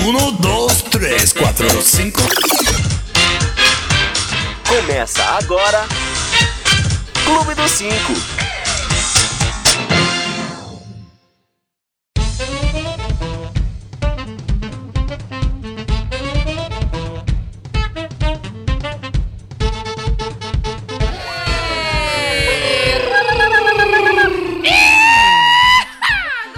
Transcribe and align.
Um, 0.00 0.32
dois, 0.36 0.82
três, 0.82 1.32
quatro, 1.32 1.82
cinco. 1.82 2.20
Começa 4.66 5.24
agora. 5.24 5.84
Clube 7.24 7.54
dos 7.56 7.70
Cinco. 7.72 8.12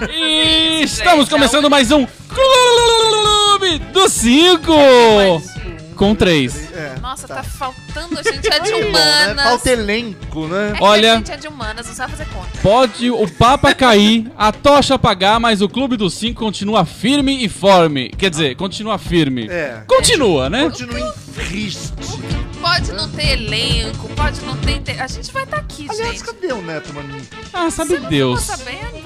E 0.09 0.83
estamos 0.83 1.27
começando 1.27 1.69
mais 1.69 1.91
um 1.91 2.05
Clube 2.05 3.00
do 3.91 4.07
5 4.09 4.71
com 5.95 6.15
3. 6.15 6.71
É, 6.73 6.95
Nossa, 6.99 7.27
tá, 7.27 7.43
faltando 7.43 8.17
a 8.19 8.23
gente 8.23 8.47
é 8.51 8.59
de 8.59 8.71
Bom, 8.71 8.77
né? 8.79 8.85
humanas. 8.87 9.43
Falta 9.45 9.69
elenco, 9.69 10.47
né? 10.47 10.69
É 10.73 10.77
que 10.77 10.83
Olha- 10.83 11.13
a 11.13 11.17
gente 11.17 11.31
é 11.31 11.37
de 11.37 11.47
humanas, 11.47 11.87
não 11.87 11.93
sabe 11.93 12.11
fazer 12.13 12.25
conta. 12.29 12.47
Pode 12.63 13.11
o 13.11 13.27
Papa 13.29 13.73
cair, 13.75 14.31
a 14.35 14.51
tocha 14.51 14.95
apagar, 14.95 15.39
mas 15.39 15.61
o 15.61 15.69
Clube 15.69 15.95
do 15.97 16.09
5 16.09 16.39
continua 16.43 16.85
firme 16.85 17.43
e 17.45 17.49
forme. 17.49 18.09
Quer 18.09 18.29
dizer, 18.31 18.55
continua 18.55 18.97
firme. 18.97 19.47
É. 19.47 19.83
Continua, 19.87 20.49
né? 20.49 20.63
Continua 20.63 21.13
triste. 21.35 21.91
Pode 22.59 22.91
não 22.93 23.09
ter 23.09 23.31
elenco, 23.33 24.07
pode 24.09 24.39
não 24.41 24.55
ter. 24.57 24.77
inte- 24.77 24.91
A 24.91 25.07
gente 25.07 25.31
vai 25.31 25.43
estar 25.43 25.57
aqui, 25.57 25.87
Aliás, 25.89 26.11
gente. 26.11 26.23
cadê 26.23 26.53
o 26.53 26.61
Neto 26.61 26.93
Mani? 26.93 27.21
Ah, 27.53 27.69
sabe 27.71 27.91
Você 27.95 27.99
não 27.99 28.09
Deus. 28.09 28.41
ficou 28.41 28.57
sabendo? 28.57 29.00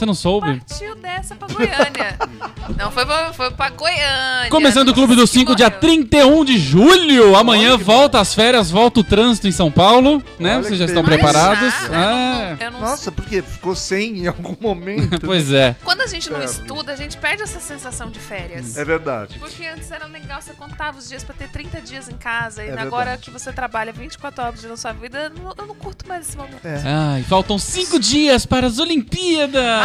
Você 0.00 0.06
não 0.06 0.14
soube? 0.14 0.62
Partiu 0.66 0.94
dessa 0.94 1.34
pra 1.36 1.46
Goiânia. 1.46 2.18
não, 2.74 2.90
foi 2.90 3.04
pra, 3.04 3.32
foi 3.34 3.50
pra 3.50 3.68
Goiânia. 3.68 4.48
Começando 4.48 4.88
o 4.88 4.94
Clube 4.94 5.14
do 5.14 5.26
sei 5.26 5.40
5, 5.40 5.50
que 5.50 5.56
dia 5.58 5.66
morreu. 5.66 5.78
31 5.78 6.42
de 6.46 6.58
julho. 6.58 7.36
Amanhã 7.36 7.76
volta 7.76 8.18
as 8.18 8.32
férias, 8.34 8.70
volta 8.70 9.00
o 9.00 9.04
trânsito 9.04 9.46
em 9.46 9.52
São 9.52 9.70
Paulo, 9.70 10.22
né? 10.38 10.54
Olha 10.54 10.62
Vocês 10.62 10.78
já 10.78 10.86
estão 10.86 11.04
preparados? 11.04 11.70
Já, 11.70 11.86
eu 11.86 11.94
Ah, 11.94 12.56
não- 12.58 12.66
eu 12.66 12.70
não- 12.70 12.80
Nossa, 12.80 13.12
porque 13.12 13.42
ficou 13.42 13.74
sem 13.76 14.20
em 14.20 14.26
algum 14.26 14.56
momento. 14.58 15.20
pois 15.26 15.52
é. 15.52 15.76
Quando 15.84 16.00
a 16.00 16.06
gente 16.06 16.30
não 16.30 16.40
É, 16.40 16.46
estuda, 16.46 16.92
a 16.94 16.96
gente 16.96 17.18
perde 17.18 17.42
essa 17.42 17.60
sensação 17.60 18.08
de 18.08 18.18
férias. 18.18 18.78
É 18.78 18.84
verdade. 18.86 19.38
Porque 19.38 19.66
antes 19.66 19.90
era 19.92 20.06
legal, 20.06 20.40
você 20.40 20.54
contava 20.54 20.96
os 20.96 21.10
dias 21.10 21.22
pra 21.22 21.34
ter 21.34 21.50
30 21.50 21.78
dias 21.82 22.08
em 22.08 22.16
casa. 22.16 22.64
E 22.64 22.70
É 22.70 22.80
agora 22.80 23.18
que 23.18 23.30
você 23.30 23.52
trabalha 23.52 23.92
24 23.92 24.42
horas 24.44 24.64
na 24.64 24.78
sua 24.78 24.92
vida, 24.92 25.24
eu 25.36 25.42
não, 25.42 25.54
eu 25.58 25.66
não 25.66 25.74
curto 25.74 26.08
mais 26.08 26.26
esse 26.26 26.38
momento. 26.38 26.64
É. 26.64 26.80
Ai, 26.86 27.22
faltam 27.24 27.58
cinco 27.58 27.98
dias 28.00 28.46
para 28.46 28.66
as 28.66 28.78
Olimpíadas. 28.78 29.10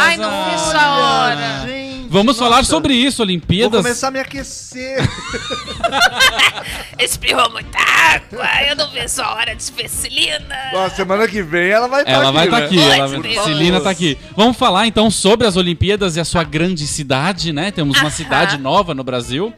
Ai, 0.06 0.16
não 0.16 0.50
vejo 0.50 0.76
a 0.76 0.96
hora. 0.96 1.66
Gente, 1.66 1.86
Vamos 2.08 2.38
falar 2.38 2.58
nossa. 2.58 2.70
sobre 2.70 2.94
isso, 2.94 3.18
Vou 3.18 3.26
Olimpíadas. 3.26 3.82
começar 3.82 4.08
a 4.08 4.10
me 4.10 4.20
aquecer. 4.20 4.98
Espirrou 6.98 7.50
muita 7.50 7.78
água, 7.78 8.46
eu 8.68 8.76
não 8.76 8.90
vejo 8.90 9.20
a 9.20 9.34
hora 9.34 9.54
de 9.54 9.62
Celina. 9.62 10.56
Ó, 10.74 10.88
semana 10.90 11.26
que 11.28 11.42
vem 11.42 11.68
ela 11.68 11.88
vai 11.88 12.00
estar 12.02 12.12
Ela 12.12 12.24
aqui. 12.28 12.34
vai 12.34 12.44
estar 12.46 12.58
né? 12.60 12.66
aqui, 12.66 12.78
Ai, 12.78 12.98
ela 12.98 13.08
vai... 13.08 13.20
Deus. 13.20 13.44
Celina 13.44 13.80
tá 13.80 13.90
aqui. 13.90 14.18
Vamos 14.36 14.56
falar 14.56 14.86
então 14.86 15.10
sobre 15.10 15.46
as 15.46 15.56
Olimpíadas 15.56 16.16
e 16.16 16.20
a 16.20 16.24
sua 16.24 16.44
grande 16.44 16.86
cidade, 16.86 17.52
né? 17.52 17.70
Temos 17.70 17.96
uma 17.96 18.04
Aham. 18.04 18.10
cidade 18.10 18.58
nova 18.58 18.94
no 18.94 19.04
Brasil. 19.04 19.52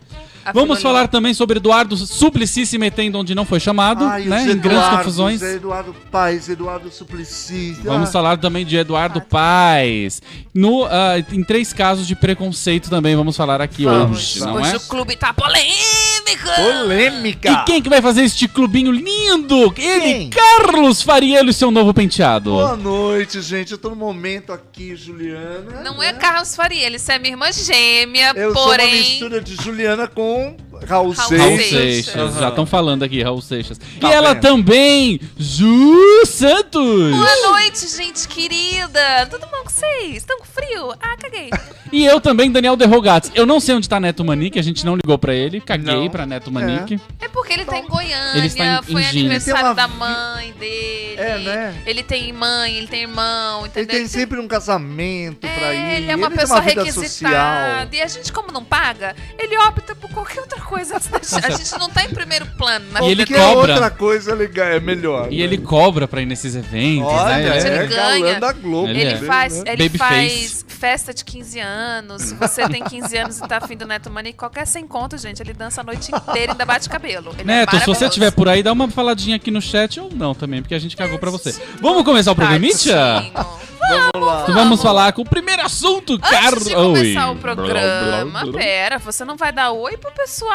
Vamos 0.55 0.81
falar 0.83 1.09
também 1.09 1.35
sobre 1.35 1.57
Eduardo 1.59 1.97
Suplicy 1.97 2.67
se 2.67 2.79
metendo 2.79 3.19
onde 3.19 3.35
não 3.35 3.45
foi 3.45 3.61
chamado, 3.61 4.05
Ai, 4.05 4.25
né? 4.25 4.45
os 4.45 4.55
Em 4.55 4.59
grandes 4.59 4.89
confusões. 4.89 5.41
Zé 5.41 5.55
Eduardo 5.55 5.95
Paes, 6.11 6.49
Eduardo 6.49 6.91
Suplicy. 6.91 7.77
Vamos 7.85 8.09
Ah, 8.09 8.13
falar 8.13 8.37
também 8.39 8.65
de 8.65 8.77
Eduardo 8.77 9.21
Paes. 9.21 10.21
No, 10.55 10.85
ah, 10.85 11.19
em 11.33 11.43
três 11.45 11.73
casos 11.73 12.07
de 12.07 12.15
preconceito 12.17 12.89
também 12.91 13.15
vamos 13.17 13.37
falar 13.37 13.61
aqui 13.61 13.85
Vamos. 13.85 14.19
hoje, 14.19 14.41
não 14.41 14.55
Hoje 14.55 14.73
é? 14.73 14.77
o 14.77 14.81
clube 14.81 15.17
tá 15.17 15.33
polêmico. 15.33 16.18
Polêmica. 16.37 17.51
E 17.51 17.65
quem 17.65 17.83
que 17.83 17.89
vai 17.89 18.03
fazer 18.03 18.23
este 18.23 18.47
clubinho 18.49 18.93
lindo? 18.93 19.73
Ele, 19.77 20.01
Quem? 20.01 20.31
Carlos 20.31 21.03
Fariello 21.03 21.51
e 21.51 21.53
seu 21.53 21.71
novo 21.71 21.95
penteado. 21.95 22.51
Boa 22.51 22.77
noite, 22.77 23.41
gente. 23.41 23.73
Eu 23.73 23.79
tô 23.79 23.91
no 23.91 23.97
momento 23.97 24.53
aqui, 24.53 24.95
Juliana. 24.97 25.83
Não 25.83 25.99
né? 25.99 26.09
é 26.09 26.13
Carlos 26.13 26.55
Faria, 26.55 26.87
ele 26.87 26.97
é 26.97 27.19
minha 27.19 27.33
irmã 27.33 27.53
gêmea, 27.53 28.33
Eu 28.37 28.53
sou 28.53 28.63
uma 28.63 28.71
porém... 28.71 28.95
mistura 28.95 29.41
de 29.41 29.55
Juliana 29.57 30.07
com 30.07 30.57
Raul, 30.87 31.11
Raul 31.13 31.37
Raul 31.39 31.57
Seixas. 31.57 31.69
Seixas, 31.69 32.17
Aham. 32.17 32.41
já 32.41 32.49
estão 32.49 32.67
falando 32.67 33.03
aqui, 33.03 33.23
Raul 33.23 33.41
Seixas. 33.41 33.79
Tá 34.01 34.09
e 34.09 34.13
ela 34.13 34.35
vendo? 34.35 34.43
também, 34.43 35.21
Ju 35.37 36.27
Santos. 36.27 37.11
Boa 37.17 37.51
noite, 37.53 37.87
gente 37.89 38.27
querida. 38.29 39.27
Tudo 39.31 39.47
bom 39.47 39.63
com 39.65 39.71
vocês? 39.71 40.17
Estão 40.17 40.39
com 40.39 40.45
frio? 40.45 40.93
Ah, 41.01 41.17
caguei. 41.19 41.51
E 41.93 42.05
eu 42.05 42.21
também, 42.21 42.51
Daniel 42.51 42.77
Derrogates. 42.77 43.31
Eu 43.35 43.47
não 43.47 43.61
sei 43.61 43.75
onde 43.75 43.89
tá 43.89 43.99
Neto 43.99 44.25
Manique, 44.25 44.59
a 44.59 44.63
gente 44.63 44.85
não 44.85 44.95
ligou 44.97 45.19
pra 45.19 45.35
ele. 45.35 45.61
Caguei 45.61 45.95
Não. 45.95 46.09
pra 46.11 46.27
Neto 46.27 46.51
Manique. 46.51 47.01
É 47.21 47.29
porque 47.29 47.53
ele 47.55 47.65
tá 47.65 47.79
em 47.79 47.87
Goiânia, 47.87 48.37
Ele 48.39 48.47
está 48.47 48.65
em- 48.79 48.83
foi 48.83 49.03
em 49.03 49.07
aniversário 49.09 49.61
Tem 49.61 49.65
uma 49.69 49.75
da 49.75 49.89
mãe 49.89 50.53
dele. 50.59 51.15
É, 51.17 51.39
né? 51.39 51.83
Ele 51.87 52.03
tem 52.03 52.33
mãe, 52.33 52.77
ele 52.77 52.87
tem 52.87 53.03
irmão, 53.03 53.61
Ele 53.61 53.69
entendeu? 53.69 53.97
tem 53.97 54.07
sempre 54.07 54.39
um 54.39 54.47
casamento 54.47 55.41
pra 55.49 55.75
ir. 55.75 55.79
É, 55.79 55.97
ele 55.97 56.11
é 56.11 56.17
uma 56.17 56.29
tem 56.29 56.39
pessoa 56.39 56.61
vida 56.61 56.83
requisitada. 56.85 57.09
social. 57.09 57.89
E 57.93 58.03
a 58.03 58.07
gente, 58.07 58.33
como 58.33 58.53
não 58.53 58.63
paga, 58.65 59.17
ele 59.39 59.57
opta 59.59 59.95
por 59.95 60.11
qualquer 60.11 60.41
outra 60.41 60.61
coisa 60.61 60.68
antes 60.77 61.09
da 61.09 61.19
gente. 61.19 61.47
A 61.47 61.51
gente 61.57 61.79
não 61.79 61.89
tá 61.91 62.05
em 62.05 62.09
primeiro 62.11 62.47
plano 62.57 62.87
na 62.93 63.03
E 63.03 63.11
ele 63.11 63.27
cobra. 63.27 63.73
outra 63.75 63.91
coisa 63.91 64.33
é 64.33 64.35
legal, 64.35 64.67
é 64.69 64.81
melhor. 64.81 65.29
E 65.33 65.39
né? 65.39 65.43
ele 65.45 65.59
cobra 65.59 66.07
pra 66.09 66.21
ir 66.23 66.27
nesses 66.27 66.55
eventos, 66.55 67.13
Olha, 67.13 67.37
né? 67.37 67.57
Exatamente, 67.57 67.67
Ele 67.67 67.77
é 67.77 67.85
ele 67.85 68.23
ganha. 68.23 68.41
da 68.41 68.53
Globo. 68.53 68.89
Ele 68.89 69.01
Ele, 69.01 69.11
é. 69.15 69.17
faz, 69.19 69.63
né? 69.65 69.73
ele 69.73 69.89
faz 69.91 70.65
festa 70.69 71.13
de 71.13 71.25
15 71.25 71.59
anos. 71.61 72.23
Se 72.23 72.35
você 72.35 72.69
tem 72.69 72.83
15 72.85 73.17
anos 73.17 73.39
e 73.39 73.49
tá 73.49 73.57
afim 73.59 73.77
do 73.77 73.87
Neto 73.87 74.11
Money, 74.11 74.33
qualquer 74.33 74.67
sem 74.67 74.87
conto, 74.87 75.19
gente, 75.19 75.41
ele 75.43 75.53
dança 75.53 75.81
a 75.81 75.85
noite 75.85 76.11
inteira 76.15 76.49
e 76.49 76.51
ainda 76.53 76.65
bate 76.65 76.89
cabelo. 76.89 77.33
Ele 77.39 77.43
é 77.43 77.45
Neto, 77.45 77.79
se 77.81 77.87
você 77.87 78.07
estiver 78.07 78.31
por 78.31 78.49
aí, 78.49 78.63
dá 78.63 78.73
uma 78.73 78.89
faladinha 78.89 79.37
aqui 79.37 79.51
no 79.51 79.61
chat 79.61 79.99
ou 80.01 80.11
não 80.15 80.35
também, 80.35 80.61
porque 80.63 80.75
a 80.75 80.79
gente 80.79 80.97
cagou 80.97 81.19
pra 81.19 81.31
você. 81.31 81.55
Vamos 81.81 82.05
começar 82.05 82.33
o 82.33 82.35
programa, 82.35 82.59
Tadinho. 83.89 84.11
Vamos 84.15 84.29
lá. 84.29 84.43
Então 84.43 84.55
vamos 84.55 84.83
falar 84.83 85.13
com 85.13 85.23
o 85.23 85.25
primeiro 85.25 85.63
assunto, 85.63 86.19
Carlos. 86.19 86.67
Antes 86.67 86.69
de 86.69 86.75
começar 86.75 87.29
Oi. 87.29 87.35
o 87.35 87.39
programa, 87.39 88.53
pera, 88.53 88.99
você 88.99 89.25
não 89.25 89.37
vai 89.37 89.53
dar 89.53 89.73
oi 89.73 89.97
pro 89.97 90.11
pessoal? 90.13 90.53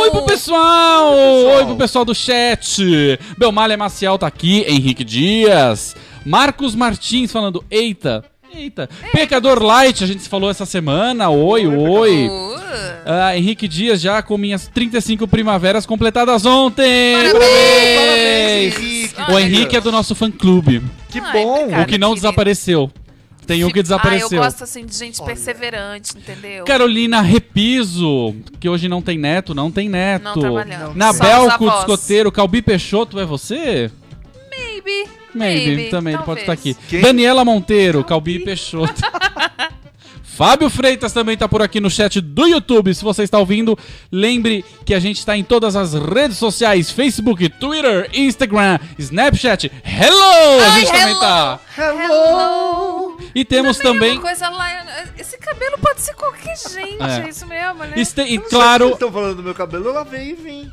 Oi 0.00 0.10
pro 0.10 0.26
pessoal! 0.26 1.12
Oi 1.12 1.64
pro 1.66 1.76
pessoal 1.76 2.04
do 2.04 2.14
chat! 2.14 3.18
Belmalha 3.38 3.76
Maciel 3.76 4.18
tá 4.18 4.26
aqui, 4.26 4.64
Henrique 4.66 5.04
Dias, 5.04 5.94
Marcos 6.24 6.74
Martins 6.74 7.30
falando, 7.30 7.64
eita, 7.70 8.24
eita, 8.56 8.88
Pecador 9.12 9.62
Light, 9.62 10.02
a 10.02 10.06
gente 10.06 10.22
se 10.22 10.28
falou 10.28 10.50
essa 10.50 10.64
semana, 10.66 11.28
oi, 11.30 11.66
oi. 11.66 12.28
Uh, 12.28 12.54
Ah, 13.06 13.36
Henrique 13.36 13.68
Dias 13.68 14.00
já 14.00 14.22
com 14.22 14.36
minhas 14.38 14.66
35 14.66 15.28
primaveras 15.28 15.84
completadas 15.86 16.44
ontem! 16.46 17.14
Parabéns! 17.32 18.74
Parabéns, 18.74 18.78
Henrique. 18.78 19.32
O 19.32 19.38
Henrique 19.38 19.76
é 19.76 19.80
do 19.80 19.92
nosso 19.92 20.14
fã-clube, 20.14 20.82
Que 21.10 21.18
Ai, 21.20 21.32
bom. 21.32 21.66
o 21.66 21.86
que 21.86 21.98
não 21.98 22.08
querido. 22.10 22.14
desapareceu. 22.14 22.90
Tem 23.46 23.62
um 23.62 23.70
que 23.70 23.80
Ah, 23.80 23.82
desapareceu. 23.82 24.38
eu 24.38 24.42
gosto 24.44 24.64
assim 24.64 24.86
de 24.86 24.96
gente 24.96 25.20
Olha. 25.20 25.26
perseverante, 25.34 26.16
entendeu? 26.16 26.64
Carolina 26.64 27.20
Repiso, 27.20 28.34
que 28.58 28.68
hoje 28.70 28.88
não 28.88 29.02
tem 29.02 29.18
neto, 29.18 29.54
não 29.54 29.70
tem 29.70 29.86
neto. 29.88 30.22
Não 30.22 30.32
trabalhando. 30.32 30.94
Na 30.94 31.12
Só 31.12 31.22
os 31.24 31.28
Belco, 31.28 31.64
avós. 31.68 31.74
discoteiro, 31.84 32.32
Calbi 32.32 32.62
Peixoto, 32.62 33.20
é 33.20 33.26
você? 33.26 33.90
Maybe. 34.50 35.10
Maybe, 35.34 35.74
Maybe, 35.76 35.90
também, 35.90 36.14
ele 36.14 36.22
pode 36.22 36.44
talvez. 36.44 36.60
estar 36.66 36.80
aqui. 36.80 36.88
Quem? 36.88 37.00
Daniela 37.00 37.44
Monteiro, 37.44 38.04
Calbi 38.04 38.38
Peixoto. 38.38 38.94
Fábio 40.36 40.68
Freitas 40.68 41.12
também 41.12 41.36
tá 41.36 41.48
por 41.48 41.62
aqui 41.62 41.78
no 41.80 41.88
chat 41.90 42.20
do 42.20 42.46
YouTube. 42.46 42.92
Se 42.94 43.04
você 43.04 43.22
está 43.22 43.38
ouvindo, 43.38 43.78
lembre 44.10 44.64
que 44.84 44.92
a 44.94 44.98
gente 45.00 45.18
está 45.18 45.36
em 45.36 45.44
todas 45.44 45.76
as 45.76 45.94
redes 45.94 46.36
sociais: 46.38 46.90
Facebook, 46.90 47.48
Twitter, 47.50 48.10
Instagram, 48.12 48.78
Snapchat. 48.98 49.70
Hello! 49.84 50.60
a 50.60 50.64
Ai, 50.72 50.80
gente 50.80 50.86
também 50.92 51.08
hello! 51.10 51.20
tá. 51.20 51.60
Hello! 51.78 53.18
E 53.34 53.44
temos 53.44 53.78
Também 53.78 54.18
também. 54.20 54.34
lá, 54.56 55.04
esse 55.18 55.36
cabelo 55.38 55.76
pode 55.78 56.00
ser 56.00 56.14
qualquer 56.14 56.56
gente, 56.56 57.02
É. 57.02 57.24
é, 57.26 57.28
isso 57.28 57.46
mesmo, 57.46 57.82
né? 57.84 57.92
este- 57.96 58.22
e 58.22 58.38
claro, 58.38 58.84
Vocês 58.86 58.94
estão 58.94 59.12
falando 59.12 59.36
do 59.36 59.42
meu 59.42 59.54
cabelo, 59.54 59.86
eu 59.86 59.92
lavei 59.92 60.30
e 60.30 60.34
vim. 60.34 60.70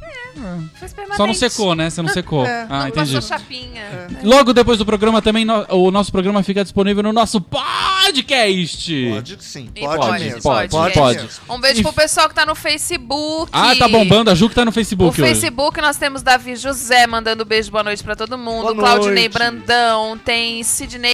Fez 0.79 0.93
permanente. 0.93 1.17
só 1.17 1.27
não 1.27 1.33
secou, 1.33 1.75
né? 1.75 1.89
Você 1.89 2.01
não 2.01 2.09
secou. 2.09 2.45
É. 2.45 2.65
Ah, 2.69 2.79
não 2.81 2.87
entendi. 2.87 3.13
passou 3.13 3.21
chapinha. 3.21 4.07
Logo 4.23 4.53
depois 4.53 4.77
do 4.77 4.85
programa 4.85 5.21
também, 5.21 5.43
no- 5.45 5.65
o 5.69 5.91
nosso 5.91 6.11
programa 6.11 6.41
fica 6.43 6.63
disponível 6.63 7.01
no 7.03 7.11
nosso 7.13 7.39
podcast. 7.41 9.09
Pode 9.13 9.33
sim, 9.51 9.69
pode, 9.79 9.97
pode, 10.07 10.23
mesmo. 10.23 10.41
pode, 10.41 10.69
pode, 10.71 11.19
gente. 11.19 11.39
pode. 11.39 11.41
Um 11.49 11.59
beijo 11.59 11.79
E- 11.79 11.83
pro 11.83 11.93
pessoal 11.93 12.27
que 12.29 12.35
tá 12.35 12.45
no 12.45 12.55
Facebook. 12.55 13.49
Ah, 13.53 13.75
tá 13.75 13.87
bombando. 13.87 14.29
A 14.31 14.35
Ju 14.35 14.49
que 14.49 14.55
tá 14.55 14.65
no 14.65 14.71
Facebook 14.71 15.19
O 15.19 15.23
hoje. 15.23 15.33
Facebook 15.33 15.79
nós 15.81 15.97
temos 15.97 16.21
Davi 16.21 16.55
José 16.55 17.05
mandando 17.07 17.43
beijo, 17.45 17.71
boa 17.71 17.83
noite 17.83 18.03
pra 18.03 18.15
todo 18.15 18.37
mundo. 18.37 18.73
Boa 18.73 18.75
Claudinei 18.75 19.23
noite. 19.23 19.33
Brandão, 19.33 20.17
tem 20.17 20.63
Sidney 20.63 21.11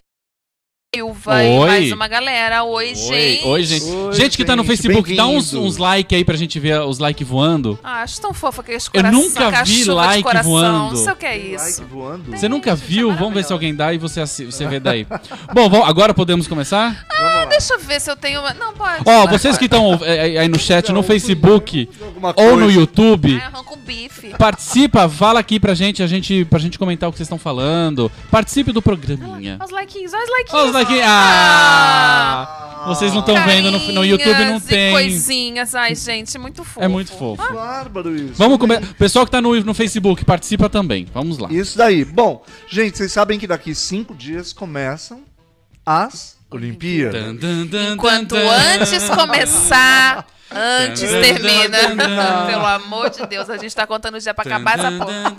Silva 0.98 1.44
e 1.44 1.50
Oi. 1.50 1.68
mais 1.68 1.92
uma 1.92 2.08
galera. 2.08 2.64
Oi, 2.64 2.96
gente. 2.96 3.46
Oi, 3.46 3.64
gente. 3.64 3.84
Oi, 3.86 4.14
gente 4.14 4.38
que 4.38 4.46
tá 4.46 4.56
no 4.56 4.64
gente, 4.64 4.70
Facebook, 4.70 5.16
dá 5.18 5.28
uns, 5.28 5.52
bem-vindo. 5.52 5.68
uns 5.68 5.76
like 5.78 6.16
aí 6.16 6.24
pra 6.24 6.38
gente 6.38 6.58
ver 6.62 6.80
os 6.80 6.98
likes 6.98 7.28
voando. 7.28 7.78
Ah, 7.84 8.04
acho 8.04 8.22
tão 8.22 8.34
fofo 8.34 8.62
aqueles 8.62 8.86
Eu 8.86 8.92
coração. 8.94 9.20
nunca 9.22 9.48
aquela 9.50 9.64
vi 9.66 9.80
chuva 9.84 9.94
like 9.96 10.24
coração. 10.24 10.50
voando. 10.50 10.96
Não 10.96 11.04
sei 11.04 11.12
o 11.12 11.16
que 11.18 11.26
é 11.26 11.38
isso. 11.38 11.82
Like 11.82 11.94
voando. 11.94 12.32
Você 12.32 12.48
nunca 12.48 12.74
gente, 12.74 12.86
viu? 12.88 13.12
é 13.12 13.16
Vamos 13.16 13.34
ver 13.34 13.44
se 13.44 13.52
alguém 13.52 13.76
dá 13.76 13.94
e 13.94 13.98
você, 13.98 14.22
assi- 14.22 14.46
você 14.46 14.66
vê 14.66 14.80
daí. 14.80 15.06
Bom, 15.54 15.70
vamos- 15.70 15.90
agora 15.90 16.14
podemos 16.14 16.48
começar? 16.48 17.06
Ah, 17.12 17.46
deixa 17.50 17.74
eu 17.74 17.80
ver 17.80 18.00
se 18.00 18.10
eu 18.10 18.16
tenho 18.16 18.40
uma. 18.40 18.54
Não, 18.54 18.72
pode. 18.74 19.04
Ó, 19.06 19.28
vocês 19.28 19.58
que 19.58 19.66
estão 19.66 20.00
é, 20.04 20.40
aí 20.40 20.48
no 20.48 20.58
chat, 20.58 20.90
no 20.94 21.04
Facebook 21.04 21.90
Alguma 22.02 22.34
ou 22.38 22.56
no 22.56 22.64
coisa. 22.64 22.80
YouTube, 22.80 23.36
arranca 23.36 23.74
um 23.74 23.78
bife. 23.78 24.30
participa, 24.38 25.10
fala 25.10 25.42
aqui 25.42 25.60
pra 25.60 25.74
gente, 25.74 26.02
a 26.02 26.08
gente, 26.08 26.46
pra 26.46 26.60
gente 26.60 26.80
comentar 26.80 27.10
o 27.10 27.12
que 27.12 27.18
vocês 27.18 27.28
estão 27.28 27.38
falando. 27.38 28.10
Participe 28.32 28.72
do 28.72 28.82
programinha. 28.82 29.58
Olha 29.60 29.66
os 29.66 29.72
likes, 29.72 30.14
olha 30.14 30.24
os 30.24 30.30
likes. 30.30 30.54
Os 30.54 30.77
like. 30.78 31.02
Ah! 31.04 32.54
Vocês 32.88 33.12
não 33.12 33.20
estão 33.20 33.36
vendo, 33.44 33.70
no, 33.70 33.80
no 33.92 34.06
YouTube 34.06 34.46
não 34.46 34.58
e 34.58 34.62
tem. 34.62 34.92
coisinhas. 34.94 35.76
Ai, 35.76 35.94
gente, 35.94 36.38
muito 36.38 36.64
fofo. 36.64 36.82
É 36.82 36.88
muito 36.88 37.12
fofo. 37.12 37.54
Bárbaro 37.54 38.16
isso. 38.16 38.36
Vamos 38.36 38.58
começar. 38.58 38.94
Pessoal 38.94 39.26
que 39.26 39.32
tá 39.32 39.42
no, 39.42 39.60
no 39.60 39.74
Facebook, 39.74 40.24
participa 40.24 40.70
também. 40.70 41.06
Vamos 41.14 41.38
lá. 41.38 41.50
Isso 41.52 41.78
daí. 41.78 42.06
Bom, 42.06 42.46
gente, 42.70 42.98
vocês 42.98 43.12
sabem 43.12 43.38
que 43.38 43.46
daqui 43.46 43.76
cinco 43.76 44.16
dias 44.16 44.54
começam 44.54 45.22
as 45.86 46.38
Olimpíadas. 46.50 47.22
Tan, 47.22 47.36
tan, 47.36 47.68
tan, 47.68 47.94
Enquanto 47.96 48.36
tan. 48.36 48.50
antes 48.50 49.10
começar, 49.10 50.26
antes 50.52 51.10
termina. 51.10 51.78
Pelo 52.48 52.66
amor 52.66 53.10
de 53.10 53.26
Deus, 53.26 53.50
a 53.50 53.58
gente 53.58 53.76
tá 53.76 53.86
contando 53.86 54.16
o 54.16 54.20
dia 54.20 54.34
pra 54.34 54.44
acabar 54.44 54.80
essa 54.80 54.92
porra. 54.92 55.36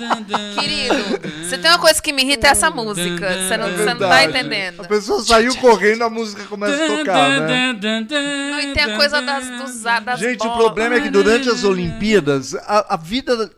Querido, 0.59 0.95
você 1.43 1.59
tem 1.59 1.71
uma 1.71 1.79
coisa 1.79 2.01
que 2.01 2.13
me 2.13 2.23
irrita 2.23 2.49
é 2.49 2.51
essa 2.51 2.71
música. 2.71 3.29
Você 3.33 3.57
não, 3.57 3.71
você 3.71 3.95
não 3.95 4.09
tá 4.09 4.25
entendendo. 4.25 4.83
A 4.83 4.85
pessoa 4.85 5.23
saiu 5.23 5.55
correndo, 5.57 6.03
a 6.05 6.11
música 6.11 6.45
começa 6.45 6.85
a 6.85 6.97
tocar, 6.99 7.41
né? 7.41 7.73
Não, 7.73 8.61
e 8.61 8.73
tem 8.73 8.83
a 8.83 8.97
coisa 8.97 9.21
das, 9.23 9.49
dos, 9.49 9.83
das 9.83 10.21
Gente, 10.21 10.41
o 10.41 10.45
bolas. 10.45 10.59
problema 10.59 10.97
é 10.97 11.01
que 11.01 11.11
durante 11.11 11.49
as 11.49 11.65
Olimpíadas, 11.65 12.55
a, 12.55 12.95
a 12.95 12.97
vida 12.97 13.51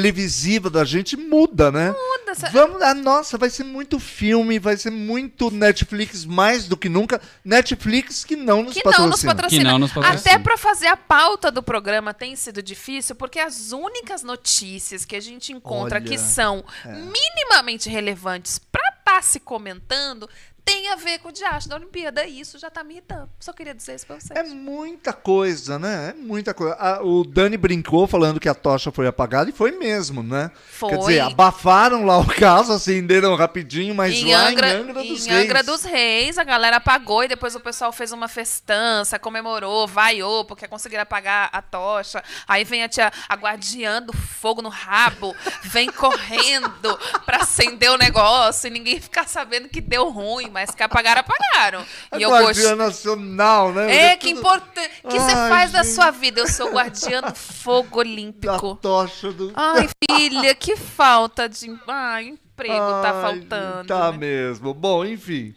televisiva 0.00 0.68
da 0.68 0.84
gente 0.84 1.16
muda, 1.16 1.72
né? 1.72 1.88
Muda, 1.88 2.32
essa- 2.32 2.50
Vamos, 2.50 2.82
ah, 2.82 2.92
nossa, 2.94 3.38
vai 3.38 3.48
ser 3.48 3.64
muito 3.64 3.98
filme, 3.98 4.58
vai 4.58 4.76
ser 4.76 4.90
muito 4.90 5.50
Netflix 5.50 6.24
mais 6.24 6.68
do 6.68 6.76
que 6.76 6.88
nunca. 6.88 7.20
Netflix 7.44 8.24
que 8.24 8.36
não 8.36 8.62
nos 8.62 8.74
Que 8.74 8.84
não 8.84 8.90
nos 8.92 9.22
patrocina. 9.22 9.34
patrocina. 9.34 9.62
Que 9.64 9.68
não 9.70 9.78
nos 9.78 9.92
patrocina. 9.92 10.20
Até 10.20 10.38
pra 10.38 10.56
fazer 10.58 10.88
a 10.88 10.96
pauta 10.96 11.50
do 11.50 11.62
programa 11.62 12.12
tem 12.12 12.36
sido 12.36 12.62
difícil, 12.62 13.14
porque 13.16 13.38
as 13.38 13.72
únicas 13.72 14.22
notícias 14.22 15.04
que 15.04 15.16
a 15.16 15.20
gente 15.20 15.52
encontra 15.52 15.98
Olha, 15.98 16.06
que 16.06 16.18
são 16.18 16.64
minimamente 16.84 17.88
relevantes 17.88 18.58
pra 18.58 18.82
estar 18.98 19.22
se 19.22 19.40
comentando 19.40 20.28
tem 20.66 20.88
a 20.88 20.96
ver 20.96 21.20
com 21.20 21.28
o 21.28 21.32
diacho 21.32 21.68
da 21.68 21.76
Olimpíada. 21.76 22.26
E 22.26 22.40
isso 22.40 22.58
já 22.58 22.68
tá 22.68 22.82
me 22.82 22.94
irritando. 22.94 23.30
Só 23.38 23.52
queria 23.52 23.72
dizer 23.72 23.94
isso 23.94 24.04
pra 24.04 24.18
vocês. 24.18 24.36
É 24.36 24.42
muita 24.42 25.12
coisa, 25.12 25.78
né? 25.78 26.10
É 26.10 26.12
muita 26.12 26.52
coisa. 26.52 26.76
Ah, 26.78 27.00
o 27.02 27.24
Dani 27.24 27.56
brincou 27.56 28.08
falando 28.08 28.40
que 28.40 28.48
a 28.48 28.54
tocha 28.54 28.90
foi 28.90 29.06
apagada 29.06 29.48
e 29.48 29.52
foi 29.52 29.70
mesmo, 29.70 30.24
né? 30.24 30.50
Foi. 30.68 30.90
Quer 30.90 30.98
dizer, 30.98 31.20
abafaram 31.20 32.04
lá 32.04 32.18
o 32.18 32.26
caso, 32.26 32.72
acenderam 32.72 33.36
rapidinho, 33.36 33.94
mas 33.94 34.14
em 34.14 34.32
lá 34.32 34.48
Angra, 34.48 34.68
em 34.68 34.76
Angra 34.76 35.04
dos 35.04 35.26
em 35.26 35.30
Reis. 35.30 35.44
Angra 35.44 35.62
dos 35.62 35.84
Reis, 35.84 36.36
a 36.36 36.44
galera 36.44 36.78
apagou 36.78 37.22
e 37.22 37.28
depois 37.28 37.54
o 37.54 37.60
pessoal 37.60 37.92
fez 37.92 38.10
uma 38.10 38.26
festança, 38.26 39.20
comemorou, 39.20 39.86
vaiou, 39.86 40.44
porque 40.44 40.66
conseguiram 40.66 41.04
apagar 41.04 41.48
a 41.52 41.62
tocha. 41.62 42.22
Aí 42.48 42.64
vem 42.64 42.82
a 42.82 42.88
tia, 42.88 43.12
a 43.28 43.34
guardiã 43.36 44.02
do 44.02 44.12
fogo 44.12 44.60
no 44.60 44.68
rabo, 44.68 45.34
vem 45.62 45.92
correndo 45.92 46.98
pra 47.24 47.38
acender 47.38 47.90
o 47.92 47.96
negócio 47.96 48.66
e 48.66 48.70
ninguém 48.70 49.00
ficar 49.00 49.28
sabendo 49.28 49.68
que 49.68 49.80
deu 49.80 50.10
ruim, 50.10 50.48
mas 50.56 50.74
que 50.74 50.82
apagaram, 50.82 51.20
apagaram. 51.20 51.84
E 52.18 52.22
eu 52.22 52.30
Guardiã 52.30 52.46
gostei. 52.74 52.74
Nacional, 52.76 53.72
né? 53.74 53.94
É, 53.94 54.10
Tudo 54.16 54.20
que 54.20 54.30
importante. 54.30 54.90
O 55.04 55.08
que 55.08 55.18
você 55.20 55.32
faz 55.32 55.70
da 55.72 55.82
gente. 55.82 55.94
sua 55.94 56.10
vida? 56.10 56.40
Eu 56.40 56.48
sou 56.48 56.72
guardiã 56.72 57.20
do 57.20 57.34
fogo 57.36 57.90
Da 57.90 57.98
olímpico. 57.98 58.74
tocha 58.80 59.30
do... 59.32 59.52
Ai, 59.54 59.86
filha, 60.10 60.54
que 60.54 60.74
falta 60.76 61.46
de. 61.46 61.70
Ai, 61.86 62.28
emprego 62.28 62.74
tá 62.74 63.12
Ai, 63.14 63.20
faltando. 63.22 63.86
Tá 63.88 64.10
né? 64.12 64.16
mesmo. 64.16 64.72
Bom, 64.72 65.04
enfim. 65.04 65.54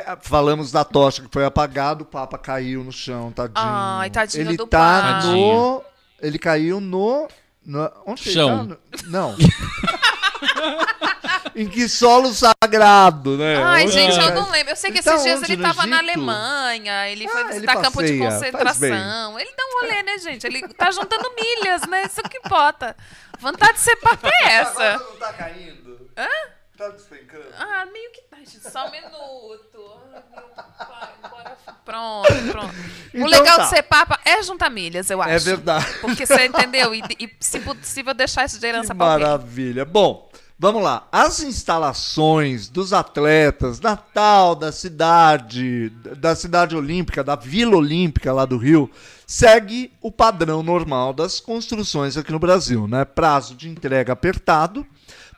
É, 0.00 0.16
Falamos 0.22 0.70
da 0.70 0.84
tocha 0.84 1.22
que 1.22 1.28
foi 1.32 1.44
apagada, 1.44 2.04
o 2.04 2.06
Papa 2.06 2.38
caiu 2.38 2.84
no 2.84 2.92
chão, 2.92 3.32
tadinho. 3.32 3.54
Ai, 3.56 4.10
tadinho 4.10 4.42
ele 4.48 4.56
do 4.56 4.66
tá 4.68 4.78
Papa. 4.78 5.26
no. 5.26 5.82
Ele 6.22 6.38
caiu 6.38 6.80
no. 6.80 7.26
no 7.64 7.90
onde 8.06 8.22
ele 8.28 8.32
Chão. 8.34 8.68
tá? 8.68 8.76
No- 9.04 9.10
Não. 9.10 9.36
em 11.56 11.66
que 11.68 11.88
solo 11.88 12.32
sagrado, 12.34 13.36
né? 13.38 13.56
Ai, 13.62 13.84
Onde 13.84 13.92
gente, 13.92 14.18
ele 14.18 14.26
eu 14.28 14.34
não 14.34 14.50
lembro. 14.50 14.72
Eu 14.72 14.76
sei 14.76 14.90
que 14.92 14.98
Ele 14.98 15.04
tá 15.04 15.12
esses 15.14 15.24
dias 15.24 15.38
onde? 15.40 15.52
ele 15.52 15.62
No 15.62 15.68
tava 15.68 15.86
na? 15.86 15.98
Alemanha, 15.98 17.08
ele 17.08 17.26
foi 17.26 17.40
Ah, 17.40 17.44
ele 17.46 17.54
visitar 17.54 17.80
campo 17.80 18.02
de 18.02 18.18
concentração. 18.18 19.38
Ele 19.40 19.50
dá 19.56 19.64
um 19.64 19.80
rolê, 19.80 20.02
né, 20.02 20.18
gente? 20.18 20.46
Ele 20.46 20.68
tá 20.68 20.90
juntando 20.90 21.30
milhas, 21.34 21.82
né? 21.88 22.02
Isso 22.04 22.22
que 22.22 22.38
importa. 22.38 22.94
Vontade 23.38 23.74
de 23.74 23.80
ser 23.80 23.96
papo 23.96 24.26
é 24.28 24.52
essa. 24.54 24.98
não 24.98 25.16
tá 25.16 25.32
caindo? 25.32 26.10
Hã? 26.16 26.28
Tá 26.76 26.88
despencando? 26.90 27.46
Ah, 27.58 27.86
meio 27.86 28.10
que 28.12 28.20
tá, 28.22 28.36
gente. 28.36 28.60
Só 28.70 28.86
um 28.86 28.90
minuto. 28.90 30.00
Ai, 30.14 30.22
meu 30.38 30.86
pai, 30.86 31.08
bora. 31.30 31.56
Pronto, 31.86 32.32
pronto. 32.52 32.74
o 32.74 33.16
Então 33.16 33.28
legal 33.28 33.56
tá. 33.56 33.62
de 33.64 33.68
ser 33.70 33.82
papa 33.84 34.20
é 34.26 34.42
juntar 34.42 34.68
milhas, 34.68 35.08
eu 35.08 35.22
acho. 35.22 35.30
É 35.30 35.38
verdade. 35.38 35.86
Porque 36.02 36.26
você 36.26 36.46
entendeu? 36.46 36.94
E, 36.94 37.02
e, 37.18 37.30
se 37.40 37.60
possível, 37.60 38.12
deixar 38.12 38.44
isso 38.44 38.58
de 38.58 38.66
herança 38.66 38.92
Que 38.92 38.98
pra 38.98 39.06
alguém. 39.12 39.26
maravilha. 39.26 39.84
Bom, 39.86 40.25
vamos 40.58 40.82
lá. 40.82 41.06
As 41.10 41.40
instalações 41.40 42.68
dos 42.68 42.92
atletas 42.92 43.80
na 43.80 43.96
tal 43.96 44.54
da 44.54 44.72
cidade, 44.72 45.90
da 46.18 46.34
cidade 46.34 46.76
olímpica, 46.76 47.22
da 47.22 47.36
Vila 47.36 47.76
Olímpica 47.76 48.32
lá 48.32 48.44
do 48.44 48.56
Rio, 48.56 48.90
segue 49.26 49.92
o 50.00 50.10
padrão 50.10 50.62
normal 50.62 51.12
das 51.12 51.40
construções 51.40 52.16
aqui 52.16 52.32
no 52.32 52.38
Brasil, 52.38 52.86
né? 52.86 53.04
Prazo 53.04 53.54
de 53.54 53.68
entrega 53.68 54.12
apertado, 54.12 54.86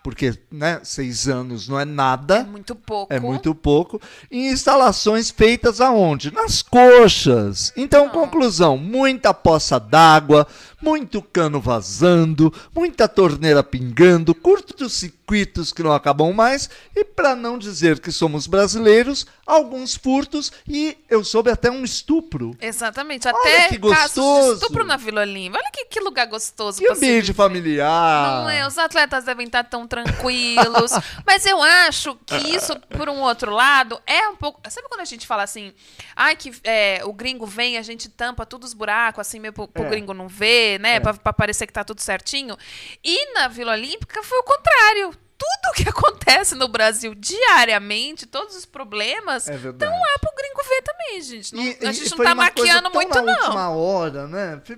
porque, 0.08 0.32
né, 0.50 0.81
seis 0.84 1.28
anos 1.28 1.69
não 1.69 1.78
é 1.78 1.84
nada. 1.84 2.37
É 2.37 2.43
muito 2.43 2.75
pouco. 2.75 3.12
É 3.12 3.20
muito 3.20 3.55
pouco. 3.55 4.00
Em 4.31 4.49
instalações 4.50 5.28
feitas 5.28 5.82
aonde? 5.82 6.32
Nas 6.32 6.62
coxas. 6.62 7.75
Então, 7.76 8.08
conclusão: 8.08 8.78
muita 8.78 9.34
poça 9.34 9.78
d'água, 9.78 10.46
muito 10.81 11.20
cano 11.20 11.60
vazando, 11.60 12.50
muita 12.75 13.06
torneira 13.06 13.62
pingando, 13.62 14.34
curtos-circuitos 14.34 15.75
que 15.75 15.82
não 15.82 15.93
acabam 15.93 16.32
mais, 16.32 16.70
e 16.96 17.04
para 17.04 17.37
não 17.37 17.58
dizer 17.58 17.99
que 17.99 18.11
somos 18.11 18.46
brasileiros, 18.46 19.26
alguns 19.46 19.94
furtos 19.94 20.50
e 20.66 20.96
eu 21.11 21.22
soube 21.22 21.50
até 21.50 21.70
um 21.70 21.84
estupro. 21.84 22.56
Exatamente. 22.61 23.26
Olha 23.28 23.37
Até 23.37 23.69
que 23.69 23.78
casos 23.78 24.14
de 24.14 24.20
gostoso. 24.20 24.52
estupro 24.54 24.84
na 24.84 24.96
Vila 24.96 25.20
Olímpica. 25.22 25.58
Olha 25.62 25.70
que, 25.72 25.84
que 25.87 26.00
lugar 26.00 26.26
gostoso. 26.26 26.82
E 26.82 26.87
se 26.87 26.93
ambiente 26.93 27.26
viver. 27.26 27.34
familiar. 27.34 28.43
Não 28.43 28.50
é, 28.50 28.66
os 28.66 28.78
atletas 28.78 29.25
devem 29.25 29.46
estar 29.46 29.64
tão 29.64 29.87
tranquilos. 29.87 29.97
mas 31.26 31.44
eu 31.46 31.62
acho 31.62 32.14
que 32.26 32.36
isso, 32.36 32.78
por 32.96 33.08
um 33.08 33.20
outro 33.20 33.50
lado, 33.52 34.00
é 34.06 34.28
um 34.28 34.36
pouco. 34.36 34.60
Sabe 34.70 34.88
quando 34.88 35.00
a 35.00 35.04
gente 35.04 35.26
fala 35.26 35.42
assim, 35.42 35.72
ai, 36.14 36.36
que 36.36 36.52
é, 36.64 37.00
o 37.04 37.12
gringo 37.12 37.46
vem, 37.46 37.76
a 37.78 37.82
gente 37.82 38.08
tampa 38.08 38.44
todos 38.46 38.68
os 38.68 38.74
buracos, 38.74 39.20
assim, 39.20 39.38
meio 39.38 39.52
pro, 39.52 39.68
pro 39.68 39.84
É. 39.84 39.88
gringo 39.88 40.12
não 40.14 40.28
ver, 40.28 40.78
né? 40.80 41.00
Pra, 41.00 41.14
pra 41.14 41.32
parecer 41.32 41.66
que 41.66 41.73
tá 41.73 41.84
tudo 41.84 42.00
certinho. 42.00 42.56
E 43.04 43.32
na 43.34 43.49
Vila 43.49 43.73
Olímpica 43.73 44.23
foi 44.23 44.38
o 44.38 44.42
contrário. 44.44 45.14
Tudo 45.38 45.75
que 45.76 45.88
acontece 45.88 46.54
no 46.57 46.66
Brasil 46.68 47.14
diariamente, 47.14 48.26
todos 48.26 48.57
os 48.57 48.64
problemas, 48.66 49.49
É 49.49 49.52
estão 49.54 49.62
verdade. 49.73 49.92
lá 49.92 50.18
pro 50.21 50.30
gringo 50.37 50.68
ver 50.68 50.83
também, 50.83 51.23
gente. 51.23 51.54
Não- 51.54 51.62
E- 51.62 51.78
a 51.87 51.92
gente 51.92 52.11
não 52.11 52.25
tá 52.25 52.35
maquiando 52.35 52.90
muito, 52.90 53.14
na 53.14 53.23
não. 53.23 53.33
É. 53.33 53.42
última 53.45 53.71
hora, 53.71 54.26
né? 54.26 54.61
Foi- 54.64 54.76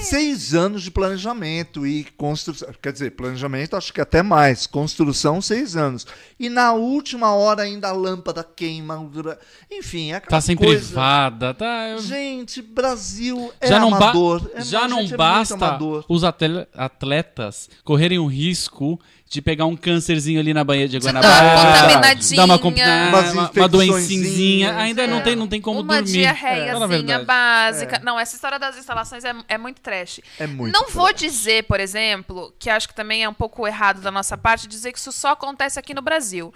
Seis 0.00 0.54
anos 0.54 0.82
de 0.82 0.90
planejamento 0.90 1.86
e 1.86 2.04
construção. 2.16 2.68
Quer 2.82 2.92
dizer, 2.92 3.12
planejamento 3.12 3.76
acho 3.76 3.92
que 3.92 4.00
até 4.00 4.22
mais. 4.22 4.66
Construção, 4.66 5.40
seis 5.40 5.76
anos. 5.76 6.06
E 6.38 6.48
na 6.48 6.72
última 6.72 7.32
hora 7.34 7.62
ainda 7.62 7.88
a 7.88 7.92
lâmpada 7.92 8.42
queima. 8.44 9.08
Enfim, 9.70 10.10
é 10.12 10.16
aquela 10.16 10.30
Tá 10.30 10.40
sem 10.40 10.56
coisa... 10.56 10.84
privada, 10.86 11.54
tá. 11.54 11.88
eu- 11.90 11.98
Gente, 12.00 12.60
Brasil 12.60 13.52
é 13.60 13.68
já 13.68 13.78
não, 13.78 13.90
ba- 13.90 13.96
amador. 13.98 14.50
É- 14.54 14.60
já 14.62 14.88
não 14.88 15.02
gente 15.02 15.14
é 15.14 15.16
basta 15.16 15.78
os 16.08 16.24
atle- 16.24 16.66
atletas 16.74 17.70
correrem 17.84 18.18
o 18.18 18.26
risco 18.26 18.98
de 19.32 19.40
pegar 19.40 19.64
um 19.64 19.74
câncerzinho 19.74 20.38
ali 20.38 20.52
na 20.52 20.62
banheira 20.62 20.90
de 20.90 20.98
uma 20.98 21.10
Guanabara. 21.10 21.72
contaminadinha. 21.88 22.36
Dar 22.36 22.44
uma, 22.44 22.58
contaminada, 22.58 23.08
Umas 23.08 23.32
uma, 23.32 23.42
uma 23.42 23.50
infecçõezinhas. 23.50 24.06
doencinha. 24.06 24.76
Ainda 24.76 25.06
não, 25.06 25.16
É. 25.16 25.20
tem, 25.22 25.34
não 25.34 25.48
tem 25.48 25.58
como 25.58 25.80
uma 25.80 26.02
dormir. 26.02 26.24
Fala 26.24 26.28
a 26.28 26.34
diarreiazinha 26.34 26.86
verdade. 26.88 27.24
básica. 27.24 28.00
Não, 28.04 28.20
essa 28.20 28.34
história 28.34 28.58
das 28.58 28.76
instalações 28.76 29.24
é, 29.24 29.34
é 29.48 29.56
muito 29.56 29.80
trash. 29.80 30.20
É 30.38 30.46
muito 30.46 30.74
Não 30.78 30.86
vou 30.90 31.06
trash. 31.08 31.20
dizer, 31.22 31.62
por 31.64 31.80
exemplo, 31.80 32.52
que 32.58 32.68
acho 32.68 32.86
que 32.86 32.94
também 32.94 33.24
é 33.24 33.28
um 33.28 33.32
pouco 33.32 33.66
errado 33.66 34.02
da 34.02 34.10
nossa 34.10 34.36
parte, 34.36 34.68
dizer 34.68 34.92
que 34.92 34.98
isso 34.98 35.10
só 35.10 35.28
acontece 35.30 35.78
aqui 35.78 35.94
no 35.94 36.02
Brasil. 36.02 36.52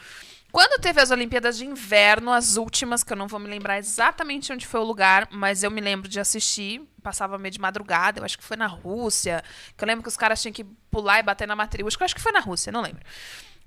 Quando 0.56 0.80
teve 0.80 1.02
as 1.02 1.10
Olimpíadas 1.10 1.58
de 1.58 1.66
Inverno, 1.66 2.32
as 2.32 2.56
últimas, 2.56 3.04
que 3.04 3.12
eu 3.12 3.16
não 3.18 3.28
vou 3.28 3.38
me 3.38 3.46
lembrar 3.46 3.76
exatamente 3.76 4.50
onde 4.50 4.66
foi 4.66 4.80
o 4.80 4.84
lugar, 4.84 5.28
mas 5.30 5.62
eu 5.62 5.70
me 5.70 5.82
lembro 5.82 6.08
de 6.08 6.18
assistir, 6.18 6.80
passava 7.02 7.36
meio 7.36 7.52
de 7.52 7.60
madrugada, 7.60 8.20
eu 8.20 8.24
acho 8.24 8.38
que 8.38 8.42
foi 8.42 8.56
na 8.56 8.66
Rússia, 8.66 9.44
que 9.76 9.84
eu 9.84 9.86
lembro 9.86 10.02
que 10.02 10.08
os 10.08 10.16
caras 10.16 10.40
tinham 10.40 10.54
que 10.54 10.64
pular 10.90 11.18
e 11.18 11.22
bater 11.22 11.46
na 11.46 11.54
matriz, 11.54 11.84
eu 11.84 12.04
acho 12.06 12.14
que 12.14 12.22
foi 12.22 12.32
na 12.32 12.40
Rússia, 12.40 12.72
não 12.72 12.80
lembro. 12.80 13.02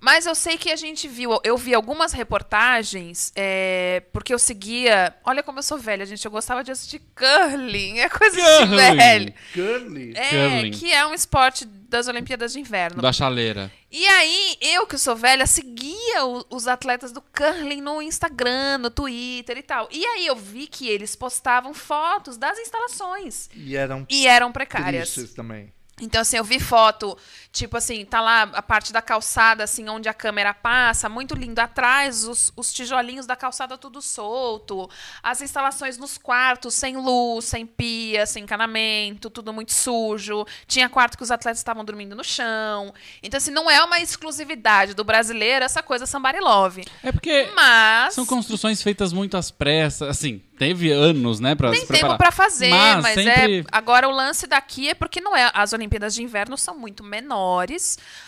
Mas 0.01 0.25
eu 0.25 0.33
sei 0.33 0.57
que 0.57 0.71
a 0.71 0.75
gente 0.75 1.07
viu, 1.07 1.39
eu 1.43 1.57
vi 1.57 1.73
algumas 1.73 2.13
reportagens, 2.13 3.31
é, 3.35 4.01
porque 4.13 4.33
eu 4.33 4.39
seguia. 4.39 5.13
Olha 5.23 5.43
como 5.43 5.59
eu 5.59 5.63
sou 5.63 5.77
velha, 5.77 6.05
gente. 6.05 6.23
Eu 6.25 6.31
gostava 6.31 6.63
de 6.63 6.71
assistir 6.71 7.01
curling. 7.15 7.99
É 7.99 8.09
coisa 8.09 8.35
de 8.35 8.41
Curling. 8.41 8.75
velho. 8.97 9.33
Curly. 9.53 10.13
É, 10.15 10.29
Curling. 10.29 10.71
que 10.71 10.91
é 10.91 11.05
um 11.05 11.13
esporte 11.13 11.65
das 11.65 12.07
Olimpíadas 12.07 12.53
de 12.53 12.59
Inverno. 12.59 13.01
Da 13.01 13.11
chaleira. 13.11 13.71
E 13.91 14.05
aí, 14.07 14.57
eu 14.61 14.85
que 14.85 14.97
sou 14.97 15.15
velha, 15.15 15.45
seguia 15.47 16.23
o- 16.25 16.45
os 16.49 16.67
atletas 16.67 17.11
do 17.11 17.21
curling 17.21 17.81
no 17.81 18.01
Instagram, 18.01 18.77
no 18.77 18.89
Twitter 18.91 19.57
e 19.57 19.63
tal. 19.63 19.87
E 19.91 20.05
aí 20.05 20.25
eu 20.27 20.35
vi 20.35 20.67
que 20.67 20.87
eles 20.87 21.15
postavam 21.15 21.73
fotos 21.73 22.37
das 22.37 22.57
instalações. 22.59 23.49
E 23.55 23.75
eram 23.75 24.05
E 24.09 24.27
eram 24.27 24.51
precárias. 24.51 25.15
também. 25.35 25.73
Então, 26.01 26.21
assim, 26.21 26.37
eu 26.37 26.45
vi 26.45 26.61
foto, 26.61 27.17
tipo 27.51 27.75
assim, 27.77 28.05
tá 28.05 28.21
lá 28.21 28.43
a 28.43 28.61
parte 28.61 28.93
da 28.93 29.01
calçada, 29.01 29.63
assim, 29.63 29.89
onde 29.89 30.07
a 30.07 30.13
câmera 30.13 30.53
passa, 30.53 31.09
muito 31.09 31.33
lindo. 31.35 31.59
Atrás, 31.59 32.23
os, 32.23 32.53
os 32.55 32.71
tijolinhos 32.71 33.25
da 33.25 33.35
calçada 33.35 33.77
tudo 33.77 34.01
solto. 34.01 34.89
As 35.21 35.41
instalações 35.41 35.97
nos 35.97 36.17
quartos, 36.17 36.73
sem 36.75 36.95
luz, 36.95 37.45
sem 37.45 37.65
pia, 37.65 38.25
sem 38.25 38.43
encanamento, 38.43 39.29
tudo 39.29 39.51
muito 39.51 39.73
sujo. 39.73 40.45
Tinha 40.67 40.87
quarto 40.89 41.17
que 41.17 41.23
os 41.23 41.31
atletas 41.31 41.59
estavam 41.59 41.83
dormindo 41.83 42.15
no 42.15 42.23
chão. 42.23 42.93
Então, 43.23 43.37
assim, 43.37 43.51
não 43.51 43.69
é 43.69 43.83
uma 43.83 43.99
exclusividade 43.99 44.93
do 44.93 45.03
brasileiro 45.03 45.65
essa 45.65 45.81
coisa 45.81 46.05
somebody 46.05 46.39
love. 46.39 46.85
É 47.03 47.11
porque 47.11 47.49
Mas... 47.55 48.13
são 48.13 48.25
construções 48.25 48.81
feitas 48.81 49.11
muito 49.11 49.35
às 49.35 49.49
pressas. 49.51 50.07
Assim, 50.09 50.41
teve 50.57 50.91
anos, 50.91 51.39
né, 51.39 51.55
pra 51.55 51.71
Tem 51.71 51.81
se 51.81 51.87
tempo 51.87 51.99
preparar. 51.99 52.17
pra 52.17 52.31
fazer, 52.31 52.69
mas, 52.69 53.01
Mas 53.01 53.13
sempre- 53.15 53.59
é. 53.61 53.63
Agora 53.71 54.07
o 54.07 54.11
lance 54.11 54.45
daqui 54.45 54.89
é 54.89 54.93
porque 54.93 55.19
não 55.19 55.35
é. 55.35 55.49
As 55.53 55.73
Olimpíadas 55.73 56.13
de 56.13 56.21
Inverno 56.23 56.57
são 56.57 56.77
muito 56.77 57.03
menores. 57.03 57.38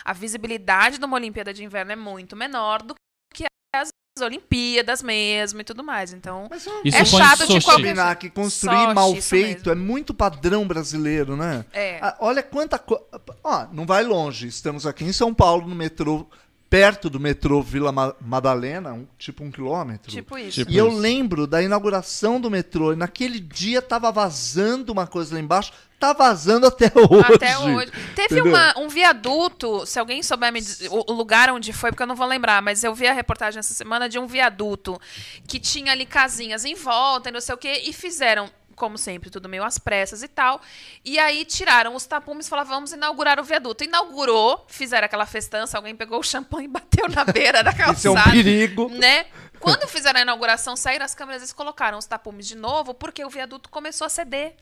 A 0.04 0.12
visibilidade 0.12 0.98
de 0.98 1.04
uma 1.04 1.16
Olimpíada 1.16 1.52
de 1.52 1.64
Inverno 1.64 1.92
é 1.92 1.96
muito 1.96 2.36
menor 2.36 2.82
do 2.82 2.94
que 3.34 3.44
as 3.74 3.90
Olimpíadas 4.20 5.02
mesmo 5.02 5.60
e 5.60 5.64
tudo 5.64 5.82
mais. 5.82 6.12
Então, 6.12 6.46
Mas 6.50 6.66
eu 6.66 6.80
Isso 6.84 6.96
é 6.96 7.04
chato 7.04 7.46
de 7.46 7.60
qualquer 7.60 7.72
combinar 7.72 8.16
que 8.16 8.28
construir 8.28 8.76
Sochi, 8.76 8.94
mal 8.94 9.16
feito 9.16 9.70
é 9.70 9.74
muito 9.74 10.12
padrão 10.12 10.66
brasileiro, 10.66 11.36
né? 11.36 11.64
É. 11.72 11.98
Ah, 12.02 12.16
olha 12.20 12.42
quanta 12.42 12.78
coisa. 12.78 13.04
Ó, 13.42 13.66
não 13.72 13.86
vai 13.86 14.04
longe. 14.04 14.46
Estamos 14.46 14.86
aqui 14.86 15.04
em 15.04 15.12
São 15.12 15.32
Paulo, 15.32 15.66
no 15.66 15.74
metrô, 15.74 16.28
perto 16.72 17.10
do 17.10 17.20
metrô 17.20 17.60
Vila 17.60 17.92
Ma- 17.92 18.14
Madalena, 18.18 18.94
um- 18.94 19.06
tipo 19.18 19.44
um 19.44 19.50
quilômetro. 19.50 20.10
Tipo 20.10 20.38
isso. 20.38 20.52
Tipo- 20.60 20.72
E 20.72 20.78
eu 20.78 20.88
isso. 20.88 20.96
lembro 20.96 21.46
da 21.46 21.62
inauguração 21.62 22.40
do 22.40 22.50
metrô. 22.50 22.94
E 22.94 22.96
naquele 22.96 23.38
dia 23.38 23.82
tava 23.82 24.10
vazando 24.10 24.90
uma 24.90 25.06
coisa 25.06 25.34
lá 25.34 25.40
embaixo. 25.40 25.70
Tá 26.00 26.14
vazando 26.14 26.66
até 26.66 26.86
hoje. 26.96 27.34
Até 27.34 27.58
hoje. 27.58 27.92
Teve 28.16 28.40
uma- 28.40 28.72
um 28.78 28.88
viaduto, 28.88 29.84
se 29.84 29.98
alguém 29.98 30.22
souber 30.22 30.50
me 30.50 30.62
dizer 30.62 30.88
o, 30.88 31.04
o 31.08 31.12
lugar 31.12 31.50
onde 31.50 31.74
foi, 31.74 31.90
porque 31.90 32.02
eu 32.02 32.06
não 32.06 32.16
vou 32.16 32.26
lembrar, 32.26 32.62
mas 32.62 32.82
eu 32.82 32.94
vi 32.94 33.06
a 33.06 33.12
reportagem 33.12 33.58
essa 33.58 33.74
semana 33.74 34.08
de 34.08 34.18
um 34.18 34.26
viaduto 34.26 34.98
que 35.46 35.60
tinha 35.60 35.92
ali 35.92 36.06
casinhas 36.06 36.64
em 36.64 36.74
volta 36.74 37.28
e 37.28 37.32
não 37.32 37.40
sei 37.40 37.54
o 37.54 37.58
quê, 37.58 37.82
e 37.84 37.92
fizeram. 37.92 38.48
Como 38.74 38.98
sempre, 38.98 39.30
tudo 39.30 39.48
meio 39.48 39.64
às 39.64 39.78
pressas 39.78 40.22
e 40.22 40.28
tal. 40.28 40.60
E 41.04 41.18
aí 41.18 41.44
tiraram 41.44 41.94
os 41.94 42.06
tapumes 42.06 42.46
e 42.46 42.50
falaram: 42.50 42.68
vamos 42.68 42.92
inaugurar 42.92 43.38
o 43.40 43.44
viaduto. 43.44 43.84
Inaugurou, 43.84 44.64
fizeram 44.68 45.04
aquela 45.04 45.26
festança, 45.26 45.76
alguém 45.76 45.94
pegou 45.94 46.18
o 46.18 46.22
champanhe 46.22 46.66
e 46.66 46.68
bateu 46.68 47.08
na 47.08 47.24
beira 47.24 47.62
da 47.62 47.72
calçada 47.72 47.92
Isso 47.98 48.08
é 48.08 48.10
um 48.10 48.32
perigo. 48.32 48.88
né? 48.88 49.26
Quando 49.60 49.86
fizeram 49.86 50.18
a 50.18 50.22
inauguração, 50.22 50.74
saíram 50.74 51.04
as 51.04 51.14
câmeras 51.14 51.48
e 51.48 51.54
colocaram 51.54 51.96
os 51.96 52.04
tapumes 52.04 52.48
de 52.48 52.56
novo, 52.56 52.92
porque 52.94 53.24
o 53.24 53.30
viaduto 53.30 53.70
começou 53.70 54.06
a 54.06 54.10
ceder. 54.10 54.56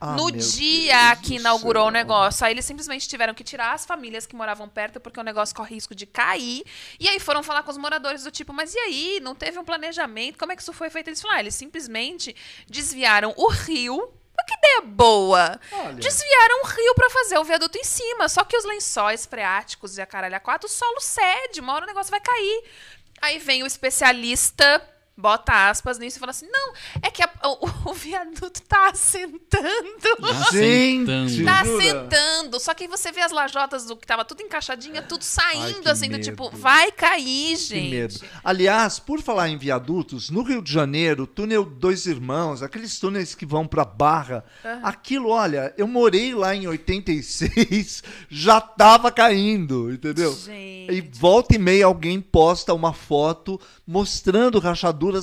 Ah, 0.00 0.14
no 0.14 0.30
dia 0.30 1.14
Deus 1.14 1.26
que 1.26 1.36
inaugurou 1.36 1.86
o 1.88 1.90
negócio, 1.90 2.44
aí 2.44 2.52
eles 2.52 2.64
simplesmente 2.64 3.08
tiveram 3.08 3.32
que 3.32 3.42
tirar 3.42 3.72
as 3.72 3.86
famílias 3.86 4.26
que 4.26 4.36
moravam 4.36 4.68
perto, 4.68 5.00
porque 5.00 5.18
o 5.18 5.22
negócio 5.22 5.54
corre 5.54 5.74
risco 5.74 5.94
de 5.94 6.04
cair. 6.04 6.64
E 7.00 7.08
aí 7.08 7.18
foram 7.18 7.42
falar 7.42 7.62
com 7.62 7.70
os 7.70 7.78
moradores 7.78 8.24
do 8.24 8.30
tipo, 8.30 8.52
mas 8.52 8.74
e 8.74 8.78
aí? 8.78 9.20
Não 9.22 9.34
teve 9.34 9.58
um 9.58 9.64
planejamento? 9.64 10.38
Como 10.38 10.52
é 10.52 10.56
que 10.56 10.62
isso 10.62 10.72
foi 10.72 10.90
feito? 10.90 11.08
Eles 11.08 11.20
falaram, 11.20 11.38
ah, 11.38 11.42
eles 11.42 11.54
simplesmente 11.54 12.36
desviaram 12.68 13.32
o 13.36 13.48
rio. 13.48 14.12
Que 14.46 14.54
ideia 14.54 14.82
boa! 14.82 15.58
Olha. 15.72 15.94
Desviaram 15.94 16.62
o 16.62 16.66
rio 16.66 16.94
pra 16.94 17.10
fazer 17.10 17.38
o 17.38 17.44
viaduto 17.44 17.78
em 17.78 17.84
cima. 17.84 18.28
Só 18.28 18.44
que 18.44 18.56
os 18.56 18.64
lençóis 18.64 19.24
freáticos 19.24 19.96
e 19.96 20.02
a 20.02 20.06
caralho 20.06 20.36
a 20.36 20.40
quatro, 20.40 20.68
o 20.68 20.70
solo 20.70 21.00
cede, 21.00 21.60
uma 21.60 21.72
hora 21.72 21.84
o 21.84 21.88
negócio 21.88 22.10
vai 22.10 22.20
cair. 22.20 22.64
Aí 23.22 23.38
vem 23.38 23.62
o 23.62 23.66
especialista, 23.66 24.86
bota 25.16 25.68
aspas 25.70 25.98
nisso 25.98 26.18
e 26.18 26.20
fala 26.20 26.30
assim: 26.30 26.48
não, 26.50 26.72
é 27.02 27.10
que 27.10 27.22
a- 27.22 27.30
o, 27.44 27.90
o 27.90 27.94
viaduto 27.94 28.62
tá 28.62 28.90
assentando. 28.90 29.66
Gente, 30.52 31.44
Tá 31.44 31.60
assentando. 31.60 32.60
Só 32.60 32.74
que 32.74 32.84
aí 32.84 32.88
você 32.88 33.10
vê 33.12 33.20
as 33.20 33.32
lajotas 33.32 33.86
do 33.86 33.96
que 33.96 34.06
tava 34.06 34.24
tudo 34.24 34.42
encaixadinha, 34.42 35.02
tudo 35.02 35.22
saindo, 35.22 35.82
que 35.82 35.88
assim, 35.88 36.06
do 36.08 36.12
medo. 36.12 36.24
tipo, 36.24 36.50
vai 36.50 36.90
cair, 36.92 37.56
Que 37.56 37.56
gente. 37.56 37.90
medo. 37.90 38.14
Aliás, 38.44 38.98
por 38.98 39.20
falar 39.22 39.48
em 39.48 39.56
viadutos, 39.58 40.30
no 40.30 40.42
Rio 40.42 40.62
de 40.62 40.72
Janeiro, 40.72 41.24
o 41.24 41.26
túnel 41.26 41.64
Dois 41.64 42.06
Irmãos, 42.06 42.62
aqueles 42.62 42.98
túneis 42.98 43.34
que 43.34 43.46
vão 43.46 43.66
pra 43.66 43.84
Barra, 43.84 44.44
aquilo, 44.82 45.30
olha, 45.30 45.72
eu 45.76 45.86
morei 45.86 46.34
lá 46.34 46.54
em 46.54 46.66
86, 46.66 48.02
já 48.28 48.60
tava 48.60 49.10
caindo, 49.10 49.92
entendeu? 49.92 50.32
Gente. 50.34 50.92
E 50.92 51.00
volta 51.00 51.54
e 51.54 51.58
meia 51.58 51.86
alguém 51.86 52.20
posta 52.20 52.72
uma 52.74 52.92
foto 52.92 53.60
mostrando 53.86 54.58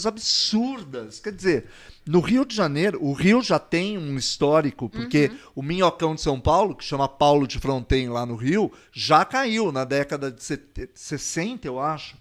absurdas. 0.06 1.20
Quer 1.20 1.32
dizer, 1.34 1.66
no 2.06 2.20
Rio 2.20 2.46
de 2.46 2.56
Janeiro, 2.56 2.98
o 3.04 3.14
Rio 3.14 3.42
já 3.42 3.58
tem 3.60 3.98
um 3.98 4.16
histórico, 4.18 4.90
porque 4.90 5.32
o 5.56 5.62
Minhocão 5.64 6.16
de 6.16 6.22
São 6.22 6.40
Paulo, 6.40 6.76
que 6.76 6.84
chama 6.84 7.08
Paulo 7.10 7.48
de 7.48 7.60
Fronten 7.60 8.10
lá 8.10 8.26
no 8.26 8.36
Rio, 8.36 8.72
já 8.92 9.26
caiu 9.26 9.72
na 9.72 9.84
década 9.84 10.32
de 10.32 10.44
sete- 10.44 10.90
60, 10.94 11.68
eu 11.68 11.80
acho. 11.80 12.16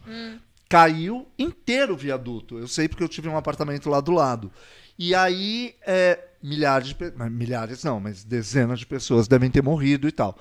Caiu 0.68 1.26
inteiro 1.38 1.94
o 1.94 1.96
viaduto. 1.96 2.58
Eu 2.58 2.66
sei 2.66 2.88
porque 2.88 3.04
eu 3.04 3.08
tive 3.08 3.28
um 3.28 3.36
apartamento 3.36 3.90
lá 3.90 4.00
do 4.00 4.12
lado. 4.12 4.50
E 4.98 5.14
aí, 5.14 5.74
é, 5.86 6.18
milhares 6.42 6.88
de 6.88 6.96
milhares 7.30 7.84
não, 7.84 8.00
mas 8.00 8.24
dezenas 8.24 8.78
de 8.80 8.86
pessoas 8.86 9.28
devem 9.28 9.50
ter 9.50 9.62
morrido 9.62 10.08
e 10.08 10.12
tal. 10.12 10.38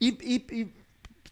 E, 0.00 0.08
e- 0.22 0.60
e 0.60 0.81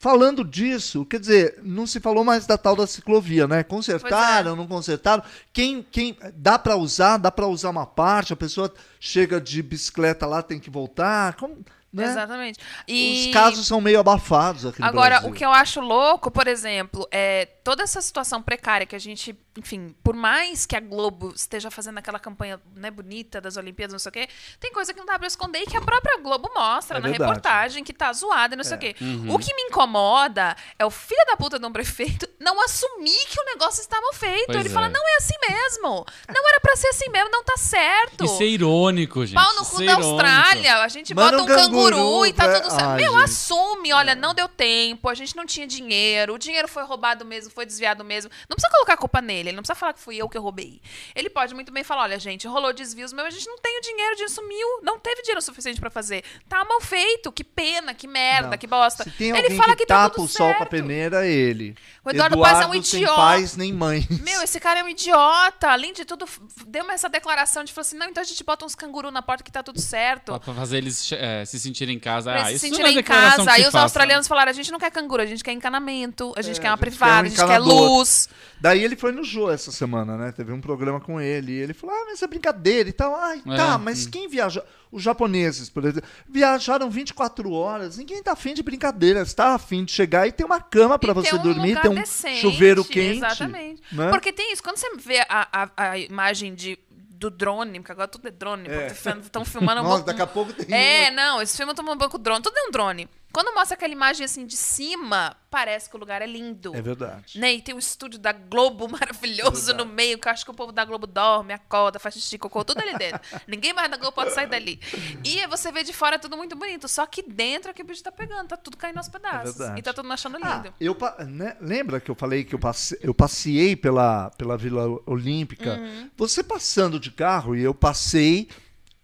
falando 0.00 0.42
disso, 0.42 1.04
quer 1.04 1.21
dizer, 1.21 1.59
não 1.62 1.87
se 1.87 2.00
falou 2.00 2.25
mais 2.25 2.47
da 2.47 2.57
tal 2.57 2.75
da 2.75 2.87
ciclovia, 2.87 3.47
né? 3.47 3.62
Consertaram, 3.62 4.57
não 4.57 4.66
consertaram. 4.66 5.23
Quem, 5.52 5.83
quem 5.83 6.16
dá 6.35 6.59
para 6.59 6.75
usar, 6.75 7.19
dá 7.19 7.30
para 7.30 7.47
usar 7.47 7.69
uma 7.69 7.85
parte. 7.85 8.33
A 8.33 8.37
pessoa 8.37 8.73
chega 8.99 9.38
de 9.38 9.62
bicicleta 9.62 10.26
lá, 10.26 10.42
tem 10.42 10.59
que 10.59 10.71
voltar. 10.71 11.35
Como, 11.37 11.62
né? 11.92 12.04
Exatamente. 12.04 12.59
E... 12.87 13.26
Os 13.28 13.32
casos 13.32 13.66
são 13.66 13.80
meio 13.80 13.99
abafados 14.00 14.64
aqui 14.66 14.80
no 14.80 14.87
Agora, 14.87 15.16
Brasil. 15.16 15.30
o 15.30 15.32
que 15.32 15.44
eu 15.44 15.50
acho 15.52 15.80
louco, 15.80 16.30
por 16.30 16.47
exemplo, 16.47 17.06
é 17.11 17.47
toda 17.64 17.82
essa 17.82 18.00
situação 18.00 18.40
precária 18.40 18.87
que 18.87 18.94
a 18.94 18.99
gente, 18.99 19.37
enfim, 19.59 19.94
por 20.02 20.14
mais 20.14 20.66
que 20.66 20.76
a 20.76 20.80
Globo 20.80 21.32
esteja 21.35 21.70
fazendo 21.70 21.99
aquela 21.99 22.18
campanha 22.18 22.61
né, 22.76 22.90
bonita 22.90 23.40
das 23.40 23.56
Olimpíadas, 23.56 23.92
não 23.92 23.99
sei 23.99 24.11
o 24.11 24.12
quê, 24.12 24.28
tem 24.61 24.73
coisa 24.73 24.92
que 24.92 24.99
não 24.99 25.06
dá 25.06 25.18
pra 25.18 25.26
esconder 25.26 25.61
e 25.62 25.66
que 25.66 25.76
a 25.76 25.80
própria 25.80 26.18
Globo 26.23 26.50
mostra 26.54 26.99
É 26.99 27.00
na 27.00 27.09
verdade. 27.09 27.28
reportagem 27.28 27.82
que 27.85 27.92
tá 27.92 28.12
zoada 28.12 28.54
e 28.54 28.56
não 28.56 28.64
sei 28.64 28.75
É. 28.75 28.76
o 28.76 28.80
quê. 28.80 28.97
Uhum. 29.00 29.35
O 29.35 29.38
que 29.38 29.52
me 29.54 29.62
incomoda 29.62 30.56
é 30.78 30.87
o 30.87 30.90
filho 30.90 31.25
da 31.26 31.37
puta 31.37 31.59
de 31.59 31.66
um 31.66 31.73
prefeito 31.73 32.28
não 32.38 32.64
assumir 32.64 33.26
que 33.28 33.40
o 33.40 33.44
negócio 33.47 33.80
está 33.80 34.00
mal 34.00 34.12
feito. 34.14 34.47
Pois 34.47 34.59
Ele 34.59 34.68
é. 34.68 34.73
fala, 34.73 34.88
não 34.88 35.09
é 35.09 35.16
assim 35.16 35.35
mesmo. 35.49 36.06
Não 36.32 36.49
era 36.49 36.61
pra 36.61 36.76
ser 36.76 36.88
assim 36.88 37.11
mesmo, 37.11 37.30
não 37.30 37.44
tá 37.44 37.56
certo. 37.56 38.25
E 38.25 38.28
ser 38.28 38.47
irônico, 38.47 39.26
gente. 39.26 39.35
Pau 39.35 39.54
no 39.54 39.64
cu 39.66 39.76
ser 39.78 39.87
da 39.87 39.92
irônico. 39.92 40.11
Austrália, 40.11 40.76
a 40.82 40.88
gente 40.88 41.12
bota 41.14 41.37
um 41.37 41.40
um 41.42 41.47
canguru, 41.85 41.97
canguru, 41.97 42.27
e 42.27 42.33
tá 42.33 42.61
tudo 42.61 42.71
certo. 42.71 42.85
Ai, 42.85 42.97
Meu, 42.97 43.13
gente. 43.15 43.25
assume, 43.25 43.93
olha, 43.93 44.15
não 44.15 44.35
deu 44.35 44.49
tempo, 44.49 45.09
a 45.09 45.15
gente 45.15 45.37
não 45.37 45.47
tinha 45.47 45.67
dinheiro, 45.67 46.35
o 46.35 46.39
dinheiro 46.39 46.69
foi 46.69 46.83
roubado 46.85 47.25
mesmo, 47.25 47.51
foi 47.51 47.65
desviado 47.67 48.05
mesmo. 48.05 48.31
Não 48.49 48.55
precisa 48.57 48.73
colocar 48.73 48.95
a 48.95 48.97
culpa 48.97 49.21
nele, 49.21 49.51
ele 49.51 49.57
não 49.57 49.63
precisa 49.63 49.75
falar 49.75 49.93
que 49.93 50.01
fui 50.01 50.17
eu 50.17 50.29
que 50.29 50.39
roubei. 50.39 50.81
Ele 51.15 51.31
pode 51.31 51.55
muito 51.55 51.73
bem 51.73 51.83
falar, 51.85 52.03
olha, 52.03 52.19
gente, 52.19 52.47
rolou 52.47 52.73
desvios, 52.73 53.13
mas 53.13 53.27
a 53.27 53.31
gente 53.31 53.47
não 53.47 53.59
tem 53.59 53.79
o 53.79 53.81
dinheiro, 53.81 54.13
o 54.13 54.17
dinheiro 54.17 54.33
sumiu, 54.33 54.69
não 54.83 54.99
teve 54.99 55.23
dinheiro 55.23 55.43
suficiente 55.43 55.81
pra 55.81 55.91
fazer. 55.91 56.23
Tá 56.49 56.65
mal 56.65 56.81
feito, 56.81 57.33
que 57.33 57.43
pena, 57.45 57.95
que 57.95 58.07
merda, 58.07 58.51
Não. 58.51 58.59
que 58.59 58.67
bosta. 58.67 59.05
Se 59.05 59.11
tem 59.11 59.29
ele 59.31 59.39
alguém 59.39 59.57
fala 59.57 59.73
que, 59.75 59.83
que, 59.83 59.87
tá 59.87 60.03
tapa 60.05 60.15
tudo 60.15 60.25
o 60.25 60.29
sol 60.29 60.49
com 60.49 60.55
a 60.55 60.59
certo. 60.59 60.71
peneira, 60.71 61.27
é 61.27 61.31
ele. 61.31 61.75
O 62.05 62.11
Eduardo 62.11 62.39
Paz 62.41 62.61
é 62.61 62.67
um 62.67 62.83
sem 62.83 63.01
idiota. 63.03 63.17
pais 63.17 63.57
nem 63.57 63.73
mães. 63.73 64.07
Meu, 64.21 64.43
esse 64.43 64.59
cara 64.61 64.81
é 64.81 64.85
um 64.85 64.89
idiota. 64.89 65.69
Além 65.69 65.93
de 65.93 66.05
tudo, 66.05 66.27
deu 66.67 66.85
uma 66.85 66.93
essa 66.95 67.09
declaração 67.09 67.65
de 67.65 67.73
falar 67.73 67.83
assim: 67.83 67.97
não, 67.97 68.07
então 68.09 68.21
a 68.23 68.27
gente 68.27 68.43
bota 68.45 68.65
uns 68.65 68.75
canguru 68.75 69.11
na 69.11 69.23
porta 69.23 69.43
que 69.45 69.51
tá 69.53 69.63
tudo 69.63 69.81
certo. 69.81 70.33
Pra 70.33 70.41
pra 70.41 70.55
fazer 70.55 70.79
eles 70.79 71.11
eh, 71.13 71.45
se 71.45 71.57
sentirem 71.71 71.97
em 71.97 71.99
casa. 71.99 72.33
Pra 72.33 72.43
ah, 72.43 72.47
se 72.47 72.53
isso 72.55 72.67
sentirem 72.67 72.93
não 72.93 72.99
é 72.99 73.00
em 73.00 73.05
casa. 73.05 73.50
Aí 73.50 73.61
os 73.62 73.67
faça. 73.67 73.81
australianos 73.81 74.27
falaram: 74.29 74.50
a 74.50 74.53
gente 74.53 74.71
não 74.71 74.79
quer 74.79 74.91
canguru, 74.91 75.23
a 75.23 75.27
gente 75.27 75.43
quer 75.43 75.53
encanamento, 75.53 76.33
a 76.37 76.43
gente 76.43 76.59
É, 76.59 76.62
quer 76.62 76.69
uma 76.69 76.75
a 76.75 76.77
gente 76.77 76.85
quer 76.85 76.89
um 76.89 76.91
privada, 76.91 77.27
a 77.27 77.31
gente 77.31 77.45
quer 77.47 77.59
luz. 77.59 78.29
Daí 78.61 78.85
ele 78.85 78.97
foi 78.97 79.12
no 79.12 79.25
Jô 79.25 79.50
essa 79.50 79.73
semana, 79.73 80.17
né? 80.17 80.33
Teve 80.33 80.53
um 80.53 80.61
programa 80.61 81.00
com 81.00 81.21
ele. 81.21 81.53
E 81.53 81.57
ele 81.57 81.73
falou: 81.73 81.95
Ah, 81.97 82.05
mas 82.07 82.21
é 82.23 82.27
brincadeira 82.27 82.89
e 82.89 82.93
tal. 82.93 83.15
Ai, 83.15 83.43
É, 83.47 83.57
tá, 83.57 83.79
mas 83.79 84.07
quem 84.07 84.29
viaja? 84.29 84.65
Os 84.93 85.03
japoneses, 85.05 85.71
por 85.71 85.85
exemplo, 85.85 86.09
viajaram 86.29 86.91
24 86.91 87.53
horas. 87.53 87.97
Ninguém 87.97 88.21
tá 88.23 88.33
afim 88.33 88.55
de 88.55 88.62
brincadeira. 88.62 89.25
Você 89.25 89.37
tá 89.37 89.55
afim 89.55 89.85
de 89.85 89.93
chegar 89.93 90.27
e 90.27 90.33
ter 90.33 90.45
uma 90.45 90.61
cama 90.61 90.99
pra 90.99 91.12
E 91.12 91.15
você 91.15 91.37
um 91.37 91.43
dormir, 91.43 91.81
ter 91.81 91.89
um 91.89 91.95
decente, 91.95 92.41
chuveiro 92.41 92.85
quente. 92.85 93.19
Exatamente. 93.19 93.83
né? 93.93 94.11
Porque 94.11 94.33
tem 94.33 94.53
isso, 94.53 94.62
quando 94.62 94.79
você 94.79 94.91
vê 94.97 95.21
a, 95.29 95.49
a, 95.53 95.91
a 95.91 95.99
imagem 95.99 96.57
de, 96.57 96.77
do 97.21 97.31
drone, 97.31 97.79
porque 97.79 97.93
agora 97.93 98.09
tudo 98.09 98.27
é 98.27 98.31
drone, 98.31 98.67
É. 98.69 98.87
estão 98.89 99.45
filmando 99.45 99.81
um 99.83 99.85
Nossa, 99.85 99.97
pouco- 99.97 100.07
daqui 100.07 100.23
a 100.23 100.27
pouco 100.27 100.53
tem. 100.55 100.75
É, 100.75 101.11
uma- 101.11 101.11
não, 101.17 101.43
esse 101.43 101.57
filme 101.57 101.75
tomou 101.75 101.95
um 101.95 101.99
banco 101.99 102.17
drone, 102.19 102.43
tudo 102.43 102.57
é 102.57 102.62
um 102.67 102.71
drone. 102.71 103.09
Quando 103.33 103.55
mostra 103.55 103.75
aquela 103.77 103.93
imagem 103.93 104.25
assim 104.25 104.45
de 104.45 104.57
cima, 104.57 105.37
parece 105.51 105.89
que 105.89 105.97
o 105.97 105.99
lugar 106.01 106.21
é 106.21 106.27
lindo. 106.27 106.75
É 106.75 106.83
verdade. 106.83 107.39
Né? 107.39 107.55
E 107.55 107.63
tem 107.63 107.75
um 107.75 107.79
estúdio 107.79 108.19
da 108.19 108.33
Globo 108.33 108.89
maravilhoso 108.91 109.73
no 109.75 109.87
meio, 109.87 110.19
que 110.19 110.27
eu 110.27 110.33
acho 110.33 110.45
que 110.45 110.51
o 110.51 110.55
povo 110.55 110.73
da 110.73 110.85
Globo 110.85 111.07
dorme, 111.07 111.53
acorda, 111.53 111.99
faz 111.99 112.15
xixi, 112.17 112.39
cocô, 112.39 112.65
tudo 112.65 112.81
ali 112.81 112.97
dentro. 112.99 113.21
Ninguém 113.47 113.73
mais 113.73 113.91
da 113.91 113.97
Globo 113.97 114.15
pode 114.15 114.33
sair 114.33 114.49
dali. 114.49 114.81
E 115.25 115.47
você 115.47 115.71
vê 115.71 115.83
de 115.85 115.93
fora 115.93 116.19
tudo 116.19 116.37
muito 116.37 116.57
bonito, 116.57 116.89
só 116.89 117.07
que 117.07 117.23
dentro 117.23 117.71
é 117.71 117.75
que 117.75 117.83
o 117.83 117.85
bicho 117.85 118.03
tá 118.03 118.11
pegando, 118.11 118.49
tá 118.49 118.57
tudo 118.57 118.77
caindo 118.77 118.97
aos 118.99 119.09
pedaços. 119.09 119.57
verdade. 119.57 119.79
e 119.79 119.83
tá 119.83 119.93
todo 119.93 120.05
mundo 120.05 120.15
achando 120.15 120.39
Ah, 120.43 120.57
lindo. 120.57 120.75
eu, 120.81 120.95
pa- 120.95 121.17
né, 121.25 121.57
lembra 121.61 122.01
que 122.01 122.11
eu 122.11 122.15
falei 122.15 122.43
que 122.45 122.55
eu, 122.55 122.59
passe, 122.59 122.99
eu 123.01 123.15
passei 123.15 123.77
pela, 123.77 124.31
pela 124.31 124.57
Vila 124.57 124.87
Olímpica? 125.07 125.75
Uhum. 125.77 126.11
Você 126.17 126.43
passando 126.43 126.99
de 126.99 127.11
carro, 127.13 127.55
e 127.55 127.63
eu 127.63 127.73
passei, 127.75 128.49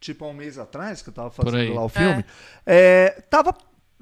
tipo, 0.00 0.24
há 0.24 0.28
um 0.28 0.32
mês 0.34 0.58
atrás, 0.58 1.00
que 1.02 1.08
eu 1.10 1.14
tava 1.14 1.30
fazendo 1.30 1.74
lá 1.74 1.84
o 1.84 1.88
filme, 1.88 2.24
é, 2.64 3.22
tava. 3.30 3.54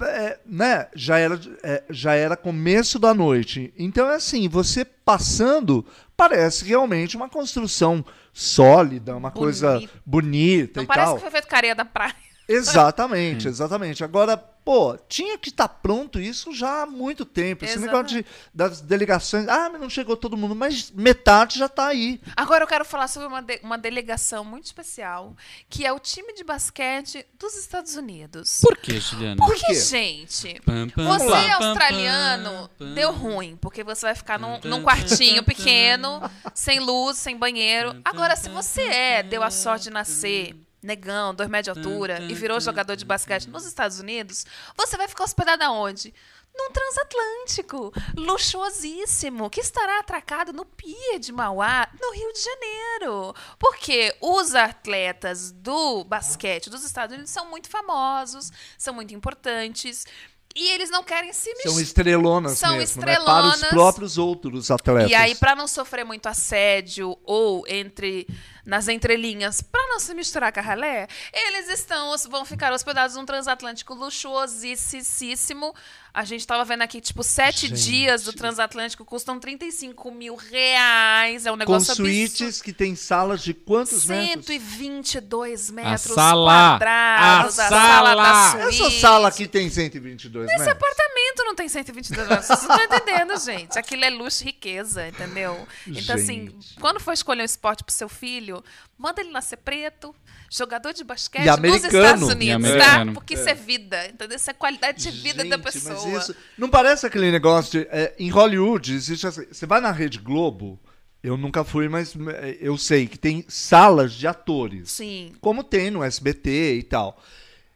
É, 0.02 0.38
né, 0.44 0.88
já 0.94 1.18
era, 1.18 1.40
é, 1.62 1.84
já 1.90 2.14
era 2.14 2.36
começo 2.36 2.98
da 2.98 3.14
noite. 3.14 3.72
Então, 3.78 4.10
é 4.10 4.16
assim, 4.16 4.48
você 4.48 4.84
passando, 4.84 5.86
parece 6.16 6.64
realmente 6.64 7.16
uma 7.16 7.28
construção 7.28 8.04
sólida, 8.32 9.16
uma 9.16 9.30
coisa 9.30 9.74
Bonita. 9.74 9.92
bonita 10.04 10.80
Não 10.80 10.84
e 10.84 10.86
parece 10.86 11.06
tal. 11.06 11.14
que 11.16 11.22
foi 11.22 11.30
feito 11.30 11.46
careia 11.48 11.74
da 11.74 11.84
praia. 11.84 12.14
Exatamente, 12.48 13.48
exatamente. 13.48 14.04
Agora, 14.04 14.36
pô, 14.36 14.96
tinha 15.08 15.36
que 15.38 15.48
estar 15.50 15.68
pronto 15.68 16.20
isso 16.20 16.52
já 16.54 16.82
há 16.82 16.86
muito 16.86 17.24
tempo. 17.24 17.64
Esse 17.64 17.78
Exatamente. 17.78 18.14
negócio 18.14 18.22
de, 18.22 18.48
das 18.54 18.80
delegações. 18.80 19.48
Ah, 19.48 19.68
mas 19.70 19.80
não 19.80 19.88
chegou 19.90 20.16
todo 20.16 20.36
mundo, 20.36 20.54
mas 20.54 20.90
metade 20.90 21.58
já 21.58 21.68
tá 21.68 21.86
aí. 21.88 22.20
Agora 22.36 22.64
eu 22.64 22.68
quero 22.68 22.84
falar 22.84 23.08
sobre 23.08 23.28
uma, 23.28 23.40
de- 23.42 23.60
uma 23.62 23.78
delegação 23.78 24.44
muito 24.44 24.64
especial, 24.66 25.34
que 25.68 25.84
é 25.86 25.92
o 25.92 25.98
time 25.98 26.32
de 26.34 26.44
basquete 26.44 27.26
dos 27.38 27.54
Estados 27.56 27.96
Unidos. 27.96 28.60
Por 28.62 28.76
que, 28.76 28.98
Juliana? 29.00 29.36
Porque, 29.36 29.66
quê? 29.66 29.74
gente, 29.74 30.60
Pam, 30.64 30.88
pam, 30.88 31.04
você 31.18 31.26
pam, 31.26 31.66
australiano 31.66 32.50
pam, 32.78 32.86
pam. 32.86 32.94
deu 32.94 33.12
ruim, 33.12 33.56
porque 33.60 33.82
você 33.82 34.06
vai 34.06 34.14
ficar 34.14 34.38
num, 34.38 34.58
num 34.64 34.82
quartinho 34.82 35.42
pequeno, 35.42 36.20
sem 36.54 36.80
luz, 36.80 37.16
sem 37.18 37.36
banheiro. 37.36 38.00
Agora, 38.04 38.36
se 38.36 38.48
você 38.48 38.82
é, 38.82 39.22
deu 39.22 39.42
a 39.42 39.50
sorte 39.50 39.84
de 39.84 39.90
nascer 39.90 40.54
negão, 40.84 41.34
dois 41.34 41.48
metros 41.48 41.74
de 41.74 41.80
altura, 41.80 42.22
e 42.22 42.34
virou 42.34 42.60
jogador 42.60 42.94
de 42.94 43.04
basquete 43.04 43.48
nos 43.48 43.64
Estados 43.64 43.98
Unidos, 43.98 44.44
você 44.76 44.96
vai 44.96 45.08
ficar 45.08 45.24
hospedado 45.24 45.64
aonde? 45.64 46.12
Num 46.56 46.70
transatlântico, 46.70 47.92
luxuosíssimo, 48.16 49.50
que 49.50 49.60
estará 49.60 49.98
atracado 49.98 50.52
no 50.52 50.64
Pier 50.64 51.18
de 51.18 51.32
Mauá, 51.32 51.88
no 52.00 52.12
Rio 52.12 52.32
de 52.32 52.40
Janeiro. 52.40 53.34
Porque 53.58 54.14
os 54.20 54.54
atletas 54.54 55.50
do 55.50 56.04
basquete 56.04 56.70
dos 56.70 56.84
Estados 56.84 57.14
Unidos 57.14 57.32
são 57.32 57.50
muito 57.50 57.68
famosos, 57.68 58.52
são 58.78 58.94
muito 58.94 59.12
importantes, 59.12 60.06
e 60.54 60.70
eles 60.70 60.90
não 60.90 61.02
querem 61.02 61.32
se 61.32 61.50
São 61.50 61.74
misturar. 61.74 61.82
estrelonas 61.82 62.58
São 62.58 62.76
mesmo, 62.76 63.00
né? 63.04 63.16
Para 63.16 63.22
os 63.22 63.54
estrelonas. 63.54 63.70
próprios 63.70 64.16
outros 64.18 64.70
atletas. 64.70 65.10
E 65.10 65.14
aí, 65.14 65.34
pra 65.34 65.56
não 65.56 65.66
sofrer 65.66 66.04
muito 66.04 66.28
assédio 66.28 67.18
ou 67.24 67.66
entre 67.66 68.28
nas 68.64 68.88
entrelinhas, 68.88 69.60
pra 69.60 69.80
não 69.88 70.00
se 70.00 70.14
misturar 70.14 70.52
com 70.52 70.60
a 70.60 70.62
ralé, 70.62 71.06
eles 71.32 71.68
estão 71.68 72.14
vão 72.30 72.44
ficar 72.44 72.72
hospedados 72.72 73.14
num 73.16 73.26
transatlântico 73.26 73.94
luxuosíssimo. 73.94 75.74
A 76.12 76.24
gente 76.24 76.46
tava 76.46 76.64
vendo 76.64 76.82
aqui, 76.82 77.00
tipo, 77.00 77.24
sete 77.24 77.66
Gente. 77.66 77.82
dias 77.82 78.22
do 78.22 78.32
transatlântico 78.32 79.04
custam 79.04 79.40
35 79.40 80.12
mil 80.12 80.36
reais. 80.36 81.44
É 81.44 81.50
um 81.50 81.54
Com 81.54 81.58
negócio 81.58 81.94
suítes 81.96 82.62
que 82.62 82.72
tem 82.72 82.94
salas 82.94 83.42
de 83.42 83.52
quantos 83.52 84.06
metros? 84.06 84.46
122 84.46 85.70
metros 85.70 86.14
sala! 86.14 86.52
quadrados. 86.78 87.58
A 87.58 87.66
A 87.66 87.68
sala 87.68 88.14
da 88.14 88.22
sala! 88.24 88.62
suíte. 88.70 88.82
Essa 88.86 89.00
sala 89.00 89.28
aqui 89.28 89.48
tem 89.48 89.68
122 89.68 90.46
Esse 90.46 90.58
metros. 90.58 90.76
apartamento 90.76 91.13
não 91.42 91.54
tem 91.54 91.68
122 91.68 92.28
metros. 92.28 92.46
Vocês 92.46 92.62
não 92.68 92.76
estão 92.76 92.96
entendendo, 92.98 93.36
gente. 93.38 93.78
Aquilo 93.78 94.04
é 94.04 94.10
luxo 94.10 94.42
e 94.42 94.46
riqueza, 94.46 95.08
entendeu? 95.08 95.66
Então, 95.86 96.14
assim, 96.14 96.50
Gente. 96.50 96.74
quando 96.78 97.00
for 97.00 97.12
escolher 97.12 97.42
um 97.42 97.46
esporte 97.46 97.82
pro 97.82 97.92
seu 97.92 98.08
filho, 98.08 98.62
manda 98.96 99.20
ele 99.20 99.30
nascer 99.30 99.56
preto, 99.56 100.14
jogador 100.50 100.92
de 100.92 101.02
basquete 101.02 101.46
nos. 101.60 101.84
Estados 101.84 102.28
Unidos, 102.28 102.70
tá? 102.70 103.06
Porque 103.12 103.34
isso 103.34 103.48
é 103.48 103.54
vida, 103.54 104.06
entendeu? 104.06 104.36
Isso 104.36 104.50
é 104.50 104.54
qualidade 104.54 105.02
de 105.02 105.10
vida 105.10 105.44
da 105.44 105.56
Gente, 105.56 105.64
pessoa. 105.64 106.08
Mas 106.08 106.22
isso, 106.22 106.36
não 106.58 106.68
parece 106.68 107.06
aquele 107.06 107.30
negócio 107.30 107.80
de. 107.80 107.88
é, 107.90 108.14
em 108.18 108.28
Hollywood, 108.28 108.94
existe 108.94 109.26
assim, 109.26 109.46
Você 109.50 109.66
vai 109.66 109.80
na 109.80 109.90
Rede 109.90 110.18
Globo, 110.18 110.78
eu 111.24 111.38
nunca 111.38 111.64
fui, 111.64 111.88
mas 111.88 112.14
é, 112.34 112.58
eu 112.60 112.76
sei 112.76 113.06
que 113.06 113.18
tem 113.18 113.44
salas 113.48 114.12
de 114.12 114.26
atores. 114.26 114.90
Sim. 114.90 115.32
Como 115.40 115.64
tem 115.64 115.90
no 115.90 116.04
SBT 116.04 116.74
e 116.74 116.82
tal. 116.82 117.18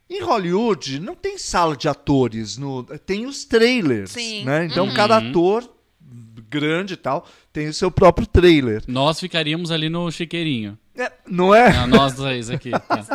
Em 0.09 0.23
Hollywood, 0.23 0.99
não 0.99 1.15
tem 1.15 1.37
sala 1.37 1.77
de 1.77 1.87
atores, 1.87 2.57
no, 2.57 2.83
tem 2.83 3.25
os 3.27 3.45
trailers. 3.45 4.11
Sim. 4.11 4.43
Né? 4.43 4.65
Então, 4.65 4.87
Uhum. 4.87 4.93
cada 4.93 5.17
ator 5.17 5.69
grande 6.49 6.95
e 6.95 6.97
tal 6.97 7.27
tem 7.53 7.67
o 7.67 7.73
seu 7.73 7.91
próprio 7.91 8.25
trailer. 8.25 8.81
Nós 8.87 9.19
ficaríamos 9.19 9.69
ali 9.71 9.87
no 9.87 10.09
chiqueirinho. 10.11 10.77
É, 10.97 11.11
não 11.27 11.53
é? 11.53 11.67
É, 11.83 11.85
nós 11.85 12.13
dois 12.13 12.49
aqui. 12.49 12.71
tá. 12.87 13.05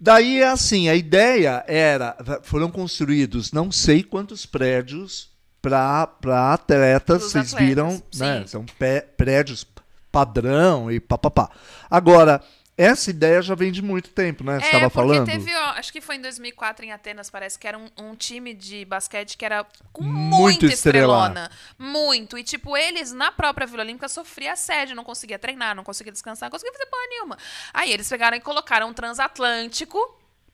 Daí 0.00 0.40
é 0.40 0.48
assim, 0.48 0.88
a 0.88 0.94
ideia 0.94 1.64
era, 1.66 2.16
foram 2.42 2.70
construídos 2.70 3.52
não 3.52 3.72
sei 3.72 4.02
quantos 4.02 4.44
prédios 4.46 5.30
para 5.60 6.52
atletas, 6.52 7.18
Pros 7.20 7.32
vocês 7.32 7.54
atletas, 7.54 7.66
viram, 7.68 8.02
né? 8.16 8.40
sim. 8.42 8.46
São 8.46 8.66
pé- 8.78 9.00
prédios 9.00 9.66
padrão 10.12 10.90
e 10.92 11.00
papapá. 11.00 11.50
Agora, 11.90 12.40
essa 12.76 13.10
ideia 13.10 13.40
já 13.40 13.54
vem 13.54 13.70
de 13.70 13.80
muito 13.80 14.10
tempo, 14.10 14.42
né? 14.42 14.58
Você 14.58 14.64
É, 14.64 14.66
estava 14.66 14.90
porque 14.90 15.08
falando? 15.14 15.26
teve, 15.26 15.54
ó, 15.54 15.64
acho 15.70 15.92
que 15.92 16.00
foi 16.00 16.16
em 16.16 16.20
2004 16.20 16.84
em 16.84 16.92
Atenas, 16.92 17.30
parece 17.30 17.58
que 17.58 17.66
era 17.68 17.78
um, 17.78 17.88
um 17.98 18.14
time 18.16 18.52
de 18.52 18.84
basquete 18.84 19.36
que 19.36 19.44
era 19.44 19.64
com 19.92 20.02
Muito 20.02 20.66
estrelona. 20.66 21.50
Muito. 21.78 22.36
E, 22.36 22.42
tipo, 22.42 22.76
eles 22.76 23.12
na 23.12 23.30
própria 23.30 23.66
Vila 23.66 23.82
Olímpica 23.82 24.08
sofriam 24.08 24.52
assédio, 24.52 24.96
não 24.96 25.04
conseguia 25.04 25.38
treinar, 25.38 25.74
não 25.74 25.84
conseguia 25.84 26.12
descansar, 26.12 26.48
não 26.48 26.52
conseguia 26.52 26.72
fazer 26.72 26.86
porra 26.86 27.06
nenhuma. 27.08 27.38
Aí 27.72 27.92
eles 27.92 28.08
pegaram 28.08 28.36
e 28.36 28.40
colocaram 28.40 28.88
um 28.88 28.92
transatlântico, 28.92 29.98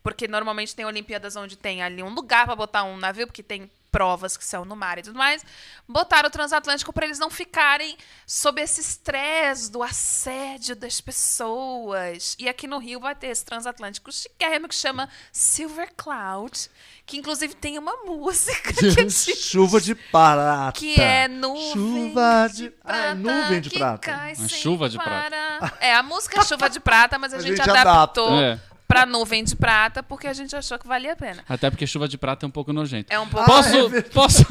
porque 0.03 0.29
normalmente 0.29 0.75
tem 0.75 0.85
Olimpíadas 0.85 1.37
onde 1.37 1.57
tem 1.57 1.83
ali 1.83 2.03
um 2.03 2.11
lugar 2.15 2.45
pra 2.47 2.57
botar 2.57 2.85
um 2.85 2.97
navio, 2.97 3.27
porque 3.27 3.43
tem 3.43 3.71
provas 3.91 4.37
que 4.37 4.45
são 4.45 4.65
no 4.65 4.77
mar 4.77 4.99
e 4.99 5.03
tudo 5.03 5.19
mais. 5.19 5.45
Botaram 5.89 6.29
o 6.29 6.31
transatlântico 6.31 6.93
pra 6.93 7.05
eles 7.07 7.19
não 7.19 7.29
ficarem 7.31 7.97
sob 8.27 8.61
esse 8.61 8.81
estresse 8.81 9.71
do 9.71 9.83
assédio 9.83 10.77
das 10.77 11.01
pessoas. 11.01 12.37
E 12.39 12.49
aqui 12.49 12.67
no 12.67 12.79
Rio 12.79 13.01
vai 13.01 13.15
ter 13.15 13.29
esse 13.29 13.45
transatlântico 13.45 14.13
chiquérrimo 14.13 14.69
que 14.69 14.75
chama 14.75 15.09
Silver 15.33 15.93
Cloud, 15.97 16.71
que 17.05 17.17
inclusive 17.19 17.55
tem 17.55 17.79
uma 17.79 17.97
música 18.07 18.73
que 18.73 18.87
é 19.01 19.05
de 19.05 19.37
Chuva 19.37 19.81
de 19.81 19.95
prata. 19.95 20.79
que 20.79 21.01
é 21.01 21.27
nuvem 21.29 21.73
Chuva 21.73 22.49
de, 22.53 22.57
de 22.69 22.75
ah, 22.85 22.97
é 22.97 23.15
prata 23.15 23.15
nuvem 23.15 23.61
de 23.61 23.71
que 23.71 23.79
prata. 23.79 24.35
sem 24.35 24.49
chuva 24.49 24.89
de 24.89 24.97
parar. 24.97 25.77
É, 25.81 25.95
a 25.95 26.03
música 26.03 26.41
é 26.41 26.45
chuva 26.45 26.71
de 26.71 26.79
prata, 26.81 27.19
mas 27.19 27.35
a, 27.35 27.37
A 27.41 27.41
gente, 27.41 27.57
gente 27.57 27.71
adaptou 27.71 28.29
adapta. 28.39 28.65
É. 28.67 28.70
pra 28.91 29.07
nuvem 29.07 29.45
de 29.45 29.55
prata 29.55 30.03
porque 30.03 30.27
a 30.27 30.33
gente 30.33 30.55
achou 30.57 30.77
que 30.77 30.87
valia 30.87 31.13
a 31.13 31.17
pena. 31.17 31.45
Até 31.49 31.71
porque 31.71 31.87
chuva 31.87 32.09
de 32.09 32.19
prata 32.19 32.45
é 32.45 32.49
um 32.49 32.51
pouco 32.51 32.73
nojento. 32.73 33.13
É 33.13 33.21
um 33.21 33.29
pouco. 33.29 33.47
Posso, 33.47 33.69
é 33.69 33.89
verdade. 33.89 34.11
posso, 34.13 34.47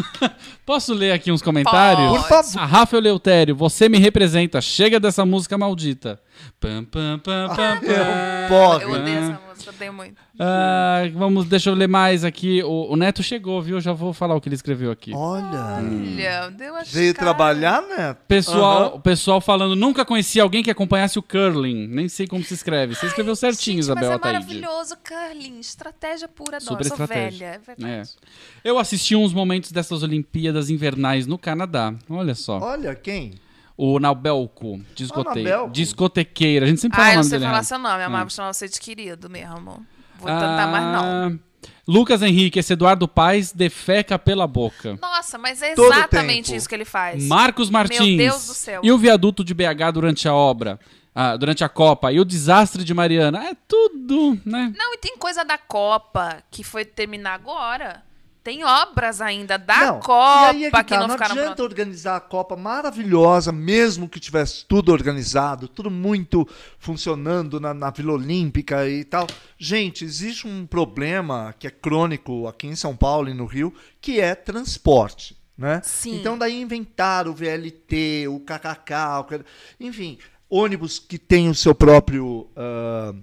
posso 0.65 0.93
ler 0.93 1.11
aqui 1.11 1.29
uns 1.29 1.41
comentários? 1.41 2.07
Pode. 2.07 2.21
Por 2.21 2.29
favor. 2.29 2.59
A 2.61 2.65
Rafa 2.65 2.97
Eleutério, 2.97 3.53
você 3.53 3.89
me 3.89 3.99
representa. 3.99 4.61
Chega 4.61 4.97
dessa 4.99 5.25
música 5.25 5.57
maldita. 5.57 6.21
Pam, 6.59 6.83
pam, 6.83 7.19
pam, 7.19 7.47
pam, 7.55 7.79
É 7.83 7.95
pam. 7.95 8.45
um 8.45 8.49
porre. 8.49 8.83
Eu 8.83 8.91
odeio 8.91 9.17
essa 9.17 9.41
música, 9.49 9.69
odeio 9.71 9.93
muito. 9.93 10.15
Ah, 10.39 11.01
vamos, 11.13 11.45
deixa 11.45 11.69
eu 11.69 11.73
ler 11.73 11.87
mais 11.87 12.23
aqui. 12.25 12.61
O, 12.63 12.93
o 12.93 12.95
Neto 12.95 13.21
chegou, 13.23 13.61
viu? 13.61 13.79
Já 13.79 13.93
vou 13.93 14.13
falar 14.13 14.35
o 14.35 14.41
que 14.41 14.47
ele 14.49 14.55
escreveu 14.55 14.91
aqui. 14.91 15.13
Olha, 15.13 15.77
Olha, 15.77 16.49
deu 16.51 16.75
a 16.75 16.83
veio 16.83 17.13
cara. 17.13 17.25
trabalhar, 17.25 17.81
né? 17.81 18.15
Pessoal, 18.27 18.95
o 18.95 18.99
pessoal 18.99 19.39
falando, 19.41 19.75
nunca 19.75 20.03
conheci 20.05 20.39
alguém 20.39 20.63
que 20.63 20.71
acompanhasse 20.71 21.17
o 21.19 21.21
curling. 21.23 21.87
Nem 21.87 22.07
sei 22.09 22.27
como 22.27 22.43
se 22.43 22.53
escreve. 22.53 22.95
Você 22.95 23.05
escreveu 23.05 23.35
certinho, 23.35 23.75
Gente, 23.75 23.83
Isabel 23.83 24.03
mas 24.03 24.11
é 24.11 24.15
Ataíde. 24.15 24.55
maravilhoso, 24.61 24.95
Curling. 24.97 25.59
Estratégia 25.59 26.27
pura. 26.27 26.57
Não, 26.59 26.67
Super 26.67 26.85
estratégia. 26.85 27.51
velha, 27.51 27.55
é 27.55 27.59
verdade. 27.59 28.09
É. 28.63 28.69
Eu 28.69 28.77
assisti 28.79 29.15
uns 29.15 29.33
momentos 29.33 29.71
dessas 29.71 30.03
Olimpíadas 30.03 30.69
Invernais 30.69 31.25
no 31.27 31.37
Canadá. 31.37 31.93
Olha 32.09 32.35
só. 32.35 32.59
Olha 32.59 32.95
quem? 32.95 33.33
O 33.81 33.97
Nabelco, 33.97 34.81
discote... 34.93 35.39
Nabelco. 35.41 35.71
discotequeira. 35.71 36.65
A 36.65 36.69
gente 36.69 36.81
sempre 36.81 36.99
Ah, 36.99 37.05
fala 37.05 37.13
eu 37.13 37.19
o 37.19 37.23
não 37.23 37.29
nome 37.29 37.39
sei 37.39 37.39
falar 37.47 37.63
seu 37.63 37.79
nome. 37.79 38.03
A 38.03 38.05
É. 38.05 38.09
Marvel 38.09 38.29
chamava 38.29 38.53
você 38.53 38.67
de 38.67 38.77
querido 38.77 39.29
mesmo. 39.29 39.85
Vou 40.19 40.27
tentar 40.27 40.67
mais 40.67 40.83
não. 40.83 41.39
Ah, 41.39 41.69
Lucas 41.87 42.21
Henrique, 42.21 42.59
esse 42.59 42.73
Eduardo 42.73 43.07
Paes 43.07 43.53
defeca 43.53 44.19
pela 44.19 44.45
boca. 44.45 44.99
Nossa, 45.01 45.37
mas 45.37 45.61
é 45.61 45.71
exatamente 45.71 46.53
isso 46.53 46.67
que 46.67 46.75
ele 46.75 46.83
faz. 46.83 47.23
Marcos 47.25 47.69
Martins. 47.69 48.17
Meu 48.17 48.17
Deus 48.31 48.47
do 48.47 48.53
céu. 48.53 48.81
E 48.83 48.91
o 48.91 48.97
viaduto 48.97 49.45
de 49.45 49.53
BH 49.53 49.91
durante 49.93 50.27
a 50.27 50.33
obra, 50.33 50.77
ah, 51.15 51.37
durante 51.37 51.63
a 51.63 51.69
Copa. 51.69 52.11
E 52.11 52.19
o 52.19 52.25
desastre 52.25 52.83
de 52.83 52.93
Mariana. 52.93 53.45
É 53.45 53.55
tudo, 53.65 54.37
né? 54.45 54.73
Não, 54.77 54.93
e 54.93 54.97
tem 54.97 55.15
coisa 55.17 55.45
da 55.45 55.57
Copa 55.57 56.43
que 56.51 56.65
foi 56.65 56.83
terminar 56.83 57.33
agora. 57.35 58.03
Tem 58.43 58.63
obras 58.63 59.21
ainda 59.21 59.57
da 59.57 59.77
Não, 59.85 59.99
Copa 59.99 60.53
e 60.53 60.57
aí 60.57 60.65
é 60.65 60.71
que, 60.71 60.83
que 60.83 60.93
tá, 60.93 60.99
não 60.99 61.07
não 61.07 61.13
ficaram 61.15 61.31
adianta 61.33 61.55
prontas. 61.55 61.65
organizar 61.65 62.15
a 62.15 62.19
Copa 62.21 62.55
maravilhosa, 62.55 63.51
mesmo 63.51 64.07
que 64.07 64.19
tivesse 64.19 64.65
tudo 64.65 64.91
organizado, 64.91 65.67
tudo 65.67 65.91
muito 65.91 66.47
funcionando 66.77 67.59
na, 67.59 67.73
na 67.73 67.89
Vila 67.91 68.13
Olímpica 68.13 68.87
e 68.87 69.03
tal. 69.03 69.27
Gente, 69.57 70.03
existe 70.05 70.47
um 70.47 70.65
problema 70.65 71.53
que 71.59 71.67
é 71.67 71.71
crônico 71.71 72.47
aqui 72.47 72.67
em 72.67 72.75
São 72.75 72.95
Paulo 72.95 73.29
e 73.29 73.33
no 73.33 73.45
Rio, 73.45 73.73
que 74.01 74.19
é 74.19 74.33
transporte. 74.35 75.37
Né? 75.57 75.81
Sim. 75.83 76.15
Então 76.15 76.37
daí 76.37 76.61
inventaram 76.61 77.31
o 77.31 77.35
VLT, 77.35 78.27
o 78.29 78.39
KKK, 78.39 79.19
o 79.19 79.23
que- 79.25 79.43
enfim, 79.77 80.17
ônibus 80.49 80.97
que 80.99 81.17
tem 81.17 81.49
o 81.49 81.53
seu 81.55 81.75
próprio 81.75 82.49
ah, 82.55 83.13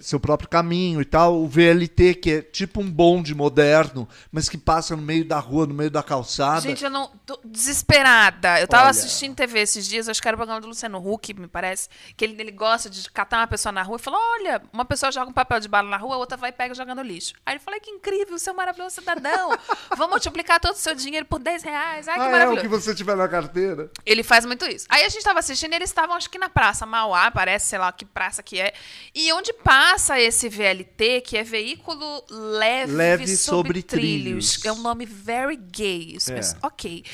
seu 0.00 0.20
próprio 0.20 0.48
caminho 0.48 1.00
e 1.00 1.04
tal, 1.04 1.42
o 1.42 1.48
VLT 1.48 2.14
que 2.14 2.30
é 2.30 2.42
tipo 2.42 2.80
um 2.80 2.88
bonde 2.88 3.34
moderno, 3.34 4.08
mas 4.30 4.48
que 4.48 4.56
passa 4.56 4.94
no 4.94 5.02
meio 5.02 5.24
da 5.24 5.38
rua, 5.38 5.66
no 5.66 5.74
meio 5.74 5.90
da 5.90 6.02
calçada. 6.02 6.60
Gente, 6.60 6.84
eu 6.84 6.90
não. 6.90 7.10
Tô 7.26 7.40
desesperada. 7.44 8.60
Eu 8.60 8.68
tava 8.68 8.84
Olha. 8.84 8.90
assistindo 8.90 9.34
TV 9.34 9.60
esses 9.60 9.86
dias, 9.86 10.08
acho 10.08 10.22
que 10.22 10.28
era 10.28 10.36
o 10.36 10.38
programa 10.38 10.60
do 10.60 10.68
Luciano 10.68 10.98
Huck, 10.98 11.34
me 11.34 11.48
parece. 11.48 11.88
Que 12.16 12.24
ele, 12.24 12.40
ele 12.40 12.52
gosta 12.52 12.88
de 12.88 13.10
catar 13.10 13.38
uma 13.38 13.46
pessoa 13.46 13.72
na 13.72 13.82
rua 13.82 13.96
e 13.96 13.98
falar: 13.98 14.18
olha, 14.38 14.62
uma 14.72 14.84
pessoa 14.84 15.10
joga 15.10 15.30
um 15.30 15.32
papel 15.32 15.58
de 15.58 15.68
bala 15.68 15.88
na 15.88 15.96
rua, 15.96 16.14
a 16.14 16.18
outra 16.18 16.36
vai 16.36 16.50
e 16.50 16.52
pega 16.52 16.74
joga 16.74 16.94
no 16.94 17.02
lixo. 17.02 17.34
Aí 17.44 17.54
ele 17.54 17.60
fala: 17.60 17.80
que 17.80 17.90
incrível, 17.90 18.38
seu 18.38 18.54
maravilhoso 18.54 18.96
cidadão. 18.96 19.50
Vou 19.96 20.08
multiplicar 20.08 20.60
todo 20.60 20.74
o 20.74 20.78
seu 20.78 20.94
dinheiro 20.94 21.26
por 21.26 21.40
10 21.40 21.62
reais. 21.64 22.06
Ai, 22.06 22.14
que 22.14 22.20
ah, 22.20 22.24
é 22.24 22.28
o 22.28 22.30
maravilhoso. 22.30 22.62
que 22.62 22.68
você 22.68 22.94
tiver 22.94 23.16
na 23.16 23.28
carteira. 23.28 23.90
Ele 24.06 24.22
faz 24.22 24.46
muito 24.46 24.64
isso. 24.66 24.86
Aí 24.88 25.04
a 25.04 25.08
gente 25.08 25.24
tava 25.24 25.40
assistindo 25.40 25.72
e 25.72 25.76
eles 25.76 25.90
estavam, 25.90 26.14
acho 26.14 26.30
que 26.30 26.38
na 26.38 26.48
Praça 26.48 26.86
Mauá, 26.86 27.30
parece, 27.30 27.68
sei 27.68 27.78
lá 27.78 27.90
que 27.90 28.04
praça 28.04 28.42
que 28.42 28.60
é. 28.60 28.72
E 29.14 29.32
onde 29.32 29.52
passa 29.52 29.79
esse 30.18 30.48
VLT, 30.48 31.20
que 31.22 31.36
é 31.36 31.42
veículo 31.42 32.24
leve, 32.30 32.92
Leve 32.92 33.36
sobre, 33.36 33.82
trilhos. 33.82 34.52
trilhos. 34.54 34.64
É 34.64 34.72
um 34.72 34.82
nome 34.82 35.06
very 35.06 35.56
gay. 35.56 36.14
Isso, 36.16 36.32
É. 36.32 36.40
ok. 36.62 37.04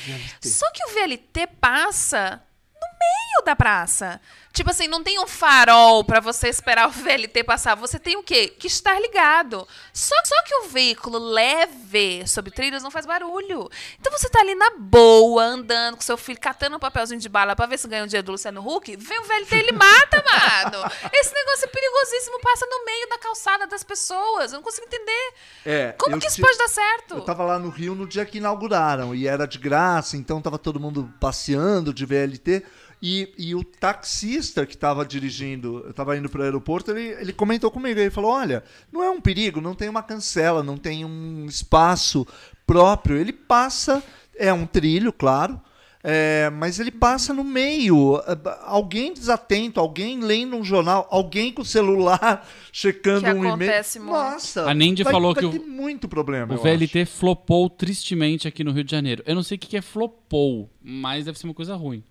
Só 0.41 0.69
que 0.71 0.83
o 0.85 0.89
VLT 0.93 1.47
passa 1.61 2.41
no 2.73 2.87
meio 2.99 3.26
da 3.43 3.55
praça. 3.55 4.19
Tipo 4.53 4.71
assim, 4.71 4.87
não 4.87 5.03
tem 5.03 5.19
um 5.19 5.27
farol 5.27 6.03
pra 6.03 6.19
você 6.19 6.47
esperar 6.49 6.87
o 6.87 6.91
VLT 6.91 7.43
passar. 7.43 7.75
Você 7.75 7.99
tem 7.99 8.15
o 8.17 8.23
quê? 8.23 8.47
Que 8.47 8.65
estar 8.67 8.99
ligado. 8.99 9.67
Só, 9.93 10.15
só 10.25 10.43
que 10.43 10.55
o 10.55 10.67
veículo 10.69 11.19
leve 11.19 12.27
sobre 12.27 12.49
trilhos 12.51 12.81
não 12.81 12.89
faz 12.89 13.05
barulho. 13.05 13.69
Então 13.99 14.11
você 14.11 14.27
tá 14.29 14.39
ali 14.39 14.55
na 14.55 14.71
boa, 14.77 15.43
andando 15.43 15.95
com 15.97 16.01
seu 16.01 16.17
filho, 16.17 16.39
catando 16.39 16.75
um 16.75 16.79
papelzinho 16.79 17.19
de 17.19 17.29
bala 17.29 17.55
pra 17.55 17.67
ver 17.67 17.77
se 17.77 17.87
ganha 17.87 18.03
um 18.03 18.07
dia 18.07 18.23
do 18.23 18.31
Luciano 18.31 18.61
Huck. 18.67 18.95
Vem 18.95 19.19
o 19.19 19.23
VLT 19.25 19.55
e 19.55 19.59
ele 19.59 19.71
mata, 19.73 20.23
mano. 20.23 20.91
Esse 21.13 21.33
negócio 21.33 21.65
é 21.65 21.67
perigosíssimo. 21.67 22.39
Passa 22.41 22.65
no 22.65 22.83
meio 22.85 23.09
da 23.09 23.17
calçada 23.19 23.67
das 23.67 23.83
pessoas. 23.83 24.51
Eu 24.51 24.57
não 24.57 24.63
consigo 24.63 24.87
entender. 24.87 25.33
É, 25.65 25.91
Como 25.99 26.19
que 26.19 26.25
isso 26.27 26.37
ti- 26.37 26.41
pode 26.41 26.57
dar 26.57 26.67
certo? 26.69 27.15
Eu 27.15 27.21
tava 27.21 27.43
lá 27.43 27.59
no 27.59 27.69
Rio 27.69 27.93
no 27.93 28.07
dia 28.07 28.25
que 28.25 28.39
inauguraram 28.39 29.13
e 29.13 29.27
era 29.27 29.45
de 29.45 29.59
graça, 29.59 30.17
então 30.17 30.41
tava 30.41 30.57
todo 30.57 30.79
mundo 30.79 31.13
passeando 31.19 31.93
de 31.93 32.05
VLT. 32.07 32.65
E, 33.01 33.31
e 33.37 33.53
o 33.53 33.63
taxista 33.63 34.65
que 34.65 34.73
estava 34.73 35.05
dirigindo, 35.05 35.83
eu 35.85 35.93
tava 35.93 36.17
indo 36.17 36.27
para 36.29 36.41
o 36.41 36.43
aeroporto, 36.43 36.89
ele, 36.91 37.09
ele 37.21 37.31
comentou 37.31 37.69
comigo, 37.69 37.99
ele 37.99 38.09
falou: 38.09 38.31
Olha, 38.31 38.63
não 38.91 39.03
é 39.03 39.09
um 39.11 39.21
perigo, 39.21 39.61
não 39.61 39.75
tem 39.75 39.87
uma 39.87 40.01
cancela, 40.01 40.63
não 40.63 40.77
tem 40.77 41.05
um 41.05 41.45
espaço 41.45 42.25
próprio. 42.65 43.17
Ele 43.17 43.31
passa, 43.31 44.03
é 44.35 44.51
um 44.51 44.65
trilho, 44.65 45.13
claro, 45.13 45.61
é, 46.03 46.49
mas 46.49 46.79
ele 46.79 46.89
passa 46.89 47.35
no 47.35 47.43
meio. 47.43 48.17
É, 48.25 48.35
Alguém 48.63 49.13
desatento, 49.13 49.79
alguém 49.79 50.19
lendo 50.21 50.55
um 50.55 50.63
jornal, 50.63 51.07
alguém 51.11 51.53
com 51.53 51.61
o 51.61 51.65
celular 51.65 52.47
checando 52.73 53.21
Que 53.25 53.27
um 53.31 53.37
e-mail. 53.37 53.47
acontece 53.53 53.99
muito. 53.99 54.11
Nossa, 54.13 54.67
A 54.67 54.73
Nendi 54.73 55.03
vai, 55.03 55.13
falou 55.13 55.35
vai 55.35 55.41
que 55.43 55.47
o- 55.47 55.51
ter 55.51 55.59
muito 55.59 56.07
problema. 56.07 56.55
O 56.55 56.57
VLT 56.57 57.05
flopou 57.05 57.69
tristemente 57.69 58.47
aqui 58.47 58.63
no 58.63 58.71
Rio 58.71 58.83
de 58.83 58.89
Janeiro. 58.89 59.21
Eu 59.25 59.35
não 59.35 59.43
sei 59.43 59.55
o 59.55 59.59
que 59.59 59.67
que 59.67 59.77
é 59.77 59.81
flopou, 59.83 60.67
mas 60.81 61.25
deve 61.25 61.37
ser 61.37 61.45
uma 61.45 61.53
coisa 61.53 61.75
ruim. 61.75 62.03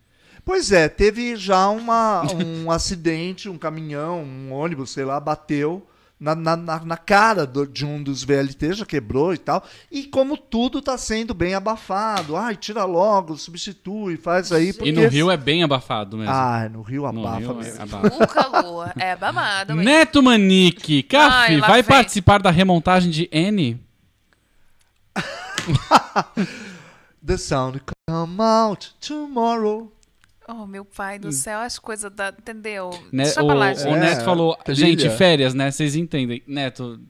Pois 0.46 0.70
é, 0.70 0.88
teve 0.88 1.34
já 1.36 1.68
uma, 1.68 2.22
um 2.32 2.70
acidente, 2.70 3.48
um 3.48 3.58
caminhão, 3.58 4.22
um 4.22 4.52
ônibus, 4.52 4.90
sei 4.90 5.04
lá, 5.04 5.18
bateu 5.18 5.84
na, 6.20 6.36
na, 6.36 6.56
na- 6.56 6.84
na 6.84 6.96
cara 6.96 7.44
do- 7.44 7.66
de 7.66 7.84
um 7.84 8.00
dos 8.02 8.22
VLT, 8.22 8.72
já 8.74 8.86
quebrou 8.86 9.34
e 9.34 9.38
tal. 9.38 9.62
E 9.90 10.04
como 10.04 10.36
tudo 10.38 10.78
está 10.78 10.96
sendo 10.96 11.34
bem 11.34 11.52
abafado, 11.54 12.36
ai, 12.36 12.54
tira 12.54 12.84
logo, 12.84 13.36
substitui, 13.36 14.16
faz 14.16 14.52
aí. 14.52 14.72
Porque... 14.72 14.88
E 14.88 14.92
no 14.92 15.08
Rio 15.08 15.30
é 15.32 15.36
bem 15.36 15.64
abafado 15.64 16.16
mesmo. 16.16 16.32
Ah, 16.32 16.68
no 16.72 16.80
Rio 16.80 17.02
no 17.12 17.26
abafa 17.26 17.38
Rio 17.40 17.54
mesmo. 17.56 17.80
é 17.80 17.82
abafa. 17.82 18.24
O 18.24 18.28
calor 18.28 18.92
é 18.96 19.16
babado. 19.16 19.74
mesmo. 19.74 19.90
Neto 19.90 20.22
Manique, 20.22 21.02
Caf, 21.02 21.34
Ai, 21.34 21.56
lá 21.58 21.66
vai 21.66 21.82
vem. 21.82 21.88
participar 21.90 22.40
da 22.40 22.52
remontagem 22.52 23.10
de 23.10 23.28
N? 23.32 23.84
The 27.26 27.36
sound 27.36 27.80
come 28.08 28.40
out 28.40 28.94
tomorrow. 29.00 29.90
Oh, 30.48 30.66
meu 30.66 30.84
pai 30.84 31.18
do 31.18 31.32
céu, 31.32 31.58
as 31.58 31.78
coisas 31.78 32.10
da. 32.12 32.28
Entendeu? 32.28 32.90
Ne- 33.10 33.24
Deixa 33.24 33.42
o, 33.42 33.46
pra 33.46 33.54
lá, 33.54 33.72
o 33.72 33.74
gente. 33.74 33.88
É, 33.88 33.98
Neto 33.98 34.24
falou, 34.24 34.56
trilha. 34.64 34.78
gente, 34.78 35.10
férias, 35.10 35.54
né? 35.54 35.70
Vocês 35.70 35.96
entendem. 35.96 36.42
Neto, 36.46 37.00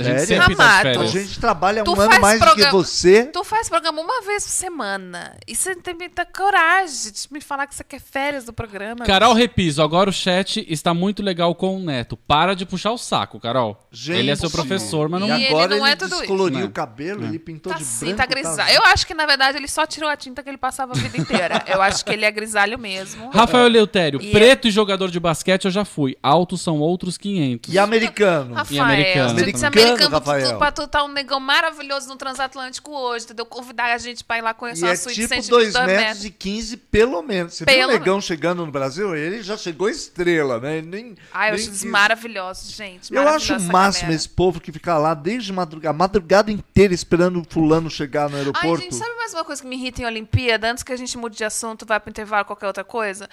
a 0.00 0.02
gente 0.02 0.26
Férias? 0.26 0.26
sempre 0.28 0.54
tá 0.56 0.62
de 0.62 0.62
Amado. 0.62 0.78
A 0.78 0.92
férias. 0.94 1.10
gente 1.10 1.40
trabalha 1.40 1.84
Tu 1.84 1.92
um 1.94 2.00
ano 2.00 2.20
mais 2.20 2.38
do 2.40 2.44
programa- 2.44 2.70
que 2.70 2.76
você. 2.76 3.24
Tu 3.26 3.44
faz 3.44 3.68
programa 3.68 4.00
uma 4.00 4.22
vez 4.22 4.44
por 4.44 4.50
semana. 4.50 5.36
E 5.46 5.54
você 5.54 5.74
tem 5.76 5.94
muita 5.94 6.24
coragem 6.26 7.12
de 7.12 7.20
me 7.30 7.40
falar 7.40 7.66
que 7.66 7.74
você 7.74 7.84
quer 7.84 8.00
férias 8.00 8.44
do 8.44 8.52
programa. 8.52 9.04
Carol 9.04 9.32
Repiso, 9.34 9.82
agora 9.82 10.10
o 10.10 10.12
chat 10.12 10.64
está 10.68 10.92
muito 10.94 11.22
legal 11.22 11.54
com 11.54 11.76
o 11.76 11.80
Neto. 11.80 12.16
Para 12.16 12.54
de 12.54 12.64
puxar 12.66 12.92
o 12.92 12.98
saco, 12.98 13.38
Carol. 13.40 13.80
Gente, 13.90 14.18
ele 14.18 14.30
é 14.30 14.36
seu 14.36 14.50
professor, 14.50 15.08
mas 15.08 15.20
não... 15.20 15.28
E 15.28 15.32
E 15.32 15.44
ele 15.44 15.46
agora 15.48 15.76
não 15.76 15.86
ele, 15.86 15.92
é 15.92 15.96
tudo 15.96 16.10
isso. 16.12 16.18
descoloriu 16.20 16.58
Não. 16.60 16.66
o 16.66 16.70
cabelo, 16.70 17.24
ele 17.24 17.38
pintou 17.38 17.72
Tá 17.72 17.78
de 17.78 17.84
sim, 17.84 18.06
branco. 18.06 18.18
tá 18.18 18.26
grisalho. 18.26 18.72
Eu 18.74 18.82
acho 18.84 19.06
que, 19.06 19.14
na 19.14 19.26
verdade, 19.26 19.56
ele 19.58 19.68
só 19.68 19.86
tirou 19.86 20.08
a 20.08 20.16
tinta 20.16 20.42
que 20.42 20.48
ele 20.48 20.58
passava 20.58 20.92
a 20.92 20.96
vida 20.96 21.16
inteira. 21.18 21.64
Eu 21.66 21.80
acho 21.82 22.04
que 22.04 22.12
ele 22.12 22.24
é 22.24 22.30
grisalho 22.30 22.78
mesmo. 22.78 23.30
Rafael 23.34 23.66
Eleutério, 23.66 24.20
E 24.22 24.30
preto 24.30 24.68
e 24.68 24.70
jogador 24.70 25.10
de 25.10 25.20
basquete 25.20 25.64
eu 25.66 25.70
já 25.70 25.84
fui. 25.84 26.16
Altos 26.22 26.60
são 26.60 26.78
outros 26.80 27.16
500. 27.18 27.72
E 27.72 27.78
americano. 27.78 28.54
Rafael, 28.54 28.82
americano 28.84 29.34
tem 29.36 29.52
que 29.52 29.58
ser 29.58 29.70
também. 29.70 29.85
Pra 29.94 30.06
tu, 30.08 30.10
Rafael. 30.12 30.58
pra 30.58 30.72
tu 30.72 30.86
tá 30.88 31.04
um 31.04 31.08
negão 31.08 31.38
maravilhoso 31.38 32.08
no 32.08 32.16
Transatlântico 32.16 32.90
hoje, 32.90 33.24
entendeu? 33.26 33.46
Convidar 33.46 33.92
a 33.94 33.98
gente 33.98 34.24
pra 34.24 34.38
ir 34.38 34.42
lá 34.42 34.52
conhecer 34.54 34.84
E 34.84 34.88
uma 34.88 34.92
é 34.92 34.96
suíte 34.96 35.20
tipo 35.22 35.28
122 35.28 35.72
2 35.72 35.86
metros 35.86 36.04
metros. 36.06 36.24
e 36.24 36.30
15 36.30 36.76
pelo 36.76 37.22
menos. 37.22 37.54
Você 37.54 37.64
viu 37.64 37.74
Pelo 37.74 37.90
o 37.90 37.92
Negão 37.98 38.20
chegando 38.20 38.64
no 38.64 38.72
Brasil? 38.72 39.14
Ele 39.14 39.42
já 39.42 39.56
chegou 39.56 39.88
estrela, 39.88 40.58
né? 40.60 40.78
Ele 40.78 40.86
Nem, 40.86 41.14
Ai, 41.32 41.50
eu 41.50 41.54
nem 41.54 41.60
acho 41.62 41.70
quis. 41.70 41.84
maravilhosos, 41.84 42.70
gente. 42.72 43.14
Eu 43.14 43.28
acho 43.28 43.54
o 43.54 43.60
máximo 43.60 44.02
galera. 44.06 44.16
esse 44.16 44.28
povo 44.28 44.60
que 44.60 44.72
fica 44.72 44.96
lá 44.98 45.14
desde 45.14 45.52
madrugada, 45.52 45.90
a 45.90 45.98
madrugada 45.98 46.50
inteira 46.50 46.92
esperando 46.94 47.40
o 47.40 47.46
fulano 47.48 47.90
chegar 47.90 48.28
no 48.28 48.36
Ai, 48.36 48.40
aeroporto. 48.42 48.82
gente, 48.82 48.94
sabe 48.94 49.14
mais 49.16 49.32
uma 49.34 49.44
coisa 49.44 49.60
que 49.62 49.68
me 49.68 49.76
irrita 49.76 50.02
em 50.02 50.06
Olimpíada? 50.06 50.70
Antes 50.70 50.82
que 50.82 50.92
a 50.92 50.96
gente 50.96 51.16
mude 51.18 51.36
de 51.36 51.44
assunto, 51.44 51.84
vai 51.86 52.00
pro 52.00 52.10
intervalo, 52.10 52.44
qualquer 52.44 52.66
outra 52.66 52.84
coisa. 52.84 53.28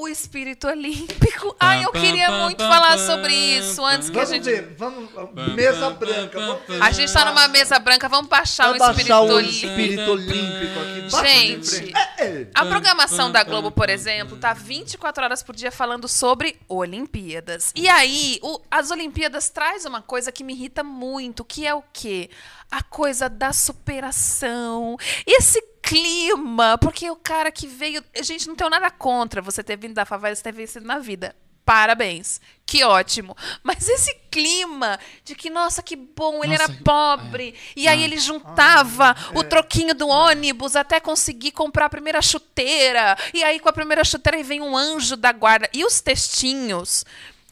O 0.00 0.08
espírito 0.08 0.66
olímpico. 0.66 1.54
Ai, 1.60 1.84
eu 1.84 1.92
queria 1.92 2.30
muito 2.30 2.58
falar 2.62 2.96
sobre 2.98 3.34
isso 3.34 3.84
antes 3.84 4.08
que 4.08 4.18
a 4.18 4.24
Vamos 4.24 4.30
gente. 4.44 4.44
ver, 4.44 4.74
vamos. 4.76 5.10
Mesa 5.54 5.90
branca. 5.90 6.38
Vamos 6.40 6.82
A 6.82 6.90
gente 6.90 7.12
tá 7.12 7.24
numa 7.26 7.46
mesa 7.48 7.78
branca, 7.78 8.08
vamos 8.08 8.28
baixar 8.28 8.70
Vai 8.70 8.88
o 8.88 8.90
espírito 8.90 9.08
baixar 9.08 9.20
o 9.20 9.36
olímpico. 9.36 9.66
espírito 9.66 10.10
olímpico 10.10 10.80
aqui. 10.80 11.28
Gente. 11.28 11.92
É, 12.18 12.24
é. 12.24 12.46
A 12.54 12.64
programação 12.66 13.30
da 13.30 13.42
Globo, 13.42 13.70
por 13.70 13.90
exemplo, 13.90 14.36
tá 14.36 14.52
24 14.54 15.22
horas 15.24 15.42
por 15.42 15.54
dia 15.54 15.70
falando 15.72 16.08
sobre 16.08 16.56
Olimpíadas. 16.68 17.72
E 17.76 17.88
aí, 17.88 18.38
o- 18.42 18.60
as 18.70 18.90
Olimpíadas 18.90 19.50
traz 19.50 19.84
uma 19.84 20.00
coisa 20.00 20.32
que 20.32 20.42
me 20.44 20.52
irrita 20.54 20.82
muito, 20.82 21.44
que 21.44 21.66
é 21.66 21.74
o 21.74 21.82
quê? 21.92 22.30
A 22.70 22.82
coisa 22.82 23.28
da 23.28 23.52
superação. 23.52 24.96
Esse 25.26 25.60
clima, 25.90 26.78
porque 26.78 27.10
o 27.10 27.16
cara 27.16 27.50
que 27.50 27.66
veio, 27.66 28.04
gente, 28.22 28.46
não 28.46 28.54
tenho 28.54 28.70
nada 28.70 28.88
contra 28.92 29.42
você 29.42 29.60
ter 29.60 29.76
vindo 29.76 29.94
da 29.94 30.04
favela, 30.04 30.34
você 30.34 30.42
ter 30.42 30.52
vencido 30.52 30.86
na 30.86 31.00
vida. 31.00 31.34
Parabéns. 31.64 32.40
Que 32.64 32.84
ótimo. 32.84 33.36
Mas 33.62 33.88
esse 33.88 34.14
clima 34.30 34.98
de 35.24 35.34
que, 35.34 35.50
nossa, 35.50 35.82
que 35.82 35.96
bom, 35.96 36.44
ele 36.44 36.56
Nossa, 36.56 36.72
era 36.72 36.82
pobre. 36.84 37.54
E 37.76 37.88
aí 37.88 38.02
ele 38.02 38.18
juntava 38.18 39.14
o 39.34 39.42
troquinho 39.42 39.94
do 39.94 40.08
ônibus 40.08 40.76
até 40.76 41.00
conseguir 41.00 41.50
comprar 41.50 41.86
a 41.86 41.90
primeira 41.90 42.22
chuteira. 42.22 43.16
E 43.34 43.42
aí, 43.42 43.58
com 43.58 43.68
a 43.68 43.72
primeira 43.72 44.04
chuteira, 44.04 44.42
vem 44.42 44.60
um 44.60 44.76
anjo 44.76 45.16
da 45.16 45.32
guarda. 45.32 45.68
E 45.72 45.84
os 45.84 46.00
textinhos. 46.00 47.04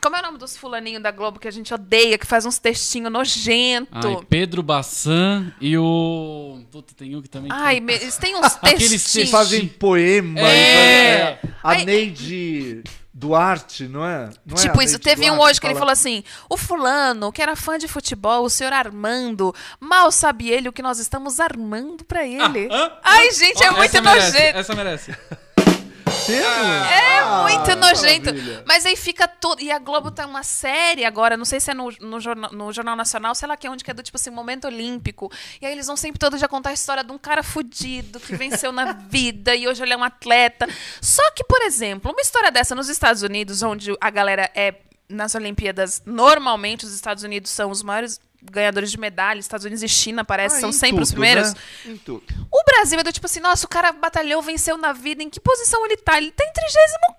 Como 0.09 0.16
é 0.16 0.21
o 0.21 0.23
nome 0.23 0.38
dos 0.38 0.57
fulaninhos 0.57 1.03
da 1.03 1.11
Globo 1.11 1.38
que 1.38 1.47
a 1.47 1.51
gente 1.51 1.75
odeia, 1.75 2.16
que 2.16 2.25
faz 2.25 2.47
uns 2.47 2.59
textinhos 2.59 3.12
nojentos? 3.12 3.92
Ai, 3.92 4.16
Pedro 4.27 4.62
Bassan 4.62 5.53
e 5.61 5.77
o... 5.77 6.62
Puta, 6.73 6.94
tem 6.94 7.14
um 7.14 7.21
que 7.21 7.29
também... 7.29 7.51
Ai, 7.53 7.79
me- 7.79 7.92
eles 7.92 8.16
têm 8.18 8.35
uns 8.35 8.57
Aqueles 8.57 8.88
textinhos. 8.90 9.03
Vocês 9.03 9.31
fazem 9.31 9.68
poema. 9.68 10.40
É. 10.40 11.38
então, 11.44 11.55
A 11.62 11.71
Ai- 11.73 11.85
Neide 11.85 12.83
Duarte, 13.12 13.87
não 13.87 14.03
é? 14.03 14.31
Não 14.47 14.57
é 14.57 14.61
Tipo 14.62 14.81
a 14.81 14.85
isso, 14.85 14.99
teve 14.99 15.23
um 15.31 15.35
Duarte 15.35 15.51
hoje 15.51 15.61
que 15.61 15.66
ele 15.66 15.75
falou 15.75 15.90
assim: 15.92 16.23
o 16.49 16.57
fulano, 16.57 17.31
que 17.33 17.42
era 17.42 17.57
fã 17.57 17.77
de 17.77 17.88
futebol, 17.88 18.44
o 18.44 18.51
senhor 18.51 18.73
Armando, 18.73 19.53
mal 19.81 20.12
sabe 20.12 20.49
ele 20.49 20.68
o 20.68 20.73
que 20.73 20.81
nós 20.81 20.99
estamos 21.01 21.40
armando 21.40 22.05
pra 22.05 22.25
ele. 22.25 22.68
Ah, 22.71 22.92
ah, 22.92 23.01
Ai, 23.03 23.31
gente, 23.33 23.62
é 23.62 23.71
muito 23.73 23.85
essa 23.97 24.01
merece, 24.01 24.33
nojento. 24.33 24.59
Essa 24.59 24.75
merece. 24.75 25.16
Tendo? 26.29 26.45
É 26.45 27.19
Ah, 27.19 27.43
muito 27.43 27.77
nojento. 27.77 28.27
maravilha. 28.27 28.62
Mas 28.67 28.85
aí 28.87 28.97
fica 28.97 29.27
tudo. 29.27 29.61
E 29.62 29.71
a 29.73 29.79
Globo 29.79 30.11
tá 30.11 30.27
uma 30.27 30.43
série 30.43 31.05
agora, 31.05 31.37
não 31.37 31.45
sei 31.45 31.59
se 31.61 31.71
é 31.71 31.75
no, 31.75 31.91
no, 32.01 32.21
jornal, 32.21 32.53
no 32.53 32.73
Jornal 32.73 32.95
Nacional, 32.97 33.35
sei 33.35 33.49
lá 33.49 33.57
que 33.57 33.67
é 33.67 33.71
onde 33.71 33.83
que 33.83 33.91
é 33.91 33.95
do 33.95 34.03
tipo 34.03 34.17
assim, 34.17 34.31
momento 34.31 34.67
olímpico. 34.67 35.31
E 35.61 35.67
aí 35.67 35.73
eles 35.73 35.87
vão 35.87 35.97
sempre 35.97 36.19
todo 36.19 36.37
dia 36.38 36.49
contar 36.49 36.71
a 36.71 36.75
história 36.75 37.03
de 37.03 37.11
um 37.12 37.19
cara 37.19 37.43
fudido 37.43 38.21
que 38.21 38.37
venceu 38.37 38.71
na 38.73 38.93
vida 39.09 39.55
e 39.55 39.67
hoje 39.67 39.83
ele 39.83 39.93
é 39.93 39.97
um 39.97 40.05
atleta. 40.05 40.69
Só 41.01 41.23
que, 41.33 41.43
por 41.45 41.62
exemplo, 41.62 42.11
uma 42.12 42.21
história 42.21 42.51
dessa 42.51 42.75
nos 42.75 42.88
Estados 42.88 43.23
Unidos, 43.23 43.62
onde 43.62 43.95
a 44.01 44.11
galera 44.11 44.51
é. 44.55 44.75
Nas 45.11 45.35
Olimpíadas, 45.35 46.03
normalmente 46.05 46.85
os 46.85 46.93
Estados 46.93 47.23
Unidos 47.25 47.51
são 47.51 47.71
os 47.71 47.83
maiores 47.83 48.21
ganhadores 48.42 48.90
de 48.90 48.98
medalha. 48.98 49.38
Estados 49.38 49.64
Unidos 49.64 49.83
e 49.83 49.88
China, 49.88 50.24
parece, 50.24 50.57
Ah, 50.57 50.61
são 50.61 50.70
em 50.70 50.72
sempre 50.72 51.03
os 51.03 51.09
tudo, 51.11 51.20
primeiros. 51.20 51.53
né? 51.53 51.61
O 52.51 52.64
Brasil 52.64 52.98
é 52.98 53.03
do 53.03 53.12
tipo 53.12 53.27
assim, 53.27 53.40
nossa, 53.40 53.66
o 53.66 53.68
cara 53.68 53.92
batalhou, 53.92 54.40
venceu 54.42 54.77
na 54.77 54.92
vida. 54.92 55.22
Em 55.22 55.31
que 55.31 55.40
posição 55.40 55.85
ele 55.87 55.96
tá? 55.96 56.16
Ele 56.18 56.31
tá 56.31 56.44
em 56.44 56.53
35 56.53 57.18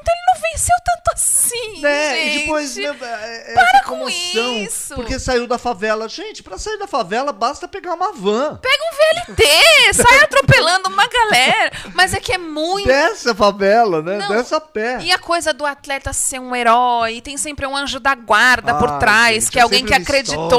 então 0.00 0.14
ele 0.14 0.34
não 0.34 0.50
venceu 0.50 0.76
tanto 0.84 1.14
assim. 1.14 1.80
Né? 1.80 2.14
gente. 2.14 2.36
E 2.36 2.38
depois, 2.40 2.76
né, 2.76 2.84
é, 2.84 3.50
é 3.50 3.54
Para 3.54 3.68
essa 3.68 3.84
com 3.84 3.98
comoção, 3.98 4.52
isso. 4.58 4.94
Porque 4.94 5.18
saiu 5.18 5.46
da 5.46 5.58
favela. 5.58 6.08
Gente, 6.08 6.42
pra 6.42 6.58
sair 6.58 6.78
da 6.78 6.86
favela 6.86 7.32
basta 7.32 7.68
pegar 7.68 7.94
uma 7.94 8.12
van. 8.12 8.56
Pega 8.56 8.82
um 8.92 9.30
VLT, 9.30 9.94
sai 9.94 10.20
atropelando 10.20 10.88
uma 10.88 11.06
galera. 11.06 11.72
Mas 11.94 12.14
é 12.14 12.20
que 12.20 12.32
é 12.32 12.38
muito. 12.38 12.86
Dessa 12.86 13.34
favela, 13.34 14.02
né? 14.02 14.18
Não. 14.18 14.28
Dessa 14.28 14.56
a 14.56 14.60
pé. 14.60 14.98
E 15.02 15.12
a 15.12 15.18
coisa 15.18 15.52
do 15.52 15.66
atleta 15.66 16.12
ser 16.12 16.38
um 16.40 16.54
herói, 16.54 17.20
tem 17.20 17.36
sempre 17.36 17.66
um 17.66 17.76
anjo 17.76 18.00
da 18.00 18.14
guarda 18.14 18.74
por 18.74 18.90
Ai, 18.90 18.98
trás, 18.98 19.44
gente, 19.44 19.52
que 19.52 19.58
é 19.58 19.60
é 19.60 19.62
alguém 19.62 19.84
que 19.84 19.92
uma 19.92 20.04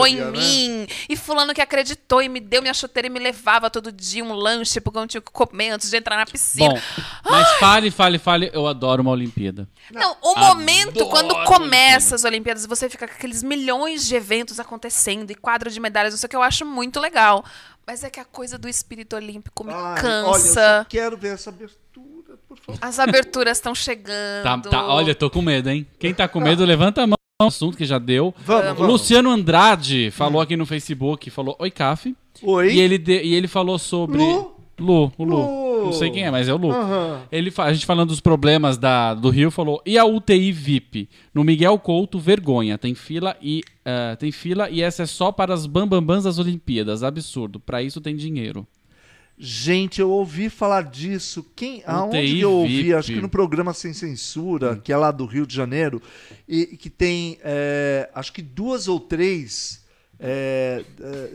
acreditou 0.04 0.08
em 0.08 0.16
né? 0.16 0.32
mim. 0.32 0.88
E 1.10 1.16
fulano 1.16 1.54
que 1.54 1.62
acreditou 1.62 2.22
e 2.22 2.30
me 2.30 2.40
deu 2.40 2.62
minha 2.62 2.74
chuteira 2.74 3.08
e 3.08 3.10
me 3.10 3.20
levava 3.20 3.70
todo 3.70 3.92
dia 3.92 4.24
um 4.24 4.34
lanche, 4.34 4.80
porque 4.82 4.98
eu 4.98 5.02
não 5.02 5.08
tinha 5.08 5.22
que 5.22 5.32
comer 5.32 5.70
antes 5.72 5.90
de 5.90 5.98
entrar 5.98 6.18
na 6.18 6.26
piscina. 6.26 6.70
Bom, 6.70 6.82
mas 7.30 7.50
fale, 7.60 7.92
fale, 7.92 8.18
fale. 8.18 8.50
Eu 8.54 8.68
adoro 8.68 9.02
uma 9.02 9.12
Olimpíada. 9.12 9.68
Não, 9.92 10.16
o 10.22 10.36
momento 10.36 10.90
Adoro 10.90 11.10
quando 11.10 11.32
Olimpíada. 11.32 11.58
começa 11.58 12.16
as 12.16 12.24
Olimpíadas, 12.24 12.66
você 12.66 12.90
fica 12.90 13.08
com 13.08 13.14
aqueles 13.14 13.44
milhões 13.44 14.06
de 14.06 14.16
eventos 14.16 14.60
acontecendo 14.60 15.32
e 15.32 15.36
quadro 15.36 15.70
de 15.70 15.80
medalhas, 15.80 16.14
não 16.14 16.20
sei 16.20 16.28
o 16.28 16.30
que 16.30 16.36
eu 16.36 16.42
acho 16.42 16.66
muito 16.66 17.00
legal. 17.00 17.44
Mas 17.86 18.04
é 18.04 18.10
que 18.10 18.20
a 18.20 18.26
coisa 18.26 18.58
do 18.58 18.70
espírito 18.70 19.16
olímpico 19.16 19.64
me 19.64 19.74
Ai, 19.74 19.80
Olha, 19.80 19.90
eu 19.90 20.02
cansa. 20.02 20.80
só 20.80 20.86
quero 20.86 21.18
ver 21.18 21.34
essa 21.34 21.50
abertura, 21.50 22.38
por 22.48 22.58
favor. 22.58 22.80
As 22.80 23.00
aberturas 23.00 23.58
estão 23.58 23.74
chegando. 23.74 24.44
Tá, 24.44 24.70
tá, 24.70 24.88
olha, 24.88 25.16
tô 25.16 25.30
com 25.30 25.42
medo, 25.42 25.70
hein? 25.70 25.86
Quem 26.00 26.14
tá 26.14 26.28
com 26.28 26.40
medo, 26.40 26.64
levanta 26.64 27.02
a 27.02 27.08
mão. 27.08 27.21
Assunto 27.47 27.77
que 27.77 27.86
já 27.86 27.97
deu. 27.99 28.34
Vamos, 28.45 28.65
vamos. 28.77 28.88
Luciano 28.88 29.30
Andrade 29.30 30.12
falou 30.12 30.41
aqui 30.41 30.56
no 30.58 30.65
Facebook, 30.65 31.30
falou 31.30 31.56
Oi, 31.60 31.71
Caf. 31.71 32.15
Oi? 32.43 32.73
E 32.73 32.80
ele, 32.80 32.97
de- 32.97 33.21
e 33.23 33.34
ele 33.34 33.47
falou 33.47 33.77
sobre. 33.77 34.17
Lu? 34.17 34.56
Lu, 34.80 35.12
o 35.17 35.23
Lu. 35.23 35.36
Lu. 35.36 35.86
Não 35.86 35.93
sei 35.93 36.10
quem 36.10 36.23
é, 36.23 36.32
mas 36.32 36.47
é 36.47 36.54
o 36.54 36.58
Lu. 36.58 36.71
Aham. 36.71 37.21
Ele, 37.32 37.51
a 37.58 37.73
gente 37.73 37.86
falando 37.86 38.10
dos 38.10 38.19
problemas 38.19 38.77
da, 38.77 39.13
do 39.13 39.30
Rio, 39.30 39.51
falou: 39.51 39.82
e 39.86 39.97
a 39.97 40.06
UTI 40.06 40.51
VIP? 40.51 41.08
No 41.34 41.43
Miguel 41.43 41.77
Couto, 41.77 42.17
vergonha. 42.19 42.77
Tem 42.77 42.95
fila 42.95 43.36
e 43.41 43.62
ah, 43.86 44.15
tem 44.17 44.32
fila 44.32 44.69
e 44.69 44.82
essa 44.82 45.04
é 45.04 45.06
só 45.06 45.32
para 45.32 45.54
as 45.54 45.65
bambambãs 45.67 46.23
das 46.23 46.39
Olimpíadas. 46.39 47.04
Absurdo. 47.04 47.60
Pra 47.60 47.82
isso 47.84 48.01
tem 48.01 48.15
dinheiro. 48.15 48.65
Gente, 49.43 49.99
eu 49.99 50.12
ouvi 50.12 50.51
falar 50.51 50.84
disso. 50.84 51.43
Quem, 51.56 51.82
aonde 51.84 52.17
UTI 52.17 52.36
que 52.36 52.41
eu 52.41 52.51
ouvi? 52.51 52.84
VIP. 52.84 52.93
Acho 52.93 53.13
que 53.13 53.21
no 53.21 53.27
programa 53.27 53.73
Sem 53.73 53.91
Censura, 53.91 54.75
que 54.75 54.93
é 54.93 54.95
lá 54.95 55.10
do 55.10 55.25
Rio 55.25 55.47
de 55.47 55.56
Janeiro, 55.56 55.99
e 56.47 56.77
que 56.77 56.91
tem, 56.91 57.39
é, 57.41 58.08
acho 58.13 58.32
que 58.32 58.43
duas 58.43 58.88
ou 58.88 58.99
três, 58.99 59.84
é, 60.19 60.86
é, 60.99 61.32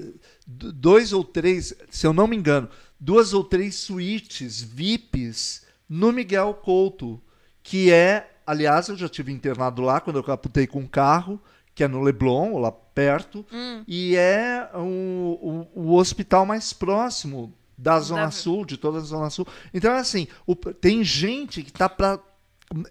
dois 0.46 1.12
ou 1.12 1.24
três, 1.24 1.74
se 1.90 2.06
eu 2.06 2.12
não 2.12 2.28
me 2.28 2.36
engano, 2.36 2.68
duas 3.00 3.34
ou 3.34 3.42
três 3.42 3.74
suítes 3.74 4.62
VIPs 4.62 5.66
no 5.88 6.12
Miguel 6.12 6.54
Couto, 6.54 7.20
que 7.60 7.90
é, 7.90 8.36
aliás, 8.46 8.86
eu 8.86 8.96
já 8.96 9.08
tive 9.08 9.32
internado 9.32 9.82
lá 9.82 10.00
quando 10.00 10.20
eu 10.20 10.22
caputei 10.22 10.68
com 10.68 10.78
um 10.78 10.86
carro, 10.86 11.42
que 11.74 11.82
é 11.82 11.88
no 11.88 12.00
Leblon, 12.00 12.56
lá 12.60 12.70
perto, 12.70 13.44
e 13.88 14.14
é 14.14 14.70
o, 14.74 15.66
o, 15.74 15.88
o 15.88 15.94
hospital 15.96 16.46
mais 16.46 16.72
próximo 16.72 17.52
da 17.78 17.98
Zona 18.00 18.24
Da- 18.26 18.30
Sul, 18.30 18.64
de 18.64 18.76
toda 18.76 18.98
a 18.98 19.02
Zona 19.02 19.30
Sul. 19.30 19.46
Então 19.72 19.92
é 19.92 19.98
assim, 19.98 20.26
o- 20.46 20.54
tem 20.56 21.02
gente 21.04 21.62
que 21.62 21.70
está 21.70 21.88
pra, 21.88 22.18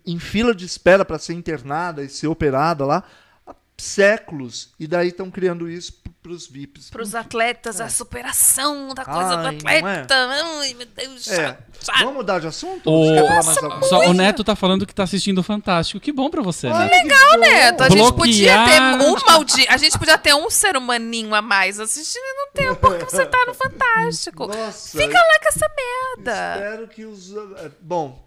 em 0.05 0.19
fila 0.19 0.53
de 0.53 0.65
espera 0.65 1.03
para 1.03 1.19
ser 1.19 1.33
internada 1.33 2.03
e 2.03 2.09
ser 2.09 2.27
operada 2.27 2.85
lá 2.85 3.03
séculos, 3.77 4.69
e 4.79 4.87
daí 4.87 5.09
estão 5.09 5.29
criando 5.29 5.69
isso 5.69 5.93
para 6.23 6.31
os 6.31 6.47
VIPs. 6.47 6.89
Para 6.89 7.03
os 7.03 7.13
atletas, 7.13 7.79
a 7.79 7.87
superação 7.87 8.95
da 8.95 9.05
coisa 9.05 9.35
Ai, 9.37 9.37
do 9.37 9.47
é? 9.47 9.49
atleta. 9.49 10.15
Ai, 10.15 10.73
meu 10.73 10.87
Deus. 10.87 11.27
É. 11.27 11.57
Vamos 11.99 12.15
mudar 12.15 12.39
de 12.39 12.47
assunto? 12.47 12.89
O, 12.89 13.83
só, 13.83 13.99
o? 14.09 14.13
Neto 14.13 14.43
tá 14.43 14.55
falando 14.55 14.87
que 14.87 14.95
tá 14.95 15.03
assistindo 15.03 15.37
o 15.37 15.43
Fantástico. 15.43 15.99
Que 15.99 16.11
bom 16.11 16.29
pra 16.31 16.41
você, 16.41 16.67
Olha 16.67 16.85
né? 16.85 17.03
bom. 17.03 17.39
Neto, 17.39 17.83
a 17.83 17.89
gente 17.89 18.13
podia 18.13 18.65
ter 18.65 18.79
Bloquear. 18.79 19.03
um 19.03 19.15
maldi... 19.27 19.67
A 19.69 19.77
gente 19.77 19.99
podia 19.99 20.17
ter 20.17 20.33
um 20.33 20.49
ser 20.49 20.75
humaninho 20.75 21.35
a 21.35 21.43
mais 21.43 21.79
assistindo 21.79 22.23
e 22.23 22.33
não 22.33 22.51
tem 22.53 22.75
porque 22.75 23.05
você 23.05 23.25
tá 23.25 23.45
no 23.45 23.53
Fantástico. 23.55 24.47
Nossa, 24.47 24.97
Fica 24.97 25.17
lá 25.19 25.39
com 25.39 25.47
essa 25.49 25.67
merda. 25.77 26.55
Espero 26.55 26.87
que 26.87 27.05
os. 27.05 27.31
é, 27.57 27.71
Bom, 27.81 28.24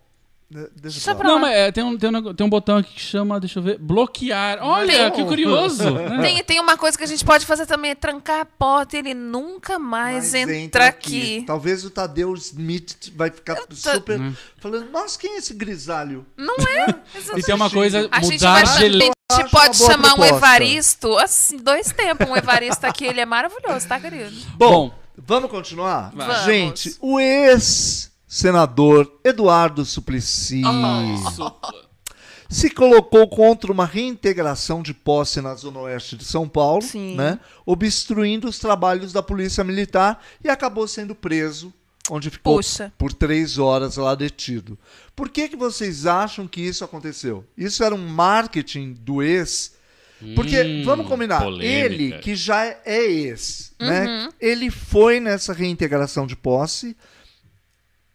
deixa, 0.50 0.70
Deixa 0.80 1.14
pra. 1.14 1.28
Não, 1.28 1.38
mas 1.38 1.54
é, 1.54 1.70
tem, 1.72 1.84
um, 1.84 1.96
tem, 1.98 2.08
um, 2.14 2.34
tem 2.34 2.46
um 2.46 2.50
botão 2.50 2.78
aqui 2.78 2.94
que 2.94 3.00
chama, 3.00 3.38
deixa 3.38 3.58
eu 3.58 3.62
ver, 3.62 3.78
bloquear. 3.78 4.58
Olha, 4.62 5.10
Tem. 5.10 5.22
que 5.22 5.24
curioso. 5.28 5.88
né? 5.92 6.22
Tem, 6.22 6.42
tem 6.44 6.60
uma 6.60 6.76
coisa 6.76 6.96
que 6.96 7.04
a 7.04 7.06
gente 7.06 7.24
pode 7.24 7.44
fazer 7.44 7.66
também, 7.66 7.90
é 7.90 7.94
trancar 7.94 8.40
a 8.40 8.44
porta 8.44 8.96
e 8.96 9.00
ele 9.00 9.14
nunca 9.14 9.78
mais 9.78 10.32
Mas 10.32 10.48
entra 10.48 10.86
aqui. 10.86 11.44
Talvez 11.46 11.84
o 11.84 11.90
Tadeu 11.90 12.32
Smith 12.34 13.12
vai 13.14 13.30
ficar 13.30 13.56
tô- 13.56 13.74
super 13.76 14.18
Hum. 14.20 14.34
falando, 14.58 14.90
nossa, 14.90 15.18
quem 15.18 15.34
é 15.34 15.38
esse 15.38 15.52
grisalho? 15.54 16.24
Não 16.36 16.54
é? 16.56 16.94
E 17.36 17.42
tem 17.42 17.54
uma 17.54 17.68
coisa, 17.70 18.08
A 18.10 18.20
gente, 18.22 18.32
mudar 18.34 18.52
vai, 18.52 18.64
de 18.64 18.82
a 18.82 18.86
ele- 18.86 19.04
gente 19.04 19.12
acho 19.30 19.50
pode 19.50 19.76
chamar 19.76 20.12
um 20.14 20.16
proposta. 20.16 20.36
Evaristo, 20.36 21.18
assim, 21.18 21.58
dois 21.58 21.92
tempos. 21.92 22.26
Um 22.28 22.34
Evaristo 22.36 22.86
aqui, 22.86 23.04
ele 23.04 23.20
é 23.20 23.26
maravilhoso, 23.26 23.86
tá, 23.86 24.00
querido? 24.00 24.34
Bom, 24.54 24.92
vamos 25.16 25.50
continuar? 25.50 26.10
Vamos. 26.14 26.44
Gente, 26.44 26.96
o 27.00 27.20
ex-senador 28.28 29.10
Eduardo 29.24 29.84
Suplicy 29.84 30.62
se 32.50 32.70
colocou 32.70 33.26
contra 33.28 33.70
uma 33.72 33.84
reintegração 33.84 34.82
de 34.82 34.94
posse 34.94 35.40
na 35.40 35.54
Zona 35.54 35.80
Oeste 35.80 36.16
de 36.16 36.24
São 36.24 36.48
Paulo, 36.48 36.82
né, 37.14 37.38
obstruindo 37.66 38.48
os 38.48 38.58
trabalhos 38.58 39.12
da 39.12 39.22
Polícia 39.22 39.62
Militar 39.64 40.22
e 40.42 40.48
acabou 40.48 40.86
sendo 40.88 41.14
preso, 41.14 41.72
onde 42.10 42.30
ficou 42.30 42.56
Puxa. 42.56 42.90
por 42.96 43.12
três 43.12 43.58
horas 43.58 43.96
lá 43.96 44.14
detido. 44.14 44.78
Por 45.14 45.28
que, 45.28 45.48
que 45.48 45.56
vocês 45.56 46.06
acham 46.06 46.46
que 46.48 46.60
isso 46.62 46.82
aconteceu? 46.84 47.44
Isso 47.56 47.84
era 47.84 47.94
um 47.94 48.08
marketing 48.08 48.94
do 48.94 49.22
ex? 49.22 49.76
Porque, 50.34 50.60
Hum, 50.62 50.82
vamos 50.84 51.06
combinar, 51.06 51.42
polêmica. 51.42 51.66
ele, 51.66 52.18
que 52.18 52.34
já 52.34 52.64
é 52.64 52.80
ex, 52.86 53.72
Uhum. 53.80 53.86
né? 53.86 54.28
Ele 54.40 54.68
foi 54.70 55.20
nessa 55.20 55.52
reintegração 55.52 56.26
de 56.26 56.34
posse. 56.34 56.96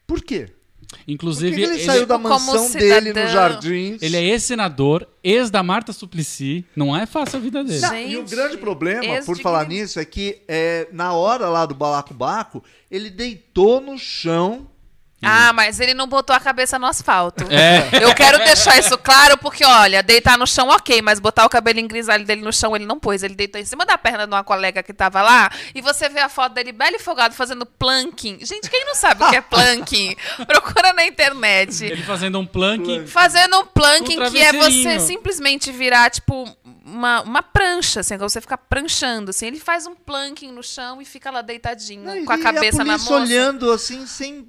Por 0.05 0.21
quê? 0.21 0.47
Por 0.47 0.97
que, 0.99 1.11
Inclusive, 1.11 1.55
que 1.55 1.61
ele, 1.61 1.73
ele, 1.73 1.83
saiu 1.83 2.05
da 2.05 2.15
Como 2.15 2.29
mansão 2.29 2.67
cidadão. 2.67 3.03
dele 3.03 3.13
no 3.13 3.27
Jardins? 3.27 4.01
ele 4.01 4.17
é 4.17 4.23
ex-senador, 4.23 5.07
ex 5.23 5.49
da 5.49 5.63
Marta 5.63 5.91
Suplicy. 5.91 6.65
Não 6.75 6.95
é 6.95 7.05
fácil 7.05 7.37
a 7.37 7.41
vida 7.41 7.63
dele. 7.63 7.79
Não, 7.79 7.97
e 7.97 8.17
o 8.17 8.19
Gente, 8.19 8.29
grande 8.29 8.57
problema, 8.57 9.23
por 9.25 9.37
falar 9.39 9.67
nisso, 9.67 9.99
é 9.99 10.05
que 10.05 10.41
é, 10.47 10.87
na 10.91 11.13
hora 11.13 11.49
lá 11.49 11.65
do 11.65 11.73
balacobaco, 11.73 12.63
ele 12.91 13.09
deitou 13.09 13.81
no 13.81 13.97
chão. 13.97 14.69
Ah, 15.23 15.53
mas 15.53 15.79
ele 15.79 15.93
não 15.93 16.07
botou 16.07 16.35
a 16.35 16.39
cabeça 16.39 16.77
no 16.77 16.85
asfalto. 16.85 17.45
É. 17.49 18.03
Eu 18.03 18.13
quero 18.13 18.37
deixar 18.39 18.77
isso 18.77 18.97
claro, 18.97 19.37
porque, 19.37 19.65
olha, 19.65 20.03
deitar 20.03 20.37
no 20.37 20.45
chão, 20.45 20.69
ok, 20.69 21.01
mas 21.01 21.19
botar 21.19 21.45
o 21.45 21.49
cabelinho 21.49 21.87
grisalho 21.87 22.25
dele 22.25 22.41
no 22.41 22.51
chão, 22.51 22.75
ele 22.75 22.85
não 22.85 22.99
pôs. 22.99 23.23
Ele 23.23 23.35
deitou 23.35 23.59
em 23.59 23.65
cima 23.65 23.85
da 23.85 23.97
perna 23.97 24.27
de 24.27 24.33
uma 24.33 24.43
colega 24.43 24.83
que 24.83 24.93
tava 24.93 25.21
lá, 25.21 25.49
e 25.73 25.81
você 25.81 26.09
vê 26.09 26.19
a 26.19 26.29
foto 26.29 26.53
dele 26.53 26.71
belo 26.71 26.95
e 26.95 26.99
folgado 26.99 27.33
fazendo 27.35 27.65
planking. 27.65 28.39
Gente, 28.41 28.69
quem 28.69 28.85
não 28.85 28.95
sabe 28.95 29.23
o 29.23 29.29
que 29.29 29.35
é 29.35 29.41
planking? 29.41 30.15
Procura 30.45 30.93
na 30.93 31.05
internet. 31.05 31.85
Ele 31.85 32.03
fazendo 32.03 32.39
um 32.39 32.45
plank. 32.45 33.07
Fazendo 33.07 33.57
um 33.59 33.65
planking 33.65 34.17
Com 34.17 34.31
que 34.31 34.39
é 34.39 34.53
você 34.53 34.99
simplesmente 34.99 35.71
virar, 35.71 36.09
tipo, 36.09 36.47
uma, 36.85 37.21
uma 37.21 37.41
prancha, 37.41 38.01
assim, 38.01 38.15
que 38.15 38.21
você 38.21 38.41
ficar 38.41 38.57
pranchando, 38.57 39.29
assim. 39.29 39.47
Ele 39.47 39.59
faz 39.59 39.87
um 39.87 39.95
planking 39.95 40.51
no 40.51 40.63
chão 40.63 41.01
e 41.01 41.05
fica 41.05 41.31
lá 41.31 41.41
deitadinho, 41.41 42.25
com 42.25 42.33
a 42.33 42.37
e 42.37 42.41
cabeça 42.41 42.81
a 42.81 42.85
na 42.85 42.97
mão. 42.97 43.21
olhando 43.21 43.71
assim, 43.71 44.05
sem 44.05 44.47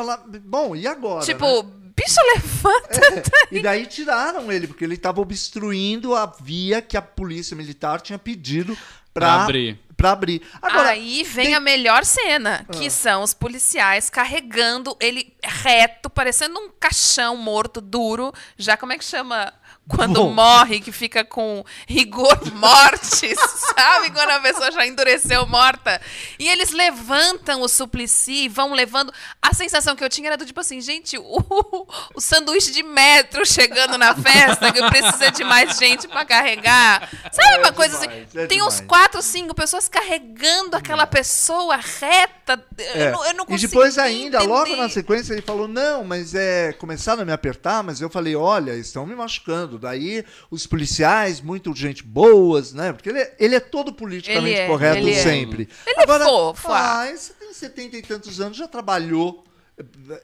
falar. 0.00 0.22
Bom, 0.44 0.74
e 0.76 0.86
agora? 0.86 1.24
Tipo, 1.24 1.62
né? 1.62 1.70
bicho, 1.96 2.20
levanta. 2.34 3.30
E 3.50 3.60
daí 3.62 3.86
tiraram 3.86 4.50
ele, 4.52 4.66
porque 4.66 4.84
ele 4.84 4.94
estava 4.94 5.20
obstruindo 5.20 6.14
a 6.14 6.26
via 6.26 6.82
que 6.82 6.96
a 6.96 7.02
polícia 7.02 7.56
militar 7.56 8.00
tinha 8.00 8.18
pedido 8.18 8.76
Pra 9.14 9.28
pra, 9.34 9.42
abrir. 9.44 9.78
pra 9.96 10.10
abrir. 10.12 10.42
Agora, 10.60 10.90
Aí 10.90 11.22
vem 11.22 11.46
tem- 11.46 11.54
Ah. 11.54 11.58
a 11.58 11.60
melhor 11.60 12.04
cena, 12.04 12.66
que 12.72 12.90
são 12.90 13.22
os 13.22 13.32
policiais 13.32 14.10
carregando 14.10 14.94
ele 15.00 15.32
reto, 15.42 16.10
parecendo 16.10 16.58
um 16.60 16.68
caixão 16.78 17.36
morto, 17.36 17.80
duro. 17.80 18.32
Já 18.58 18.76
como 18.76 18.92
é 18.92 18.98
que 18.98 19.04
chama 19.04 19.52
quando 19.88 20.14
Bom. 20.14 20.32
morre, 20.32 20.80
que 20.80 20.90
fica 20.90 21.24
com 21.24 21.64
rigor 21.86 22.38
mortis, 22.52 23.38
sabe? 23.74 24.10
Quando 24.10 24.30
a 24.30 24.40
pessoa 24.40 24.72
já 24.72 24.84
endureceu 24.86 25.46
morta. 25.46 26.00
E 26.38 26.48
eles 26.48 26.72
levantam 26.72 27.62
o 27.62 27.68
suplici, 27.68 28.48
vão 28.48 28.72
levando. 28.72 29.12
A 29.40 29.54
sensação 29.54 29.94
que 29.94 30.02
eu 30.02 30.08
tinha 30.08 30.28
era 30.28 30.36
do 30.36 30.44
tipo 30.44 30.58
assim, 30.58 30.80
gente, 30.80 31.16
o, 31.22 31.86
o 32.14 32.20
sanduíche 32.20 32.72
de 32.72 32.82
metro 32.82 33.46
chegando 33.46 33.96
na 33.96 34.14
festa, 34.14 34.72
que 34.72 34.82
precisa 34.88 35.30
de 35.30 35.44
mais 35.44 35.78
gente 35.78 36.08
pra 36.08 36.24
carregar. 36.24 37.08
Sabe 37.32 37.58
uma 37.58 37.72
coisa 37.72 37.98
demais, 37.98 38.28
assim? 38.28 38.38
é 38.40 38.46
Tem 38.46 38.62
uns 38.62 38.74
demais. 38.74 38.88
quatro, 38.88 39.22
cinco 39.22 39.54
pessoas 39.54 39.88
carregando 39.88 40.76
aquela 40.76 41.06
pessoa 41.06 41.76
reta. 41.76 42.60
É. 42.78 43.06
Eu, 43.08 43.12
não, 43.12 43.26
eu 43.26 43.34
não 43.34 43.44
e 43.44 43.46
consigo 43.46 43.70
depois 43.70 43.98
ainda, 43.98 44.42
logo 44.42 44.66
entender. 44.66 44.82
na 44.82 44.88
sequência, 44.88 45.32
ele 45.32 45.42
falou, 45.42 45.68
não, 45.68 46.02
mas 46.02 46.34
é. 46.34 46.72
Começaram 46.72 47.22
a 47.22 47.24
me 47.24 47.32
apertar, 47.32 47.82
mas 47.82 48.00
eu 48.00 48.10
falei, 48.10 48.34
olha, 48.34 48.72
estão 48.72 49.06
me 49.06 49.14
machucando. 49.14 49.75
Daí 49.78 50.24
os 50.50 50.66
policiais, 50.66 51.40
muito 51.40 51.74
gente 51.74 52.02
boas, 52.02 52.72
né? 52.72 52.92
Porque 52.92 53.08
ele, 53.08 53.18
é- 53.20 53.36
ele 53.38 53.54
é 53.54 53.60
todo 53.60 53.92
politicamente 53.92 54.60
é, 54.60 54.66
correto 54.66 54.98
ele 54.98 55.12
é. 55.12 55.22
sempre. 55.22 55.68
Ele 55.86 56.00
é 56.00 56.06
fofo, 56.06 56.72
ah. 56.72 57.02
Ah, 57.02 57.16
você 57.16 57.32
tem 57.34 57.52
setenta 57.52 57.96
e 57.96 58.02
tantos 58.02 58.40
anos, 58.40 58.56
já 58.56 58.66
trabalhou. 58.68 59.44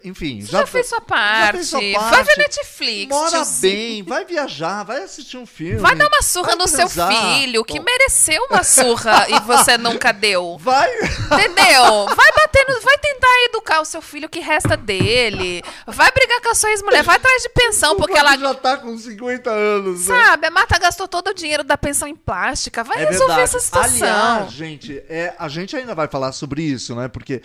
Enfim, 0.03 0.41
Você 0.41 0.51
já, 0.51 0.67
fez 0.67 0.89
sua 0.89 0.99
já 0.99 1.05
parte. 1.05 1.57
fez 1.57 1.69
sua 1.69 1.81
Vai 1.81 1.93
parte, 2.11 2.25
ver 2.27 2.39
Netflix. 2.39 3.09
Mora 3.11 3.45
bem, 3.61 4.03
vai 4.03 4.25
viajar, 4.25 4.83
vai 4.83 5.03
assistir 5.03 5.37
um 5.37 5.45
filme. 5.45 5.77
Vai 5.77 5.95
dar 5.95 6.09
uma 6.09 6.23
surra 6.23 6.49
vai 6.49 6.57
no 6.57 6.67
seu 6.67 6.89
filho, 6.89 7.63
que 7.63 7.79
Bom, 7.79 7.85
mereceu 7.85 8.43
uma 8.51 8.65
surra 8.65 9.27
e 9.29 9.39
você 9.41 9.77
nunca 9.77 10.11
deu. 10.11 10.57
Vai. 10.63 10.91
Entendeu? 11.01 12.07
Vai 12.07 12.33
bater 12.33 12.67
no, 12.67 12.81
vai 12.81 12.97
tentar 12.97 13.29
educar 13.45 13.81
o 13.83 13.85
seu 13.85 14.01
filho 14.01 14.27
o 14.27 14.31
que 14.31 14.41
resta 14.41 14.75
dele. 14.75 15.63
Vai 15.87 16.11
brigar 16.13 16.41
com 16.41 16.49
a 16.51 16.55
sua 16.55 16.71
ex-mulher, 16.71 17.03
vai 17.03 17.17
atrás 17.17 17.43
de 17.43 17.51
pensão, 17.51 17.95
porque 17.97 18.17
ela 18.17 18.37
já 18.39 18.55
tá 18.55 18.79
com 18.79 18.97
50 18.97 19.51
anos. 19.51 20.07
né? 20.09 20.17
sabe, 20.17 20.47
a 20.47 20.51
Marta 20.51 20.79
gastou 20.79 21.07
todo 21.07 21.29
o 21.29 21.35
dinheiro 21.35 21.63
da 21.63 21.77
pensão 21.77 22.09
em 22.09 22.17
plástica. 22.17 22.83
Vai 22.83 23.03
É 23.03 23.07
resolver 23.11 23.35
verdade. 23.35 23.43
essa 23.43 23.61
situação. 23.61 24.09
Aliás, 24.09 24.53
gente, 24.53 25.03
é, 25.11 25.35
a 25.39 25.49
gente 25.49 25.77
ainda 25.77 25.95
vai 25.95 26.09
falar 26.09 26.33
sobre 26.33 26.63
isso, 26.63 26.95
né? 26.95 27.09
Porque 27.09 27.43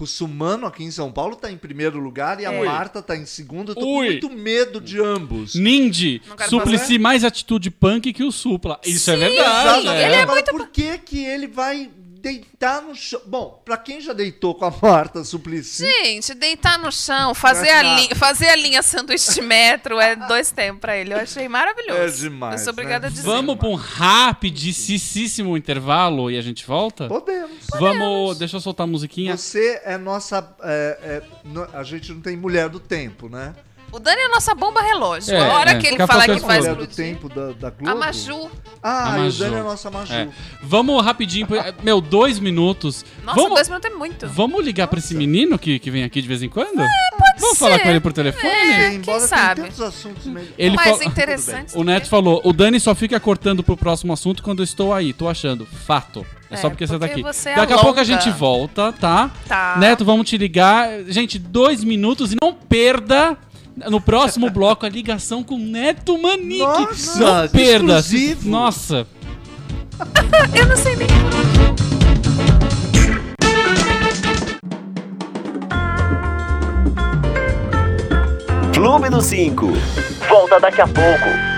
Russumano 0.00 0.66
aqui 0.66 0.82
em 0.82 0.90
São 0.90 1.12
Paulo 1.12 1.36
tá 1.36 1.50
em 1.52 1.56
primeiro 1.58 1.98
lugar 2.00 2.40
e 2.40 2.46
a 2.46 2.52
É. 2.52 2.64
Marta 2.64 3.02
tá 3.02 3.14
em 3.16 3.26
segundo. 3.26 3.72
Eu 3.72 3.76
tô 3.76 3.86
Ui. 3.86 4.06
com 4.06 4.28
muito 4.28 4.30
medo 4.30 4.80
de 4.80 4.98
ambos. 5.00 5.54
Nindy, 5.54 6.22
Suplicy 6.48 6.98
mais 6.98 7.22
atitude 7.22 7.70
punk 7.70 8.12
que 8.12 8.24
o 8.24 8.32
Supla. 8.32 8.80
Isso 8.84 9.10
é 9.10 9.16
verdade. 9.16 9.40
Exatamente. 9.78 10.04
ele 10.04 10.14
é 10.14 10.22
Agora, 10.22 10.34
muito 10.34 10.50
por 10.52 10.68
que 10.68 10.98
que 10.98 11.24
ele 11.24 11.46
vai 11.46 11.90
deitar 12.20 12.82
no 12.82 12.94
chão? 12.94 13.20
Bom, 13.26 13.62
pra 13.64 13.76
quem 13.76 14.00
já 14.00 14.12
deitou 14.12 14.54
com 14.54 14.64
a 14.64 14.74
Marta 14.82 15.24
Suplicy, 15.24 15.84
Gente, 15.86 16.34
deitar 16.34 16.78
no 16.78 16.92
chão, 16.92 17.34
fazer 17.34 17.70
a, 17.70 17.82
nada. 17.82 18.14
fazer 18.14 18.48
a 18.48 18.56
linha 18.56 18.82
sanduíche 18.82 19.40
metro 19.40 19.98
é 19.98 20.14
dois 20.14 20.50
tempos 20.50 20.80
pra 20.80 20.96
ele. 20.96 21.14
Eu 21.14 21.18
achei 21.18 21.48
maravilhoso. 21.48 22.00
É 22.00 22.08
demais, 22.28 22.60
Eu 22.60 22.64
sou 22.64 22.72
obrigada 22.72 23.06
né? 23.06 23.08
a 23.08 23.10
dizer. 23.10 23.26
Vamos 23.26 23.56
pra 23.56 23.68
um 23.68 23.74
rapidíssimo 23.74 25.56
intervalo 25.56 26.30
e 26.30 26.36
a 26.38 26.42
gente 26.42 26.66
volta? 26.66 27.08
podemos. 27.08 27.50
Vamos, 27.78 28.38
deixa 28.38 28.56
eu 28.56 28.60
soltar 28.60 28.84
a 28.84 28.90
musiquinha. 28.90 29.36
Você 29.36 29.80
é 29.84 29.96
nossa. 29.96 30.54
é, 30.62 30.98
é, 31.02 31.22
a 31.76 31.82
gente 31.82 32.12
não 32.12 32.20
tem 32.20 32.36
mulher 32.36 32.68
do 32.68 32.78
tempo, 32.80 33.28
né? 33.28 33.54
O 33.92 33.98
Dani 33.98 34.20
é 34.20 34.26
a 34.26 34.28
nossa 34.28 34.54
bomba 34.54 34.80
relógio. 34.80 35.34
É, 35.34 35.40
a 35.40 35.52
hora 35.54 35.70
é. 35.72 35.78
que 35.78 35.86
ele 35.86 36.06
falar 36.06 36.22
que 36.26 36.38
vai 36.38 36.40
falo. 36.40 36.58
mulher 36.58 36.74
do 36.76 36.84
explodir. 36.84 37.14
tempo 37.14 37.28
da, 37.28 37.52
da 37.52 37.70
Globo? 37.70 37.90
A 37.90 37.94
Maju. 37.94 38.50
Ah, 38.82 39.12
A 39.14 39.16
e 39.16 39.20
o 39.20 39.24
Maju. 39.24 39.38
Dani 39.38 39.54
é 39.54 39.58
a 39.60 39.62
nossa 39.62 39.90
Maju. 39.90 40.12
É. 40.12 40.28
Vamos 40.62 41.04
rapidinho, 41.04 41.46
meu, 41.82 42.00
dois 42.00 42.38
minutos. 42.38 43.04
Nossa, 43.24 43.36
vamos, 43.40 43.54
dois 43.54 43.68
minutos 43.68 43.90
é 43.90 43.94
muito. 43.94 44.28
vamos 44.28 44.64
ligar 44.64 44.86
pra 44.86 44.98
esse 44.98 45.14
menino 45.14 45.58
que, 45.58 45.78
que 45.78 45.90
vem 45.90 46.04
aqui 46.04 46.22
de 46.22 46.28
vez 46.28 46.42
em 46.42 46.48
quando? 46.48 46.76
vamos 47.40 47.58
ser. 47.58 47.64
falar 47.64 47.78
com 47.80 47.88
ele 47.88 48.00
por 48.00 48.12
telefone? 48.12 48.46
É. 48.48 48.94
Embora 48.94 49.18
tenha 49.18 49.20
sabe? 49.20 49.62
tantos 49.62 49.80
assuntos 49.80 50.26
meio... 50.26 50.48
Ele 50.56 50.76
mais 50.76 50.90
fala- 50.90 51.04
interessante. 51.04 51.76
O 51.80 51.84
Neto 51.84 52.08
falou, 52.08 52.40
o 52.44 52.52
Dani 52.52 52.78
só 52.78 52.94
fica 52.94 53.18
cortando 53.18 53.62
pro 53.62 53.76
próximo 53.76 54.12
assunto 54.12 54.42
quando 54.42 54.60
eu 54.60 54.64
estou 54.64 54.92
aí, 54.92 55.12
tô 55.12 55.28
achando. 55.28 55.66
Fato. 55.66 56.26
É, 56.50 56.56
só 56.56 56.66
É, 56.66 56.70
porque 56.70 56.86
você 56.86 56.92
tá 56.94 56.98
porque 56.98 57.12
aqui. 57.12 57.22
você 57.22 57.54
Daqui 57.54 57.72
a 57.72 57.78
pouco 57.78 58.00
a 58.00 58.04
gente 58.04 58.28
volta, 58.30 58.92
tá? 58.92 59.30
Tá. 59.46 59.76
Neto, 59.78 60.04
vamos 60.04 60.28
te 60.28 60.36
ligar. 60.36 60.88
Gente, 61.06 61.38
dois 61.38 61.84
minutos 61.84 62.32
e 62.32 62.36
não 62.42 62.52
perda 62.52 63.38
no 63.76 64.00
próximo 64.00 64.50
bloco 64.50 64.86
a 64.86 64.88
ligação 64.88 65.42
com 65.42 65.54
o 65.54 65.58
Neto 65.58 66.20
Manique. 66.20 66.58
Nossa, 66.58 67.42
não 67.42 67.48
perda. 67.48 67.98
exclusivo. 67.98 68.48
Nossa. 68.48 69.06
Eu 70.54 70.66
não 70.66 70.76
sei 70.76 70.96
nem. 70.96 71.08
Clube 78.72 79.10
do 79.10 79.20
5. 79.20 79.66
Volta 80.28 80.58
daqui 80.60 80.80
a 80.80 80.86
pouco. 80.86 81.49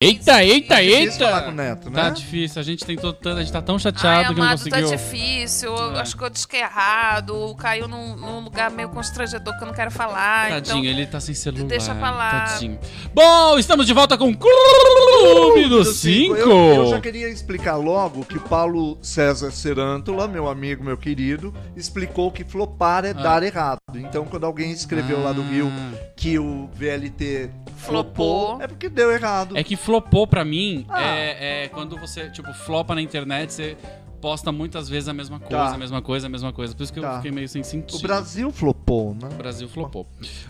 Eita, 0.00 0.44
eita, 0.44 0.76
Difícil 0.82 1.26
falar 1.26 1.40
com 1.42 1.48
o 1.48 1.50
eita! 1.52 1.62
Neto, 1.62 1.90
Tá 1.90 2.04
né? 2.04 2.10
difícil, 2.10 2.60
a 2.60 2.62
gente 2.64 2.84
tentou 2.84 3.12
tanto, 3.12 3.38
a 3.38 3.40
gente 3.42 3.52
tá 3.52 3.62
tão 3.62 3.76
Ai, 3.76 3.80
chateado 3.80 4.34
que 4.34 4.40
não 4.40 4.46
tá 4.46 4.52
conseguiu. 4.52 4.90
difícil. 4.90 5.74
Eu 5.74 5.96
É. 5.96 6.00
Acho 6.00 6.16
que 6.16 6.22
eu 6.24 6.30
disquei 6.30 6.60
errado. 6.60 7.54
Caiu 7.58 7.88
num, 7.88 8.14
num 8.16 8.40
lugar 8.40 8.70
meio 8.70 8.88
constrangedor 8.90 9.56
que 9.56 9.62
eu 9.64 9.66
não 9.66 9.74
quero 9.74 9.90
falar. 9.90 10.50
Tadinho, 10.50 10.78
então, 10.78 10.84
ele 10.84 11.06
tá 11.06 11.18
sem 11.20 11.34
celular. 11.34 11.66
deixa 11.66 11.94
pra 11.94 12.10
lá. 12.10 12.44
Tadinho. 12.46 12.78
Bom, 13.14 13.58
estamos 13.58 13.86
de 13.86 13.92
volta 13.94 14.18
com 14.18 14.28
o 14.30 14.36
Clube 14.36 15.62
do 15.68 15.82
Do 15.82 15.84
cinco. 15.84 16.36
5. 16.36 16.48
Eu, 16.50 16.74
eu 16.84 16.86
já 16.88 17.00
queria 17.00 17.28
explicar 17.28 17.76
logo 17.76 18.24
que 18.24 18.38
Paulo 18.38 18.98
César 19.02 19.50
Serântula, 19.50 20.28
meu 20.28 20.48
amigo, 20.48 20.84
meu 20.84 20.96
querido, 20.96 21.54
explicou 21.74 22.30
que 22.30 22.44
flopar 22.44 23.04
é 23.04 23.14
dar 23.14 23.42
errado. 23.42 23.78
Então, 23.94 24.24
quando 24.26 24.44
alguém 24.44 24.70
escreveu 24.72 25.22
lá 25.22 25.32
do 25.32 25.42
Rio 25.42 25.72
que 26.16 26.38
o 26.38 26.68
VLT 26.74 27.50
flopou, 27.76 28.48
Flopou. 28.56 28.62
é 28.62 28.66
porque 28.66 28.88
deu 28.88 29.10
errado. 29.10 29.56
É 29.56 29.62
que 29.64 29.76
flopou 29.86 30.26
pra 30.26 30.44
mim 30.44 30.84
Ah. 30.88 31.00
é, 31.16 31.62
é 31.64 31.68
quando 31.68 31.96
você, 31.96 32.28
tipo, 32.30 32.52
flopa 32.52 32.92
na 32.94 33.00
internet, 33.00 33.52
você 33.52 33.76
posta 34.16 34.50
muitas 34.50 34.88
vezes 34.88 35.08
a 35.08 35.12
mesma 35.12 35.38
coisa, 35.38 35.56
Tá. 35.68 35.74
a 35.74 35.78
mesma 35.78 36.02
coisa, 36.02 36.26
a 36.26 36.30
mesma 36.30 36.52
coisa. 36.52 36.74
Por 36.74 36.82
isso 36.82 36.92
que 36.92 36.98
eu 36.98 37.02
Tá. 37.02 37.16
fiquei 37.16 37.30
meio 37.30 37.48
sem 37.48 37.62
sentido. 37.62 37.98
O 37.98 38.02
Brasil 38.02 38.50
flopou, 38.50 39.14
né? 39.14 39.28
O 39.30 39.34
Brasil 39.36 39.68
flopou. 39.68 40.06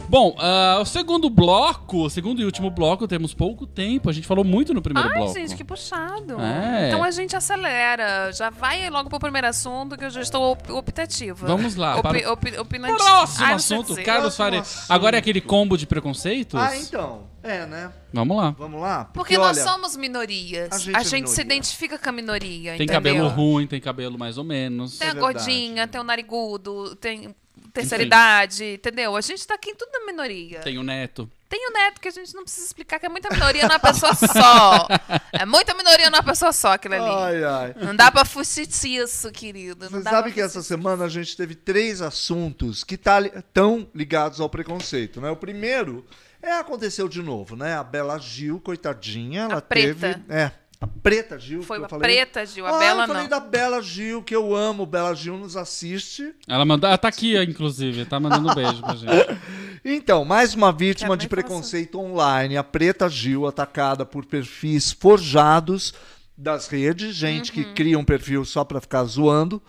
Bom, 0.09 0.35
ah, 0.39 0.79
o 0.81 0.85
segundo 0.85 1.29
bloco, 1.29 2.05
o 2.05 2.11
segundo 2.11 2.41
e 2.41 2.45
último 2.45 2.71
bloco, 2.71 3.07
temos 3.07 3.35
pouco 3.35 3.67
tempo. 3.67 4.09
A 4.09 4.13
gente 4.13 4.27
falou 4.27 4.45
muito 4.45 4.73
no 4.73 4.81
primeiro 4.81 5.09
Ai, 5.09 5.15
bloco. 5.17 5.35
gente, 5.35 5.55
que 5.57 5.65
puxado. 5.65 6.41
É. 6.41 6.89
Então 6.89 7.03
a 7.05 7.11
gente 7.11 7.35
acelera. 7.37 8.31
Já 8.33 8.51
vai 8.51 8.89
logo 8.91 9.09
pro 9.11 9.19
primeiro 9.19 9.47
assunto 9.49 9.97
que 9.97 10.05
eu 10.05 10.11
já 10.11 10.21
estou 10.21 10.53
op 10.53 10.71
optativa. 10.73 11.47
Vamos 11.47 11.77
lá, 11.77 11.97
Opi 11.99 12.03
para- 12.21 12.33
opi 12.33 12.59
opinante. 12.59 12.97
Próximo 13.03 13.47
Ai, 13.47 13.53
assunto. 13.55 13.95
Carlos 14.05 14.37
Faria. 14.37 14.63
Agora 14.89 15.17
é 15.17 15.19
aquele 15.19 15.41
combo 15.41 15.77
de 15.77 15.87
preconceitos? 15.87 16.61
Ah, 16.61 16.77
então. 16.77 17.35
É, 17.43 17.65
né? 17.65 17.93
Vamos 18.13 18.37
lá. 18.37 18.51
Vamos 18.59 18.81
lá? 18.81 19.05
Porque 19.15 19.39
nós 19.39 19.57
olha, 19.57 19.65
somos 19.71 19.97
minorias. 19.97 20.69
a 20.73 20.75
A 20.75 20.79
gente 20.79 20.87
gente, 20.89 20.97
é 20.97 21.05
se 21.05 21.13
minoria. 21.39 21.45
identifica 21.45 21.97
com 21.99 22.09
a 22.09 22.13
minoria. 22.13 22.73
Tem 22.77 22.87
entendeu? 22.87 22.95
cabelo 22.95 23.29
ruim, 23.29 23.56
tem 23.65 23.81
cabelo 23.81 24.19
mais 24.19 24.37
ou 24.37 24.43
menos. 24.43 24.99
Tem 24.99 25.07
a 25.07 25.11
É 25.13 25.15
verdade. 25.15 25.35
gordinha, 25.39 25.87
tem 25.87 26.01
o 26.01 26.05
narigudo, 26.05 26.97
tem 26.97 27.33
terceira 27.73 28.03
idade, 28.03 28.65
entendeu? 28.75 29.15
A 29.15 29.21
gente 29.21 29.47
tá 29.47 29.55
aqui 29.55 29.71
em 29.71 29.75
tudo 29.77 29.91
na 29.93 30.07
minoria. 30.07 30.59
Tem 30.61 30.79
o 30.79 30.83
neto. 30.83 31.31
Tem 31.49 31.69
o 31.71 31.73
neto 31.73 32.01
que 32.01 32.09
a 32.09 32.11
gente 32.11 32.35
não 32.35 32.43
precisa 32.43 32.67
explicar 32.67 32.99
que 32.99 33.07
é 33.07 33.09
muita 33.09 33.29
minoria 33.33 33.69
numa 33.69 33.79
pessoa 33.79 34.13
só. 34.15 34.89
É 35.33 35.47
muita 35.47 35.75
minoria 35.75 36.11
numa 36.11 36.23
pessoa 36.23 36.53
só 36.53 36.73
aquilo 36.73 36.95
ali. 36.95 37.05
Ai, 37.05 37.45
ai. 37.45 37.75
Não 37.85 37.95
dá 37.95 38.11
pra 38.11 38.25
fugir 38.25 38.67
disso, 38.67 39.31
querido. 39.31 39.89
Não 39.89 40.01
Você 40.03 40.03
sabe 40.03 40.33
que 40.33 40.41
essa 40.41 40.61
semana 40.61 41.05
a 41.05 41.09
gente 41.09 41.37
teve 41.37 41.55
três 41.55 42.03
assuntos 42.03 42.83
que 42.83 42.97
tá, 42.97 43.19
tão 43.53 43.87
ligados 43.95 44.41
ao 44.41 44.49
preconceito, 44.51 45.21
né? 45.21 45.31
O 45.31 45.37
primeiro 45.37 46.05
é 46.43 46.51
aconteceu 46.53 47.09
de 47.09 47.23
novo, 47.23 47.55
né? 47.55 47.75
A 47.77 47.85
Bela 47.85 48.19
Gil, 48.19 48.59
coitadinha, 48.61 49.43
ela 49.43 49.63
preta. 49.63 50.15
teve, 50.15 50.25
é, 50.29 50.51
a 50.81 50.87
Preta 50.87 51.39
Gil, 51.39 51.63
Foi 51.63 51.79
que 51.79 51.83
eu 51.83 51.87
a 51.87 51.89
falei. 51.89 52.17
preta, 52.17 52.45
Gil. 52.45 52.67
A 52.67 52.71
Ah, 52.77 52.79
Bela 52.79 53.03
eu 53.05 53.07
falei 53.07 53.23
não. 53.23 53.31
da 53.31 53.41
Bela 53.41 53.81
Gil, 53.83 54.23
que 54.23 54.35
eu 54.37 54.55
amo. 54.55 54.85
Bela 54.85 55.15
Gil 55.15 55.37
nos 55.39 55.57
assiste. 55.57 56.35
Ela 56.47 56.65
mandou. 56.65 56.87
Ela 56.89 56.99
tá 56.99 57.09
aqui, 57.09 57.37
inclusive. 57.43 58.05
Tá 58.05 58.21
mandando 58.21 58.51
um 58.51 58.55
beijo 58.55 58.81
pra 58.83 58.95
gente. 58.95 59.07
Então, 59.89 60.25
mais 60.25 60.53
uma 60.53 60.73
vítima 60.73 61.17
de 61.17 61.29
preconceito 61.29 62.01
online, 62.01 62.57
a 62.57 62.65
Preta 62.65 63.09
Gil, 63.09 63.47
atacada 63.47 64.05
por 64.05 64.27
perfis 64.27 64.91
forjados 64.91 65.95
das 66.37 66.67
redes, 66.67 67.15
gente 67.15 67.51
Uhum. 67.57 67.65
que 67.69 67.73
cria 67.73 67.97
um 67.97 68.05
perfil 68.05 68.45
só 68.45 68.65
pra 68.65 68.81
ficar 68.81 69.05
zoando, 69.05 69.63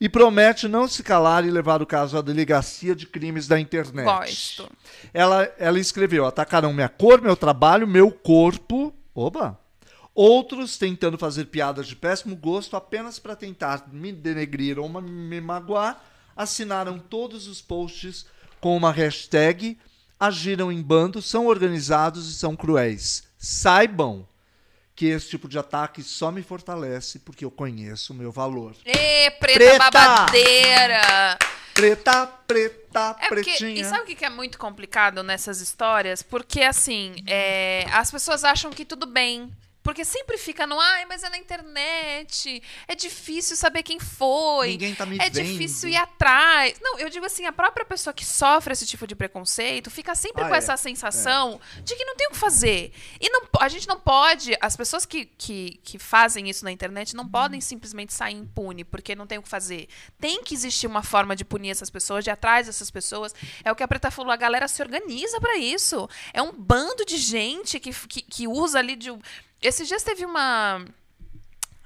e 0.00 0.08
promete 0.08 0.68
não 0.68 0.86
se 0.86 1.02
calar 1.02 1.44
e 1.44 1.50
levar 1.50 1.82
o 1.82 1.86
caso 1.86 2.16
à 2.16 2.22
delegacia 2.22 2.94
de 2.94 3.06
crimes 3.06 3.48
da 3.48 3.58
internet. 3.58 4.04
Gosto. 4.04 4.70
Ela, 5.12 5.50
ela 5.58 5.80
escreveu: 5.80 6.24
atacaram 6.26 6.72
minha 6.72 6.88
cor, 6.88 7.20
meu 7.20 7.34
trabalho, 7.34 7.88
meu 7.88 8.12
corpo. 8.12 8.94
Oba! 9.12 9.58
Outros 10.18 10.78
tentando 10.78 11.18
fazer 11.18 11.44
piadas 11.44 11.86
de 11.86 11.94
péssimo 11.94 12.34
gosto 12.34 12.74
apenas 12.74 13.18
para 13.18 13.36
tentar 13.36 13.86
me 13.92 14.10
denegrir 14.12 14.78
ou 14.78 14.88
me 14.88 15.40
magoar, 15.42 16.02
assinaram 16.34 16.98
todos 16.98 17.46
os 17.46 17.60
posts 17.60 18.24
com 18.58 18.74
uma 18.74 18.90
hashtag, 18.90 19.78
agiram 20.18 20.72
em 20.72 20.80
bando, 20.82 21.20
são 21.20 21.46
organizados 21.46 22.30
e 22.30 22.34
são 22.34 22.56
cruéis. 22.56 23.24
saibam 23.36 24.26
que 24.94 25.04
esse 25.04 25.28
tipo 25.28 25.46
de 25.46 25.58
ataque 25.58 26.02
só 26.02 26.32
me 26.32 26.42
fortalece 26.42 27.18
porque 27.18 27.44
eu 27.44 27.50
conheço 27.50 28.14
o 28.14 28.16
meu 28.16 28.32
valor. 28.32 28.74
Ê, 28.86 29.30
preta, 29.32 29.58
Preta! 29.58 29.78
babadeira! 29.90 31.38
Preta, 31.74 32.26
preta, 32.46 33.16
É 33.20 33.28
porque, 33.28 33.42
pretinha. 33.50 33.82
e 33.82 33.84
sabe 33.84 34.04
o 34.04 34.06
que 34.06 34.14
que 34.14 34.24
é 34.24 34.30
muito 34.30 34.56
complicado 34.56 35.22
nessas 35.22 35.60
histórias? 35.60 36.22
Porque, 36.22 36.62
assim, 36.62 37.16
é, 37.26 37.84
as 37.92 38.10
pessoas 38.10 38.42
acham 38.44 38.70
que 38.70 38.86
tudo 38.86 39.04
bem. 39.04 39.52
Porque 39.86 40.04
sempre 40.04 40.36
fica 40.36 40.66
no, 40.66 40.80
ai, 40.80 41.04
mas 41.06 41.22
é 41.22 41.30
na 41.30 41.38
internet, 41.38 42.60
é 42.88 42.94
difícil 42.96 43.56
saber 43.56 43.84
quem 43.84 44.00
foi. 44.00 44.70
Ninguém 44.70 44.94
tá 44.96 45.06
me 45.06 45.16
é 45.16 45.30
vendo." 45.30 45.44
difícil 45.44 45.90
ir 45.90 45.96
atrás. 45.96 46.76
Não, 46.82 46.98
eu 46.98 47.08
digo 47.08 47.24
assim, 47.24 47.46
a 47.46 47.52
própria 47.52 47.86
pessoa 47.86 48.12
que 48.12 48.24
sofre 48.24 48.72
esse 48.72 48.84
tipo 48.84 49.06
de 49.06 49.14
preconceito 49.14 49.88
fica 49.88 50.12
sempre 50.16 50.42
Ah, 50.42 50.48
com 50.48 50.54
é. 50.56 50.58
essa 50.58 50.76
sensação 50.76 51.60
de 51.84 51.94
que 51.94 52.04
não 52.04 52.16
tem 52.16 52.26
o 52.26 52.30
que 52.30 52.36
fazer. 52.36 52.92
E 53.20 53.30
não, 53.30 53.42
a 53.60 53.68
gente 53.68 53.86
não 53.86 54.00
pode, 54.00 54.56
as 54.60 54.76
pessoas 54.76 55.06
que, 55.06 55.26
que, 55.38 55.78
que 55.84 55.98
fazem 56.00 56.48
isso 56.50 56.64
na 56.64 56.72
internet 56.72 57.14
não 57.14 57.26
podem 57.28 57.60
simplesmente 57.60 58.12
sair 58.12 58.34
impune, 58.34 58.82
porque 58.82 59.14
não 59.14 59.26
tem 59.26 59.38
o 59.38 59.42
que 59.42 59.48
fazer. 59.48 59.88
Tem 60.20 60.42
que 60.42 60.52
existir 60.52 60.88
uma 60.88 61.04
forma 61.04 61.36
de 61.36 61.44
punir 61.44 61.70
essas 61.70 61.90
pessoas, 61.90 62.24
de 62.24 62.30
ir 62.30 62.32
atrás 62.32 62.66
dessas 62.66 62.90
pessoas. 62.90 63.32
É 63.64 63.70
o 63.70 63.76
que 63.76 63.84
a 63.84 63.88
Preta 63.88 64.10
falou, 64.10 64.32
a 64.32 64.36
galera 64.36 64.66
se 64.66 64.82
organiza 64.82 65.40
pra 65.40 65.56
isso. 65.56 66.08
É 66.32 66.42
um 66.42 66.50
bando 66.52 67.04
de 67.04 67.16
gente 67.18 67.78
que, 67.78 67.92
que, 67.92 68.22
que 68.22 68.48
usa 68.48 68.80
ali 68.80 68.96
de. 68.96 69.10
Esses 69.60 69.88
dias 69.88 70.02
teve 70.02 70.24
uma. 70.24 70.84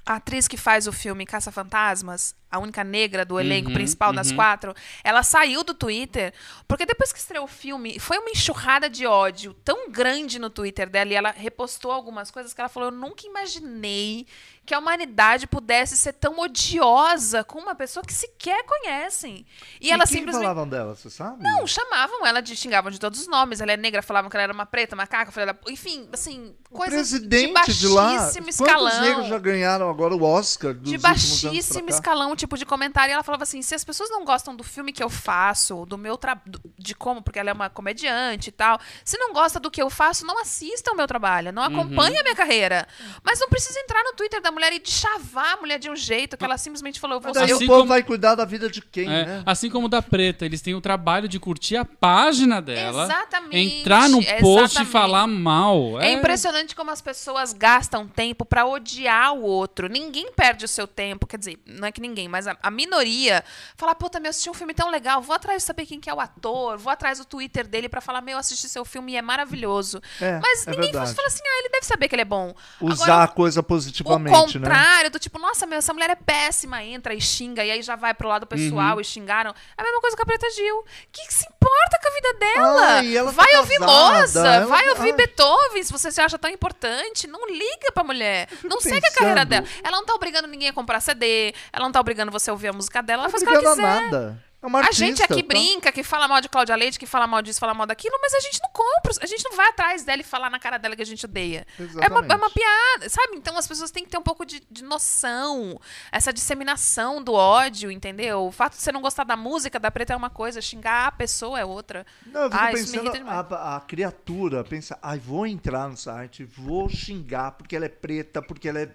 Atriz 0.05 0.47
que 0.47 0.57
faz 0.57 0.87
o 0.87 0.91
filme 0.91 1.25
Caça-Fantasmas, 1.25 2.35
a 2.51 2.59
única 2.59 2.83
negra 2.83 3.23
do 3.23 3.39
elenco 3.39 3.69
Uhum, 3.69 3.73
principal 3.75 4.11
das 4.11 4.29
uhum. 4.29 4.35
quatro, 4.35 4.73
ela 5.03 5.23
saiu 5.23 5.63
do 5.63 5.73
Twitter, 5.73 6.33
porque 6.67 6.85
depois 6.85 7.13
que 7.13 7.19
estreou 7.19 7.45
o 7.45 7.47
filme, 7.47 7.99
foi 7.99 8.17
uma 8.17 8.29
enxurrada 8.29 8.89
de 8.89 9.05
ódio 9.05 9.53
tão 9.63 9.89
grande 9.89 10.37
no 10.39 10.49
Twitter 10.49 10.89
dela, 10.89 11.11
e 11.11 11.15
ela 11.15 11.31
repostou 11.31 11.91
algumas 11.91 12.29
coisas 12.29 12.53
que 12.53 12.59
ela 12.59 12.69
falou: 12.69 12.89
Eu 12.89 12.95
nunca 12.95 13.25
imaginei 13.25 14.25
que 14.63 14.75
a 14.75 14.79
humanidade 14.79 15.47
pudesse 15.47 15.97
ser 15.97 16.13
tão 16.13 16.39
odiosa 16.39 17.43
com 17.43 17.59
uma 17.59 17.73
pessoa 17.73 18.05
que 18.05 18.13
sequer 18.13 18.63
conhecem. 18.63 19.43
E, 19.79 19.87
E 19.87 19.91
ela 19.91 20.05
quem 20.05 20.17
simplesmente. 20.17 20.43
falavam 20.43 20.67
dela, 20.69 20.95
você 20.95 21.09
sabe? 21.09 21.43
Não, 21.43 21.65
chamavam 21.65 22.25
ela 22.25 22.41
de. 22.41 22.55
xingavam 22.55 22.91
de 22.91 22.99
todos 22.99 23.19
os 23.21 23.27
nomes. 23.27 23.59
Ela 23.59 23.71
é 23.73 23.77
negra, 23.77 24.01
falavam 24.03 24.29
que 24.29 24.35
ela 24.37 24.43
era 24.43 24.53
uma 24.53 24.65
preta, 24.65 24.95
macaca, 24.95 25.31
filha 25.31 25.47
da- 25.47 25.55
enfim, 25.67 26.07
assim, 26.13 26.53
o 26.69 26.75
coisas 26.77 27.09
presidente 27.09 27.71
de 27.73 27.79
de, 27.79 27.87
lá. 27.87 28.13
baixíssimo 28.17 28.49
escalão. 28.49 29.01
negros 29.01 29.27
já 29.27 29.39
ganharam 29.39 29.89
agora 29.89 30.15
o 30.15 30.23
Oscar 30.23 30.73
dos 30.73 30.83
de 30.83 30.95
últimos 30.95 31.05
anos 31.05 31.41
pra 31.41 31.49
baixíssimo 31.49 31.87
cá? 31.87 31.93
escalão, 31.95 32.35
tipo 32.41 32.57
de 32.57 32.65
comentário. 32.65 33.11
E 33.11 33.13
ela 33.13 33.23
falava 33.23 33.43
assim: 33.43 33.61
se 33.61 33.73
as 33.75 33.83
pessoas 33.83 34.09
não 34.09 34.25
gostam 34.25 34.55
do 34.55 34.63
filme 34.63 34.91
que 34.91 35.03
eu 35.03 35.09
faço, 35.09 35.85
do 35.85 35.97
meu 35.97 36.17
trabalho, 36.17 36.51
de 36.77 36.93
como, 36.95 37.21
porque 37.21 37.39
ela 37.39 37.49
é 37.49 37.53
uma 37.53 37.69
comediante 37.69 38.49
e 38.49 38.51
tal, 38.51 38.79
se 39.05 39.17
não 39.17 39.31
gosta 39.33 39.59
do 39.59 39.69
que 39.71 39.81
eu 39.81 39.89
faço, 39.89 40.25
não 40.25 40.39
assista 40.41 40.91
o 40.91 40.95
meu 40.95 41.07
trabalho, 41.07 41.51
não 41.51 41.63
acompanhe 41.63 42.17
a 42.17 42.23
minha 42.23 42.35
carreira. 42.35 42.87
Mas 43.23 43.39
não 43.39 43.47
precisa 43.49 43.79
entrar 43.79 44.03
no 44.03 44.13
Twitter 44.13 44.41
da 44.41 44.51
mulher 44.51 44.73
e 44.73 44.79
de 44.79 44.89
chavar 44.91 45.53
a 45.53 45.57
mulher 45.57 45.79
de 45.79 45.89
um 45.89 45.95
jeito 45.95 46.35
que 46.37 46.43
ela 46.43 46.57
simplesmente 46.57 46.99
falou: 46.99 47.17
eu 47.17 47.21
vou 47.21 47.31
Mas 47.33 47.43
Assim 47.43 47.53
o 47.63 47.67
povo 47.67 47.79
como- 47.79 47.89
vai 47.89 48.03
cuidar 48.03 48.35
da 48.35 48.45
vida 48.45 48.69
de 48.69 48.81
quem, 48.81 49.05
É, 49.05 49.25
né? 49.25 49.43
Assim 49.45 49.69
como 49.69 49.85
o 49.85 49.89
da 49.89 50.01
Preta, 50.01 50.45
eles 50.45 50.61
têm 50.61 50.73
o 50.75 50.81
trabalho 50.81 51.27
de 51.27 51.39
curtir 51.39 51.77
a 51.77 51.85
página 51.85 52.61
dela, 52.61 53.03
Exatamente, 53.03 53.79
entrar 53.81 54.09
no 54.09 54.17
post 54.17 54.31
e 54.33 54.63
exatamente. 54.63 54.91
falar 54.91 55.27
mal. 55.27 55.99
É 56.01 56.11
impressionante 56.13 56.75
como 56.75 56.91
as 56.91 57.01
pessoas 57.01 57.53
gastam 57.53 58.07
tempo 58.07 58.43
pra 58.45 58.65
odiar 58.65 59.33
o 59.33 59.41
outro. 59.43 59.87
Ninguém 59.87 60.31
perde 60.33 60.65
o 60.65 60.67
seu 60.67 60.87
tempo, 60.87 61.27
quer 61.27 61.37
dizer, 61.37 61.59
não 61.65 61.87
é 61.87 61.91
que 61.91 62.01
ninguém, 62.01 62.27
mas 62.31 62.47
a, 62.47 62.57
a 62.63 62.71
minoria 62.71 63.43
fala, 63.75 63.93
puta, 63.93 64.19
meu, 64.19 64.29
assisti 64.29 64.49
um 64.49 64.53
filme 64.53 64.73
tão 64.73 64.89
legal, 64.89 65.21
vou 65.21 65.35
atrás 65.35 65.61
de 65.61 65.67
saber 65.67 65.85
quem 65.85 65.99
que 65.99 66.09
é 66.09 66.13
o 66.13 66.19
ator, 66.19 66.77
vou 66.77 66.91
atrás 66.91 67.19
do 67.19 67.25
Twitter 67.25 67.67
dele 67.67 67.87
pra 67.89 68.01
falar, 68.01 68.21
meu, 68.21 68.37
assisti 68.37 68.67
seu 68.69 68.83
filme 68.85 69.11
e 69.13 69.17
é 69.17 69.21
maravilhoso. 69.21 70.01
É, 70.19 70.39
mas 70.39 70.65
é 70.65 70.71
ninguém 70.71 70.91
fala 70.93 71.03
assim, 71.27 71.43
ah, 71.45 71.59
ele 71.59 71.69
deve 71.69 71.85
saber 71.85 72.07
que 72.07 72.15
ele 72.15 72.21
é 72.23 72.25
bom. 72.25 72.53
Usar 72.79 73.03
Agora, 73.03 73.23
a 73.23 73.27
coisa 73.27 73.59
o 73.59 73.63
positivamente, 73.63 74.57
né? 74.59 74.67
contrário, 74.67 75.11
do 75.11 75.19
tipo, 75.19 75.37
nossa, 75.37 75.65
meu, 75.65 75.77
essa 75.79 75.93
mulher 75.93 76.09
é 76.09 76.15
péssima, 76.15 76.81
entra 76.83 77.13
e 77.13 77.21
xinga, 77.21 77.63
e 77.65 77.71
aí 77.71 77.81
já 77.81 77.95
vai 77.95 78.13
pro 78.13 78.27
lado 78.27 78.47
pessoal 78.47 78.95
Uhum. 78.95 79.01
e 79.01 79.03
xingaram. 79.03 79.51
É 79.77 79.81
a 79.81 79.83
mesma 79.83 79.99
coisa 79.99 80.15
com 80.15 80.23
a 80.23 80.25
Preta 80.25 80.49
Gil. 80.51 80.77
O 80.79 80.85
que, 81.11 81.33
se 81.33 81.45
importa 81.45 81.99
com 82.01 82.07
a 82.07 82.11
vida 82.13 82.33
dela? 82.39 82.87
Ai, 82.97 83.17
ela 83.17 83.31
tá 83.33 83.43
vai 83.43 83.55
ouvir 83.57 83.79
casada, 83.79 84.19
Moza, 84.21 84.47
ela- 84.47 84.65
vai 84.67 84.89
ouvir 84.89 85.09
ai. 85.11 85.13
Beethoven, 85.13 85.83
se 85.83 85.91
você 85.91 86.11
se 86.11 86.21
acha 86.21 86.37
tão 86.37 86.49
importante. 86.49 87.25
Não 87.27 87.47
liga 87.47 87.91
pra 87.93 88.03
mulher. 88.03 88.47
Não 88.63 88.79
segue 88.79 89.05
a 89.07 89.11
carreira 89.11 89.45
dela. 89.45 89.65
Ela 89.83 89.97
não 89.97 90.05
tá 90.05 90.13
obrigando 90.13 90.47
ninguém 90.47 90.69
a 90.69 90.73
comprar 90.73 90.99
CD, 90.99 91.53
ela 91.73 91.85
não 91.85 91.91
tá 91.91 91.99
obrigando 91.99 92.20
você 92.29 92.49
a 92.49 92.53
ouvir 92.53 92.67
a 92.67 92.73
música 92.73 93.01
dela, 93.01 93.23
ela 93.23 93.31
Não 93.31 93.31
faz 93.31 93.41
o 93.41 93.45
que 93.45 93.65
ela 93.65 93.75
quiser. 93.75 93.81
nada. 94.11 94.43
É 94.63 94.87
A 94.87 94.91
gente 94.91 95.23
aqui 95.23 95.41
tá? 95.41 95.47
brinca, 95.47 95.91
que 95.91 96.03
fala 96.03 96.27
mal 96.27 96.39
de 96.39 96.47
Cláudia 96.47 96.75
Leite, 96.75 96.99
que 96.99 97.07
fala 97.07 97.25
mal 97.25 97.41
disso, 97.41 97.59
fala 97.59 97.73
mal 97.73 97.87
daquilo, 97.87 98.15
mas 98.21 98.31
a 98.35 98.39
gente 98.39 98.59
não 98.61 98.69
compra, 98.69 99.11
a 99.19 99.25
gente 99.25 99.43
não 99.43 99.55
vai 99.57 99.67
atrás 99.69 100.03
dela 100.03 100.21
e 100.21 100.23
falar 100.23 100.51
na 100.51 100.59
cara 100.59 100.77
dela 100.77 100.95
que 100.95 101.01
a 101.01 101.05
gente 101.05 101.25
odeia. 101.25 101.65
É 101.99 102.07
uma, 102.07 102.23
é 102.31 102.35
uma 102.35 102.47
piada, 102.51 103.09
sabe? 103.09 103.37
Então 103.37 103.57
as 103.57 103.67
pessoas 103.67 103.89
têm 103.89 104.03
que 104.03 104.11
ter 104.11 104.19
um 104.19 104.21
pouco 104.21 104.45
de, 104.45 104.61
de 104.69 104.83
noção, 104.83 105.81
essa 106.11 106.31
disseminação 106.31 107.23
do 107.23 107.33
ódio, 107.33 107.89
entendeu? 107.89 108.45
O 108.45 108.51
fato 108.51 108.73
de 108.75 108.83
você 108.83 108.91
não 108.91 109.01
gostar 109.01 109.23
da 109.23 109.35
música 109.35 109.79
da 109.79 109.89
preta 109.89 110.13
é 110.13 110.15
uma 110.15 110.29
coisa, 110.29 110.61
xingar 110.61 111.07
a 111.07 111.11
pessoa 111.11 111.59
é 111.59 111.65
outra. 111.65 112.05
Não, 112.27 112.41
eu 112.41 112.51
fico 112.51 112.63
Ah, 112.63 112.67
pensando, 112.71 113.11
a, 113.27 113.77
a 113.77 113.79
criatura 113.79 114.63
pensa, 114.63 114.95
ai, 115.01 115.17
vou 115.17 115.47
entrar 115.47 115.89
no 115.89 115.97
site, 115.97 116.43
vou 116.43 116.87
xingar 116.87 117.53
porque 117.53 117.75
ela 117.75 117.85
é 117.85 117.89
preta, 117.89 118.43
porque 118.43 118.69
ela 118.69 118.79
é. 118.79 118.87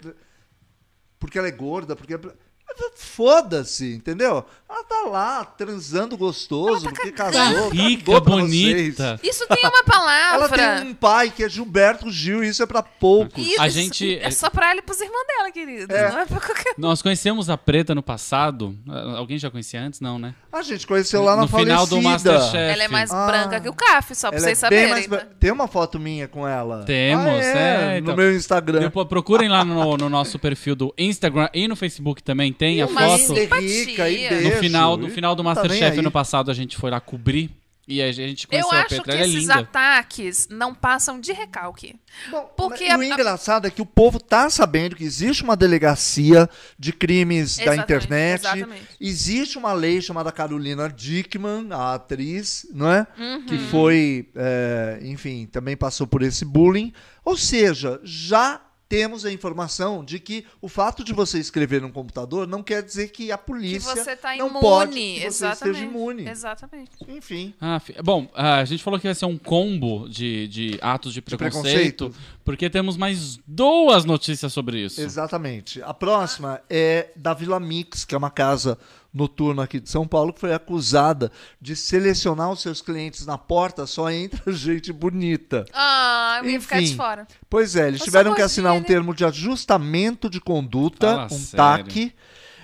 Porque 1.19 1.37
ela 1.37 1.47
é 1.49 1.51
gorda, 1.51 1.93
porque. 1.93 2.13
ela 2.13 2.21
é- 2.31 2.46
Foda-se, 2.95 3.93
entendeu? 3.93 4.45
Ela 4.69 4.83
tá 4.83 5.01
lá 5.09 5.45
transando 5.45 6.17
gostoso, 6.17 6.89
porque 6.89 7.11
casou. 7.11 7.69
Tá 7.69 7.73
rica, 7.75 8.11
pra 8.11 8.19
bonita. 8.19 9.19
Isso 9.23 9.47
tem 9.47 9.59
uma 9.63 9.71
vocês. 9.83 10.33
Ela 10.35 10.49
palavra. 10.49 10.81
tem 10.81 10.89
um 10.91 10.93
pai 10.93 11.31
que 11.31 11.43
é 11.43 11.49
Gilberto 11.49 12.11
Gil, 12.11 12.43
e 12.43 12.49
isso 12.49 12.61
é 12.61 12.65
pra 12.65 12.83
poucos. 12.83 13.45
Isso, 13.45 13.61
A 13.61 13.69
gente- 13.69 14.19
É 14.19 14.29
só 14.29 14.49
pra 14.49 14.69
ela 14.71 14.79
e 14.79 14.81
pros 14.81 14.99
irmãos 14.99 15.25
dela, 15.25 15.51
querido. 15.51 15.93
É. 15.95 16.11
Não 16.11 16.19
é 16.19 16.25
pra 16.25 16.39
qualquer 16.41 16.73
Nós 16.77 17.01
conhecemos 17.01 17.49
a 17.49 17.57
Preta 17.57 17.95
no 17.95 18.03
passado. 18.03 18.75
Alguém 19.15 19.37
já 19.39 19.49
conhecia 19.49 19.81
antes? 19.81 20.01
Não, 20.01 20.19
né? 20.19 20.35
A 20.51 20.61
gente 20.61 20.85
conheceu 20.85 21.23
lá 21.23 21.35
na 21.37 21.43
no 21.43 21.47
final 21.47 21.87
do 21.87 22.01
falecida. 22.01 22.33
Masterchef. 22.33 22.57
Ela 22.73 22.83
é 22.83 22.87
mais 22.89 23.11
Ah. 23.11 23.25
branca 23.25 23.61
que 23.61 23.69
o 23.69 23.73
CAF, 23.73 24.13
só 24.15 24.29
pra 24.29 24.37
Ela 24.39 24.49
é 24.51 24.55
vocês 24.55 24.69
bem 24.69 24.79
saberem. 24.79 24.89
mais... 24.89 25.03
tá? 25.07 25.09
bra- 25.15 25.25
Tem 25.39 25.51
uma 25.51 25.67
foto 25.67 25.97
minha 25.99 26.27
com 26.27 26.45
ela. 26.47 26.83
Temos, 26.83 27.25
ah, 27.25 27.43
é, 27.43 27.93
é, 27.95 27.97
então. 27.99 28.11
No 28.13 28.17
meu 28.21 28.35
Instagram. 28.35 28.91
Procurem 28.91 29.47
lá 29.47 29.63
no, 29.63 29.95
no 29.95 30.09
nosso 30.09 30.37
perfil 30.37 30.75
do 30.75 30.93
Instagram 30.97 31.49
e 31.53 31.67
no 31.67 31.75
Facebook 31.75 32.21
também 32.21 32.51
tem 32.57 32.81
a 32.81 32.87
Uma 32.87 33.01
foto. 33.17 33.37
E 33.37 33.83
rica, 33.85 34.09
e 34.09 34.29
No 34.29 34.35
No 34.35 34.41
beijo. 34.43 34.59
final, 34.59 34.97
no 34.97 35.09
final 35.09 35.35
do 35.35 35.43
Tá 35.43 35.49
Masterchef 35.49 35.91
aí. 35.93 35.99
ano 35.99 36.11
passado 36.11 36.49
a 36.51 36.53
gente 36.53 36.75
foi 36.77 36.89
lá 36.91 36.99
cobrir 36.99 37.49
e 37.89 38.01
a 38.01 38.11
gente 38.11 38.43
Eu 38.43 38.49
conheceu 38.49 38.71
a 38.71 38.81
acho 38.81 38.89
Petra. 38.97 39.03
que 39.13 39.17
é 39.19 39.21
esses 39.21 39.33
linda. 39.35 39.55
ataques 39.59 40.47
não 40.51 40.75
passam 40.75 41.21
de 41.21 41.31
recalque. 41.31 41.95
Bom, 42.29 42.51
Porque 42.57 42.83
e 42.83 42.93
o 42.93 42.99
a- 42.99 43.05
engraçado 43.05 43.65
é 43.65 43.69
que 43.71 43.81
o 43.81 43.85
povo 43.85 44.19
tá 44.19 44.49
sabendo 44.49 44.93
que 44.93 45.05
existe 45.05 45.41
uma 45.41 45.55
delegacia 45.55 46.49
de 46.77 46.91
crimes 46.91 47.55
da 47.55 47.63
Exatamente, 47.63 47.83
internet. 47.85 48.39
exatamente. 48.41 48.81
Existe 48.99 49.57
uma 49.57 49.71
lei 49.71 50.01
chamada 50.01 50.33
Carolina 50.33 50.89
Dickman, 50.89 51.67
a 51.71 51.93
atriz, 51.93 52.67
não 52.73 52.91
é? 52.91 53.07
Uhum. 53.17 53.45
Que 53.45 53.57
foi, 53.57 54.27
é, 54.35 54.99
enfim, 55.03 55.45
também 55.49 55.77
passou 55.77 56.05
por 56.05 56.21
esse 56.23 56.43
bullying. 56.43 56.91
Ou 57.23 57.37
seja, 57.37 58.01
já 58.03 58.59
temos 58.89 59.25
a 59.25 59.31
informação 59.31 60.03
de 60.03 60.19
que 60.19 60.45
o 60.61 60.67
fato 60.67 61.03
de 61.03 61.13
você 61.13 61.39
escrever 61.39 61.81
num 61.81 61.91
computador 61.91 62.47
não 62.47 62.63
quer 62.63 62.81
dizer 62.81 63.09
que 63.09 63.31
a 63.31 63.37
Que 63.37 63.45
polícia 63.45 63.95
você 63.95 64.15
tá 64.15 64.35
não 64.35 64.47
imune. 64.47 64.61
pode 64.61 64.91
que 64.93 65.19
você 65.19 65.25
exatamente. 65.25 65.75
esteja 65.75 65.85
imune. 65.91 66.29
Exatamente. 66.29 66.91
Enfim. 67.07 67.53
Ah, 67.59 67.81
bom, 68.03 68.29
ah, 68.33 68.55
a 68.59 68.65
gente 68.65 68.83
falou 68.83 68.99
que 68.99 69.07
vai 69.07 69.15
ser 69.15 69.25
um 69.25 69.37
combo 69.37 70.07
de, 70.09 70.47
de 70.47 70.79
atos 70.81 71.13
de 71.13 71.21
preconceito, 71.21 72.05
preconceito. 72.05 72.13
porque 72.45 72.69
temos 72.69 72.95
mais 72.97 73.39
duas 73.45 74.05
notícias 74.05 74.53
sobre 74.53 74.79
isso. 74.83 75.01
Exatamente. 75.01 75.81
A 75.81 75.93
próxima 75.93 76.61
é 76.69 77.09
da 77.15 77.33
Vila 77.33 77.59
Mix, 77.59 78.05
que 78.05 78.15
é 78.15 78.17
uma 78.17 78.31
casa 78.31 78.77
noturna 79.17 79.63
aqui 79.63 79.79
de 79.79 79.89
São 79.89 80.07
Paulo, 80.07 80.31
que 80.31 80.39
foi 80.39 80.53
acusada 80.53 81.31
de 81.59 81.75
selecionar 81.75 82.51
os 82.51 82.61
seus 82.61 82.81
clientes 82.81 83.25
na 83.25 83.37
porta, 83.37 83.85
só 83.85 84.09
entra 84.09 84.39
gente 84.53 84.93
bonita. 84.93 85.65
Ah, 85.73 86.39
eu 86.43 86.49
ia 86.49 86.61
ficar 86.61 86.81
de 86.81 86.95
fora. 86.95 87.27
Pois 87.49 87.75
é, 87.75 87.87
eles 87.87 88.01
Eu 88.01 88.05
tiveram 88.05 88.33
que 88.33 88.41
assinar 88.41 88.73
um 88.73 88.83
termo 88.83 89.13
de 89.13 89.25
ajustamento 89.25 90.29
de 90.29 90.39
conduta, 90.39 91.07
Fala 91.07 91.25
um 91.25 91.29
sério. 91.29 91.57
TAC, 91.57 92.13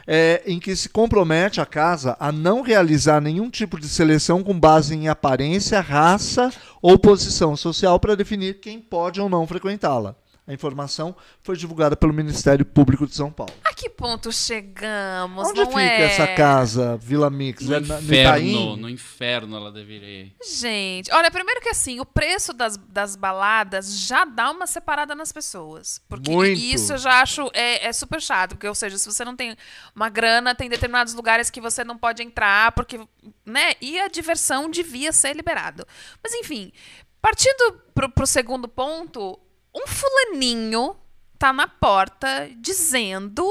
é, 0.05 0.43
em 0.45 0.59
que 0.59 0.75
se 0.75 0.89
compromete 0.89 1.61
a 1.61 1.65
casa 1.65 2.15
a 2.19 2.31
não 2.31 2.61
realizar 2.61 3.21
nenhum 3.21 3.49
tipo 3.49 3.79
de 3.79 3.87
seleção 3.87 4.43
com 4.43 4.57
base 4.59 4.93
em 4.93 5.07
aparência, 5.07 5.79
raça 5.79 6.51
ou 6.81 6.99
posição 6.99 7.55
social 7.55 7.99
para 7.99 8.15
definir 8.15 8.59
quem 8.59 8.79
pode 8.79 9.19
ou 9.19 9.29
não 9.29 9.47
frequentá-la. 9.47 10.15
A 10.45 10.51
informação 10.53 11.15
foi 11.41 11.55
divulgada 11.55 11.95
pelo 11.95 12.11
Ministério 12.13 12.65
Público 12.65 13.07
de 13.07 13.15
São 13.15 13.31
Paulo. 13.31 13.53
A 13.63 13.73
que 13.73 13.89
ponto 13.89 14.29
chegamos? 14.31 15.47
Onde 15.47 15.61
não 15.61 15.67
fica 15.67 15.79
é? 15.81 16.01
essa 16.03 16.27
casa, 16.27 16.97
Vila 16.97 17.29
Mix? 17.29 17.63
No 17.65 17.75
É 17.75 17.79
na- 17.79 17.95
no 17.95 18.01
inferno, 18.03 18.13
Itaim? 18.49 18.77
no 18.77 18.89
inferno 18.89 19.55
ela 19.55 19.71
deveria 19.71 20.23
ir. 20.25 20.35
Gente, 20.57 21.09
olha, 21.13 21.31
primeiro 21.31 21.61
que 21.61 21.69
assim, 21.69 21.99
o 22.01 22.05
preço 22.05 22.51
das, 22.51 22.75
das 22.75 23.15
baladas 23.15 23.97
já 23.99 24.25
dá 24.25 24.51
uma 24.51 24.67
separada 24.67 25.15
nas 25.15 25.31
pessoas. 25.31 26.01
Porque 26.09 26.29
Muito. 26.29 26.59
isso 26.59 26.93
eu 26.93 26.97
já 26.97 27.21
acho 27.21 27.49
é, 27.53 27.87
é 27.87 27.93
super 27.93 28.21
chato. 28.21 28.51
Porque, 28.55 28.67
ou 28.67 28.75
seja, 28.75 28.97
se 28.97 29.09
você 29.09 29.23
não 29.23 29.37
tem 29.37 29.55
uma 29.95 30.09
grana, 30.09 30.53
tem 30.53 30.69
determinados 30.69 31.13
lugares 31.13 31.49
que 31.49 31.61
você 31.61 31.85
não 31.85 31.97
pode 31.97 32.21
entrar, 32.21 32.73
porque, 32.73 32.99
né? 33.45 33.73
E 33.81 33.97
a 33.99 34.09
diversão 34.09 34.69
devia 34.69 35.13
ser 35.13 35.33
liberado. 35.35 35.85
Mas 36.21 36.33
enfim, 36.33 36.71
partindo 37.21 37.79
pro, 37.95 38.09
pro 38.09 38.27
segundo 38.27 38.67
ponto, 38.67 39.39
um 39.75 39.87
fulaninho 39.87 40.95
tá 41.37 41.51
na 41.53 41.67
porta 41.67 42.49
dizendo 42.57 43.43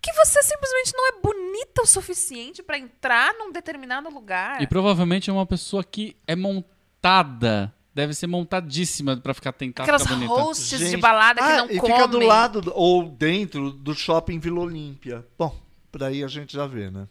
que 0.00 0.12
você 0.12 0.42
simplesmente 0.42 0.92
não 0.94 1.08
é 1.08 1.12
bonita 1.20 1.82
o 1.82 1.86
suficiente 1.86 2.62
pra 2.62 2.78
entrar 2.78 3.34
num 3.34 3.50
determinado 3.50 4.08
lugar. 4.08 4.62
E 4.62 4.66
provavelmente 4.66 5.28
é 5.30 5.32
uma 5.32 5.46
pessoa 5.46 5.82
que 5.82 6.16
é 6.26 6.36
montada. 6.36 7.72
Deve 7.94 8.12
ser 8.12 8.26
montadíssima 8.26 9.16
pra 9.16 9.32
ficar 9.32 9.52
tentar 9.52 9.84
Aquelas 9.84 10.02
ficar 10.02 10.14
bonita. 10.16 10.32
hosts 10.34 10.78
de 10.78 10.90
Gente, 10.90 11.00
balada 11.00 11.40
que 11.40 11.48
ah, 11.50 11.56
não 11.56 11.70
e 11.70 11.78
comem. 11.80 11.96
fica 11.96 12.06
do 12.08 12.20
lado 12.20 12.60
do- 12.60 12.72
ou 12.74 13.08
dentro 13.08 13.70
do 13.70 13.94
shopping 13.94 14.38
Vila 14.38 14.60
Olímpia. 14.60 15.26
Bom, 15.38 15.56
por 15.90 16.02
aí 16.04 16.22
a 16.22 16.28
gente 16.28 16.52
já 16.52 16.66
vê, 16.66 16.90
né? 16.90 17.08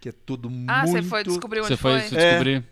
Que 0.00 0.10
é 0.10 0.12
tudo 0.12 0.48
Ah, 0.68 0.82
muito... 0.86 0.92
você 0.92 1.02
foi 1.02 1.24
descobrir 1.24 1.60
onde 1.60 1.68
Você 1.68 1.76
foi, 1.76 1.98
foi? 1.98 2.08
se 2.08 2.14
descobrir. 2.14 2.64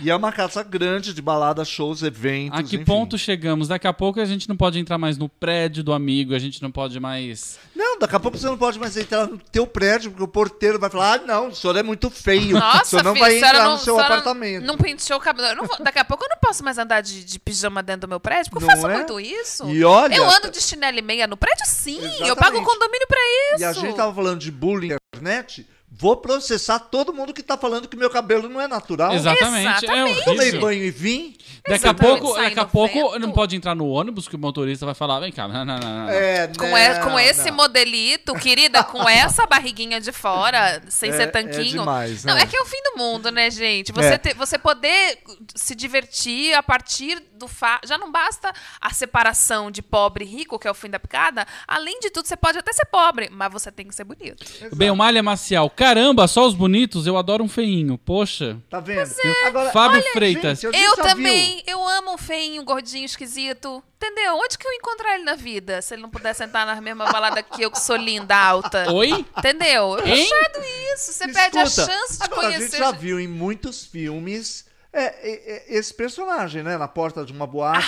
E 0.00 0.10
é 0.10 0.14
uma 0.14 0.30
casa 0.32 0.62
grande 0.62 1.12
de 1.12 1.20
balada, 1.20 1.64
shows, 1.64 2.02
eventos, 2.02 2.58
A 2.58 2.62
que 2.62 2.76
enfim. 2.76 2.84
ponto 2.84 3.18
chegamos? 3.18 3.68
Daqui 3.68 3.86
a 3.86 3.92
pouco 3.92 4.20
a 4.20 4.24
gente 4.24 4.48
não 4.48 4.56
pode 4.56 4.78
entrar 4.78 4.96
mais 4.98 5.16
no 5.18 5.28
prédio 5.28 5.82
do 5.82 5.92
amigo, 5.92 6.34
a 6.34 6.38
gente 6.38 6.62
não 6.62 6.70
pode 6.70 7.00
mais. 7.00 7.58
Não, 7.74 7.98
daqui 7.98 8.14
a 8.14 8.20
pouco 8.20 8.38
você 8.38 8.46
não 8.46 8.56
pode 8.56 8.78
mais 8.78 8.96
entrar 8.96 9.26
no 9.26 9.38
teu 9.38 9.66
prédio, 9.66 10.10
porque 10.10 10.22
o 10.24 10.28
porteiro 10.28 10.78
vai 10.78 10.88
falar, 10.88 11.14
ah, 11.14 11.18
não, 11.26 11.48
o 11.48 11.54
senhor 11.54 11.74
é 11.76 11.82
muito 11.82 12.10
feio. 12.10 12.58
Nossa, 12.58 12.82
o 12.82 12.86
senhor 12.86 13.02
não 13.04 13.12
filha, 13.14 13.26
vai 13.26 13.36
entrar 13.38 13.64
não- 13.64 13.72
no 13.72 13.78
seu 13.78 13.98
apartamento. 13.98 14.64
Não 14.64 14.76
penteou 14.76 15.18
o 15.18 15.22
cabelo. 15.22 15.48
Eu 15.48 15.56
não 15.56 15.66
vou- 15.66 15.76
daqui 15.82 15.98
a 15.98 16.04
pouco 16.04 16.24
eu 16.24 16.28
não 16.28 16.38
posso 16.38 16.62
mais 16.62 16.78
andar 16.78 17.00
de, 17.00 17.24
de 17.24 17.38
pijama 17.38 17.82
dentro 17.82 18.02
do 18.02 18.08
meu 18.08 18.20
prédio, 18.20 18.50
porque 18.50 18.64
eu 18.64 18.68
Não 18.68 18.74
faço 18.76 18.88
é? 18.88 18.94
muito 18.94 19.18
isso. 19.18 19.68
E 19.68 19.82
olha- 19.84 20.14
Eu 20.14 20.28
ando 20.30 20.50
de 20.50 20.60
chinelo 20.60 20.98
e 20.98 21.02
meia 21.02 21.26
no 21.26 21.36
prédio, 21.36 21.64
sim. 21.66 21.98
Eu 21.98 22.04
Exatamente. 22.06 22.36
pago 22.36 22.58
o 22.58 22.62
condomínio 22.64 23.06
pra 23.08 23.18
isso. 23.54 23.62
E 23.62 23.64
a 23.64 23.72
gente 23.72 23.96
tava 23.96 24.14
falando 24.14 24.38
de 24.38 24.50
bullying 24.50 24.88
na 24.90 24.96
internet, 25.14 25.66
vou 25.90 26.16
processar 26.16 26.78
todo 26.78 27.12
mundo 27.12 27.32
que 27.34 27.42
tá 27.42 27.56
falando 27.56 27.88
que 27.88 27.96
meu 27.96 28.08
cabelo 28.10 28.48
não 28.48 28.60
é 28.60 28.68
natural. 28.68 29.12
Exatamente. 29.14 29.66
É 29.66 29.70
Exatamente. 29.78 30.24
Tomei 30.24 30.40
horrível. 30.42 30.60
banho 30.60 30.84
e 30.84 30.90
vim. 30.90 31.36
Daqui 31.68 31.86
a 31.88 31.92
pouco, 31.92 32.34
daqui 32.34 32.58
a 32.60 32.64
pouco 32.64 33.18
não 33.18 33.30
pode 33.32 33.54
entrar 33.56 33.74
no 33.74 33.86
ônibus 33.88 34.26
que 34.28 34.36
o 34.36 34.38
motorista 34.38 34.86
vai 34.86 34.94
falar, 34.94 35.20
vem 35.20 35.30
cá, 35.32 35.46
não, 35.48 35.64
não, 35.64 35.78
não, 35.78 35.98
não. 36.04 36.08
É, 36.10 36.46
Com, 36.48 36.66
não, 36.66 36.78
e- 36.78 37.00
com 37.00 37.18
esse 37.18 37.50
não. 37.50 37.56
modelito, 37.58 38.32
querida, 38.36 38.82
com 38.84 39.02
essa 39.08 39.44
barriguinha 39.44 40.00
de 40.00 40.10
fora, 40.12 40.80
sem 40.88 41.10
É- 41.10 41.16
ser 41.16 41.22
é 41.24 41.26
tanquinho. 41.26 41.80
demais, 41.80 42.24
Não, 42.24 42.34
né? 42.36 42.42
é 42.42 42.46
que 42.46 42.56
é 42.56 42.60
o 42.62 42.64
fim 42.64 42.80
do 42.84 42.96
mundo, 42.98 43.30
né, 43.30 43.50
gente? 43.50 43.92
Você, 43.92 44.14
É. 44.14 44.18
ter- 44.18 44.34
você 44.34 44.56
poder 44.56 45.18
se 45.54 45.74
divertir 45.74 46.54
a 46.54 46.62
partir 46.62 47.22
do 47.38 47.48
fato. 47.48 47.86
Já 47.88 47.96
não 47.96 48.10
basta 48.12 48.52
a 48.80 48.90
separação 48.90 49.70
de 49.70 49.80
pobre 49.80 50.24
e 50.24 50.28
rico, 50.28 50.58
que 50.58 50.68
é 50.68 50.70
o 50.70 50.74
fim 50.74 50.90
da 50.90 50.98
picada. 50.98 51.46
Além 51.66 51.98
de 52.00 52.10
tudo, 52.10 52.26
você 52.26 52.36
pode 52.36 52.58
até 52.58 52.72
ser 52.72 52.84
pobre, 52.86 53.28
mas 53.30 53.52
você 53.52 53.72
tem 53.72 53.86
que 53.86 53.94
ser 53.94 54.04
bonito. 54.04 54.44
Bem, 54.74 54.90
o 54.90 54.96
malha 54.96 55.22
macial. 55.22 55.70
Caramba, 55.70 56.26
só 56.28 56.46
os 56.46 56.54
bonitos? 56.54 57.06
Eu 57.06 57.16
adoro 57.16 57.42
um 57.44 57.48
feinho. 57.48 57.96
Poxa. 57.96 58.58
Tá 58.68 58.80
vendo? 58.80 59.08
Agora, 59.46 59.70
Fábio 59.70 60.00
olha, 60.02 60.12
Freitas. 60.12 60.60
gente, 60.60 60.76
a 60.76 60.78
Eu 60.80 60.96
também, 60.96 61.62
eu 61.66 61.86
amo 61.88 62.14
um 62.14 62.18
feinho, 62.18 62.62
gordinho, 62.64 63.04
esquisito. 63.04 63.82
Entendeu? 63.96 64.36
Onde 64.36 64.56
que 64.56 64.66
eu 64.66 64.72
encontrar 64.72 65.16
ele 65.16 65.24
na 65.24 65.34
vida? 65.34 65.82
Se 65.82 65.92
ele 65.94 66.02
não 66.02 66.10
puder 66.10 66.32
sentar 66.32 66.64
na 66.64 66.80
mesma 66.80 67.10
balada 67.10 67.42
que 67.42 67.62
eu, 67.62 67.70
que 67.70 67.80
sou 67.80 67.96
linda, 67.96 68.36
alta. 68.36 68.92
Oi? 68.92 69.24
Entendeu? 69.36 69.98
Eu 69.98 70.04
achado 70.04 70.64
isso. 70.94 71.12
Você 71.12 71.24
viu? 71.26 71.34
perde 71.34 71.58
a 71.58 71.62
Escuta, 71.64 71.92
chance 71.92 72.16
de 72.18 72.24
agora, 72.24 72.40
A 72.40 72.44
conhecer. 72.52 72.70
gente 72.70 72.78
já 72.78 72.90
viu 72.92 73.18
em 73.18 73.26
muitos 73.26 73.84
filmes 73.84 74.66
é, 74.92 75.04
é, 75.04 75.64
é, 75.74 75.78
esse 75.78 75.92
personagem, 75.92 76.62
né? 76.62 76.78
Na 76.78 76.88
porta 76.88 77.24
de 77.24 77.32
uma 77.32 77.46
boate. 77.46 77.86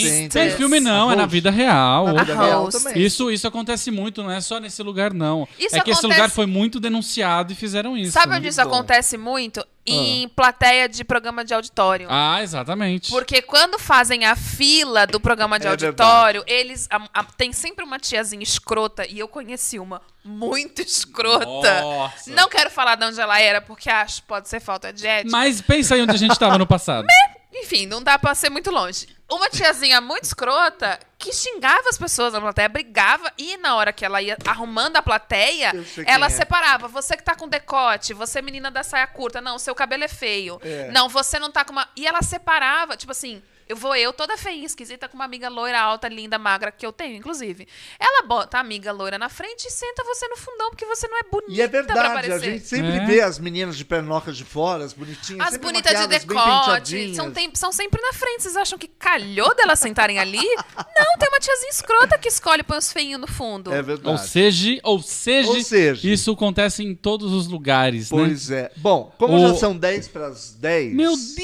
Sim, 0.00 0.28
tem 0.28 0.50
filme 0.50 0.78
não, 0.78 1.10
A 1.10 1.12
é 1.12 1.16
na 1.16 1.26
vida 1.26 1.50
real. 1.50 2.06
Na 2.06 2.22
vida 2.22 2.34
A 2.38 2.44
real 2.44 2.68
também. 2.68 2.98
Isso, 2.98 3.30
isso 3.30 3.46
acontece 3.48 3.90
muito, 3.90 4.22
não 4.22 4.30
é 4.30 4.40
só 4.40 4.60
nesse 4.60 4.82
lugar, 4.82 5.12
não. 5.12 5.48
Isso 5.58 5.76
é 5.76 5.80
que 5.80 5.90
esse 5.90 6.00
acontece- 6.00 6.06
lugar 6.06 6.30
foi 6.30 6.46
muito 6.46 6.78
denunciado 6.78 7.52
e 7.52 7.56
fizeram 7.56 7.96
isso. 7.96 8.12
Sabe 8.12 8.32
né? 8.32 8.38
onde 8.38 8.48
isso 8.48 8.60
acontece 8.60 9.18
muito? 9.18 9.64
Em 9.94 10.28
plateia 10.28 10.88
de 10.88 11.04
programa 11.04 11.44
de 11.44 11.54
auditório. 11.54 12.08
Ah, 12.10 12.42
exatamente. 12.42 13.10
Porque 13.10 13.40
quando 13.42 13.78
fazem 13.78 14.24
a 14.24 14.34
fila 14.34 15.06
do 15.06 15.20
programa 15.20 15.58
de 15.58 15.66
É 15.66 15.70
auditório, 15.70 16.42
eles. 16.46 16.88
a- 16.90 17.08
a- 17.14 17.24
tem 17.24 17.52
sempre 17.52 17.84
uma 17.84 17.98
tiazinha 17.98 18.42
escrota, 18.42 19.06
e 19.06 19.18
eu 19.18 19.28
conheci 19.28 19.78
uma 19.78 20.02
muito 20.24 20.82
escrota. 20.82 21.80
Nossa. 21.82 22.30
Não 22.32 22.48
quero 22.48 22.70
falar 22.70 22.96
de 22.96 23.04
onde 23.04 23.20
ela 23.20 23.40
era, 23.40 23.60
porque 23.60 23.88
acho 23.88 24.22
que 24.22 24.28
pode 24.28 24.48
ser 24.48 24.60
falta 24.60 24.92
de 24.92 25.06
ética. 25.06 25.30
Mas 25.30 25.60
pensa 25.60 25.94
aí 25.94 26.02
onde 26.02 26.12
a 26.12 26.18
gente 26.18 26.32
estava 26.32 26.58
no 26.58 26.66
passado. 26.66 27.06
Enfim, 27.58 27.86
não 27.86 28.02
dá 28.02 28.18
pra 28.18 28.34
ser 28.34 28.50
muito 28.50 28.70
longe. 28.70 29.08
Uma 29.28 29.48
tiazinha 29.48 30.00
muito 30.00 30.24
escrota 30.24 31.00
que 31.18 31.32
xingava 31.32 31.88
as 31.88 31.98
pessoas 31.98 32.32
na 32.32 32.40
plateia, 32.40 32.68
brigava, 32.68 33.32
e 33.36 33.56
na 33.56 33.74
hora 33.74 33.92
que 33.92 34.04
ela 34.04 34.22
ia 34.22 34.36
arrumando 34.46 34.96
a 34.96 35.02
plateia, 35.02 35.72
ela 36.06 36.26
é. 36.26 36.30
separava. 36.30 36.86
Você 36.88 37.16
que 37.16 37.24
tá 37.24 37.34
com 37.34 37.48
decote, 37.48 38.14
você 38.14 38.40
menina 38.40 38.70
da 38.70 38.84
saia 38.84 39.06
curta, 39.06 39.40
não, 39.40 39.58
seu 39.58 39.74
cabelo 39.74 40.04
é 40.04 40.08
feio. 40.08 40.60
É. 40.62 40.90
Não, 40.92 41.08
você 41.08 41.38
não 41.38 41.50
tá 41.50 41.64
com 41.64 41.72
uma. 41.72 41.88
E 41.96 42.06
ela 42.06 42.22
separava, 42.22 42.96
tipo 42.96 43.10
assim. 43.12 43.42
Eu 43.68 43.76
vou 43.76 43.94
eu, 43.96 44.12
toda 44.12 44.36
feinha, 44.36 44.64
esquisita, 44.64 45.08
com 45.08 45.16
uma 45.16 45.24
amiga 45.24 45.48
loira, 45.48 45.80
alta, 45.80 46.08
linda, 46.08 46.38
magra, 46.38 46.70
que 46.70 46.86
eu 46.86 46.92
tenho, 46.92 47.16
inclusive. 47.16 47.66
Ela 47.98 48.22
bota 48.26 48.58
a 48.58 48.60
amiga 48.60 48.92
loira 48.92 49.18
na 49.18 49.28
frente 49.28 49.64
e 49.66 49.70
senta 49.70 50.04
você 50.04 50.28
no 50.28 50.36
fundão, 50.36 50.70
porque 50.70 50.86
você 50.86 51.08
não 51.08 51.18
é 51.18 51.22
bonita 51.24 51.52
E 51.52 51.60
é 51.60 51.66
pra 51.68 51.82
verdade, 51.82 52.32
a 52.32 52.38
gente 52.38 52.66
sempre 52.66 52.92
É. 52.96 53.04
vê 53.06 53.20
as 53.20 53.38
meninas 53.38 53.76
de 53.76 53.84
pernocas 53.84 54.36
de 54.36 54.44
fora, 54.44 54.84
as 54.84 54.92
bonitinhas, 54.92 55.46
As 55.48 55.56
bonitas 55.56 55.98
de 55.98 56.06
decote 56.06 57.14
são, 57.14 57.30
tem- 57.32 57.50
são 57.54 57.72
sempre 57.72 58.00
na 58.00 58.12
frente. 58.12 58.42
Vocês 58.42 58.56
acham 58.56 58.78
que 58.78 58.86
calhou 58.88 59.54
delas 59.54 59.78
sentarem 59.78 60.18
ali? 60.18 60.38
Não, 60.38 61.18
tem 61.18 61.28
uma 61.28 61.40
tiazinha 61.40 61.70
escrota 61.70 62.18
que 62.18 62.28
escolhe 62.28 62.60
e 62.60 62.64
põe 62.64 62.78
os 62.78 62.92
feinhos 62.92 63.20
no 63.20 63.26
fundo. 63.26 63.72
É 63.72 63.82
verdade. 63.82 64.08
Ou 64.08 64.18
seja, 64.18 64.78
ou 64.84 65.02
seja, 65.02 65.48
Ou 65.50 65.60
seja. 65.60 66.08
isso 66.08 66.30
acontece 66.30 66.82
em 66.84 66.94
todos 66.94 67.32
os 67.32 67.46
lugares, 67.48 68.10
né? 68.10 68.18
Pois 68.18 68.50
é. 68.50 68.70
Bom, 68.76 69.12
como 69.18 69.34
O- 69.36 69.48
já 69.48 69.54
são 69.56 69.76
10 69.76 70.06
para 70.08 70.28
as 70.28 70.52
10... 70.54 70.94
Meu 70.94 71.10
Deus, 71.16 71.34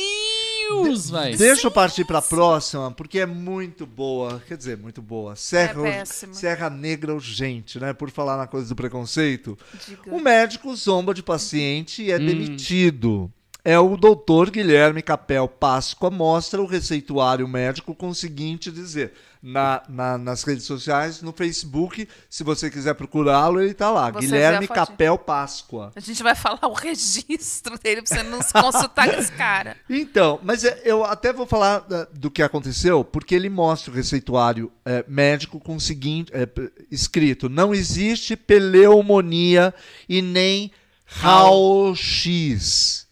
Deixa 1.38 1.66
eu 1.66 1.70
partir 1.70 2.04
para 2.04 2.18
a 2.18 2.22
próxima, 2.22 2.90
porque 2.90 3.18
é 3.18 3.26
muito 3.26 3.86
boa. 3.86 4.42
Quer 4.46 4.56
dizer, 4.56 4.76
muito 4.76 5.00
boa. 5.02 5.36
Serra, 5.36 5.88
É. 5.88 6.04
Serra 6.04 6.70
Negra 6.70 7.14
Urgente, 7.14 7.78
né? 7.78 7.92
Por 7.92 8.10
falar 8.10 8.36
na 8.36 8.46
coisa 8.46 8.68
do 8.68 8.76
preconceito. 8.76 9.58
Diga. 9.86 10.14
O 10.14 10.20
médico 10.20 10.74
zomba 10.74 11.14
de 11.14 11.22
paciente 11.22 12.02
e 12.02 12.10
é 12.10 12.18
demitido. 12.18 13.30
É 13.64 13.78
o 13.78 13.96
doutor 13.96 14.50
Guilherme 14.50 15.02
Capel 15.02 15.46
Páscoa 15.46 16.10
mostra 16.10 16.60
o 16.60 16.66
receituário 16.66 17.46
médico 17.46 17.94
com 17.94 18.08
o 18.08 18.14
seguinte 18.14 18.72
dizer. 18.72 19.12
Na, 19.44 19.82
na- 19.88 20.16
nas 20.16 20.44
redes 20.44 20.62
sociais, 20.64 21.20
no 21.20 21.32
Facebook, 21.32 22.08
se 22.30 22.44
você 22.44 22.70
quiser 22.70 22.94
procurá-lo, 22.94 23.60
ele 23.60 23.74
tá 23.74 23.90
lá. 23.90 24.08
Você 24.12 24.26
Guilherme. 24.26 24.68
Capel 24.68 25.18
Páscoa. 25.18 25.90
A 25.96 26.00
gente 26.00 26.22
vai 26.22 26.36
falar 26.36 26.60
o 26.68 26.72
registro 26.72 27.76
dele 27.76 28.02
pra 28.02 28.16
você 28.16 28.22
não 28.22 28.40
se 28.40 28.52
consultar 28.52 29.10
com 29.12 29.18
esse 29.18 29.32
cara. 29.32 29.76
Então, 29.90 30.38
mas 30.44 30.62
é, 30.64 30.80
eu 30.84 31.04
até 31.04 31.32
vou 31.32 31.44
falar 31.44 31.80
da- 31.80 32.04
do 32.12 32.30
que 32.30 32.40
aconteceu, 32.40 33.02
porque 33.02 33.34
ele 33.34 33.48
mostra 33.50 33.90
o 33.90 33.94
receituário 33.96 34.70
é, 34.84 35.04
médico 35.08 35.58
com 35.58 35.74
o 35.74 35.80
seguinte 35.80 36.30
é, 36.32 36.48
escrito: 36.88 37.48
não 37.48 37.74
existe 37.74 38.36
pneumonia 38.36 39.74
e 40.08 40.22
nem 40.22 40.70
RAO-X. 41.04 43.08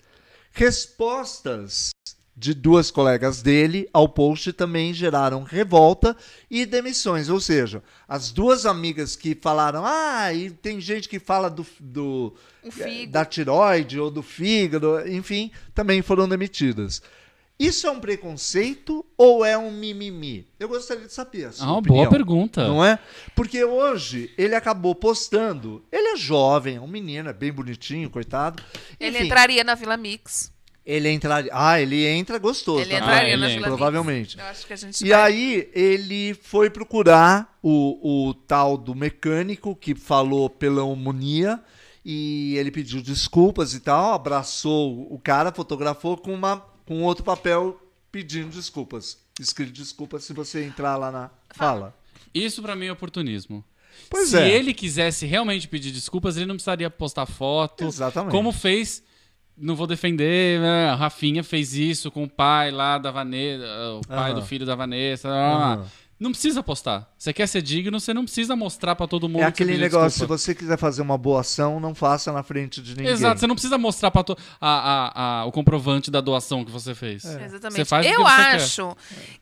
Respostas 0.52 1.90
de 2.40 2.54
duas 2.54 2.90
colegas 2.90 3.42
dele 3.42 3.86
ao 3.92 4.08
post 4.08 4.50
também 4.54 4.94
geraram 4.94 5.42
revolta 5.42 6.16
e 6.50 6.64
demissões. 6.64 7.28
Ou 7.28 7.38
seja, 7.38 7.82
as 8.08 8.32
duas 8.32 8.64
amigas 8.64 9.14
que 9.14 9.38
falaram, 9.38 9.82
ah, 9.84 10.32
e 10.32 10.48
tem 10.48 10.80
gente 10.80 11.06
que 11.06 11.18
fala 11.18 11.50
do, 11.50 11.66
do 11.78 12.32
da 13.10 13.26
tiroide 13.26 14.00
ou 14.00 14.10
do 14.10 14.22
fígado, 14.22 15.06
enfim, 15.06 15.50
também 15.74 16.00
foram 16.00 16.26
demitidas. 16.26 17.02
Isso 17.58 17.86
é 17.86 17.90
um 17.90 18.00
preconceito 18.00 19.04
ou 19.18 19.44
é 19.44 19.58
um 19.58 19.70
mimimi? 19.70 20.48
Eu 20.58 20.66
gostaria 20.66 21.06
de 21.06 21.12
saber. 21.12 21.44
A 21.44 21.52
sua 21.52 21.66
Ah, 21.66 21.76
opinião, 21.76 22.04
boa 22.04 22.08
pergunta. 22.08 22.66
Não 22.66 22.82
é? 22.82 22.98
Porque 23.34 23.62
hoje 23.62 24.32
ele 24.38 24.54
acabou 24.54 24.94
postando. 24.94 25.84
Ele 25.92 26.14
é 26.14 26.16
jovem, 26.16 26.76
é 26.76 26.80
um 26.80 26.86
menino, 26.88 27.28
é 27.28 27.34
bem 27.34 27.52
bonitinho, 27.52 28.08
coitado. 28.08 28.62
Ele 28.98 29.18
Enfim, 29.18 29.26
entraria 29.26 29.62
na 29.62 29.74
Vila 29.74 29.98
Mix. 29.98 30.50
Ele 30.90 31.10
entraria. 31.10 31.50
Ah, 31.54 31.80
ele 31.80 32.06
entra 32.06 32.38
gostoso. 32.38 32.80
Ele 32.80 32.90
tá? 32.90 32.96
entraria 32.98 33.34
Ah, 33.34 33.36
na 33.36 33.46
ele 33.46 33.54
Vila 33.54 33.66
entra. 33.66 33.68
Provavelmente. 33.68 34.38
Eu 34.38 34.44
acho 34.46 34.66
que 34.66 34.72
a 34.72 34.76
gente 34.76 35.04
E 35.04 35.08
vai- 35.10 35.22
aí 35.32 35.70
ele 35.74 36.34
foi 36.42 36.68
procurar 36.70 37.58
o, 37.62 38.28
o 38.28 38.34
tal 38.34 38.76
do 38.76 38.94
mecânico 38.94 39.74
que 39.76 39.94
falou 39.94 40.48
pneumonia 40.50 41.60
e 42.04 42.56
ele 42.56 42.70
pediu 42.70 43.02
desculpas 43.02 43.74
e 43.74 43.80
tal, 43.80 44.14
abraçou 44.14 45.12
o 45.12 45.18
cara, 45.18 45.52
fotografou 45.52 46.16
com 46.16 46.32
uma 46.34 46.64
com 46.86 47.02
outro 47.02 47.22
papel 47.22 47.80
pedindo 48.10 48.48
desculpas. 48.50 49.18
Escrito 49.38 49.72
desculpas 49.72 50.24
se 50.24 50.32
você 50.32 50.64
entrar 50.64 50.96
lá 50.96 51.10
na 51.12 51.30
fala. 51.54 51.94
Isso 52.34 52.60
pra 52.62 52.74
mim 52.74 52.86
é 52.86 52.92
oportunismo. 52.92 53.64
Pois 54.08 54.30
Se 54.30 54.38
é. 54.38 54.48
ele 54.50 54.72
quisesse 54.74 55.26
realmente 55.26 55.68
pedir 55.68 55.90
desculpas, 55.92 56.36
ele 56.36 56.46
não 56.46 56.54
precisaria 56.56 56.88
postar 56.90 57.26
foto. 57.26 57.84
Exatamente. 57.84 58.32
Como 58.32 58.50
fez, 58.50 59.02
não 59.60 59.76
vou 59.76 59.86
defender, 59.86 60.60
né? 60.60 60.88
a 60.90 60.94
Rafinha 60.94 61.44
fez 61.44 61.74
isso 61.74 62.10
com 62.10 62.24
o 62.24 62.28
pai 62.28 62.70
lá 62.70 62.98
da 62.98 63.10
Vanessa, 63.10 63.64
o 63.98 64.06
pai 64.06 64.30
Aham. 64.32 64.40
do 64.40 64.46
filho 64.46 64.64
da 64.66 64.74
Vanessa. 64.74 65.28
lá, 65.28 65.34
lá, 65.34 65.58
lá. 65.58 65.72
Aham. 65.74 65.86
Não 66.18 66.32
precisa 66.32 66.62
postar. 66.62 67.10
Você 67.16 67.32
quer 67.32 67.46
ser 67.46 67.62
digno, 67.62 67.98
você 67.98 68.12
não 68.12 68.24
precisa 68.24 68.54
mostrar 68.54 68.94
pra 68.94 69.06
todo 69.06 69.26
mundo. 69.26 69.40
É 69.42 69.50
que 69.50 69.56
você 69.56 69.62
aquele 69.62 69.70
pediu 69.78 69.84
negócio, 69.84 70.08
desculpa. 70.18 70.36
se 70.36 70.44
você 70.44 70.54
quiser 70.54 70.76
fazer 70.76 71.00
uma 71.00 71.16
boa 71.16 71.40
ação, 71.40 71.80
não 71.80 71.94
faça 71.94 72.30
na 72.30 72.42
frente 72.42 72.82
de 72.82 72.94
ninguém. 72.94 73.10
Exato, 73.10 73.40
você 73.40 73.46
não 73.46 73.54
precisa 73.54 73.78
mostrar 73.78 74.10
pra 74.10 74.22
to... 74.22 74.36
a, 74.60 74.68
a- 74.68 75.40
a- 75.40 75.44
o 75.46 75.50
comprovante 75.50 76.10
da 76.10 76.20
doação 76.20 76.62
que 76.62 76.70
você 76.70 76.94
fez. 76.94 77.24
Exatamente. 77.24 77.72
Você 77.72 77.84
faz 77.86 78.04
o 78.04 78.08
que 78.10 78.14
eu 78.14 78.20
você 78.22 78.36
quer. 78.36 78.54
acho 78.56 78.96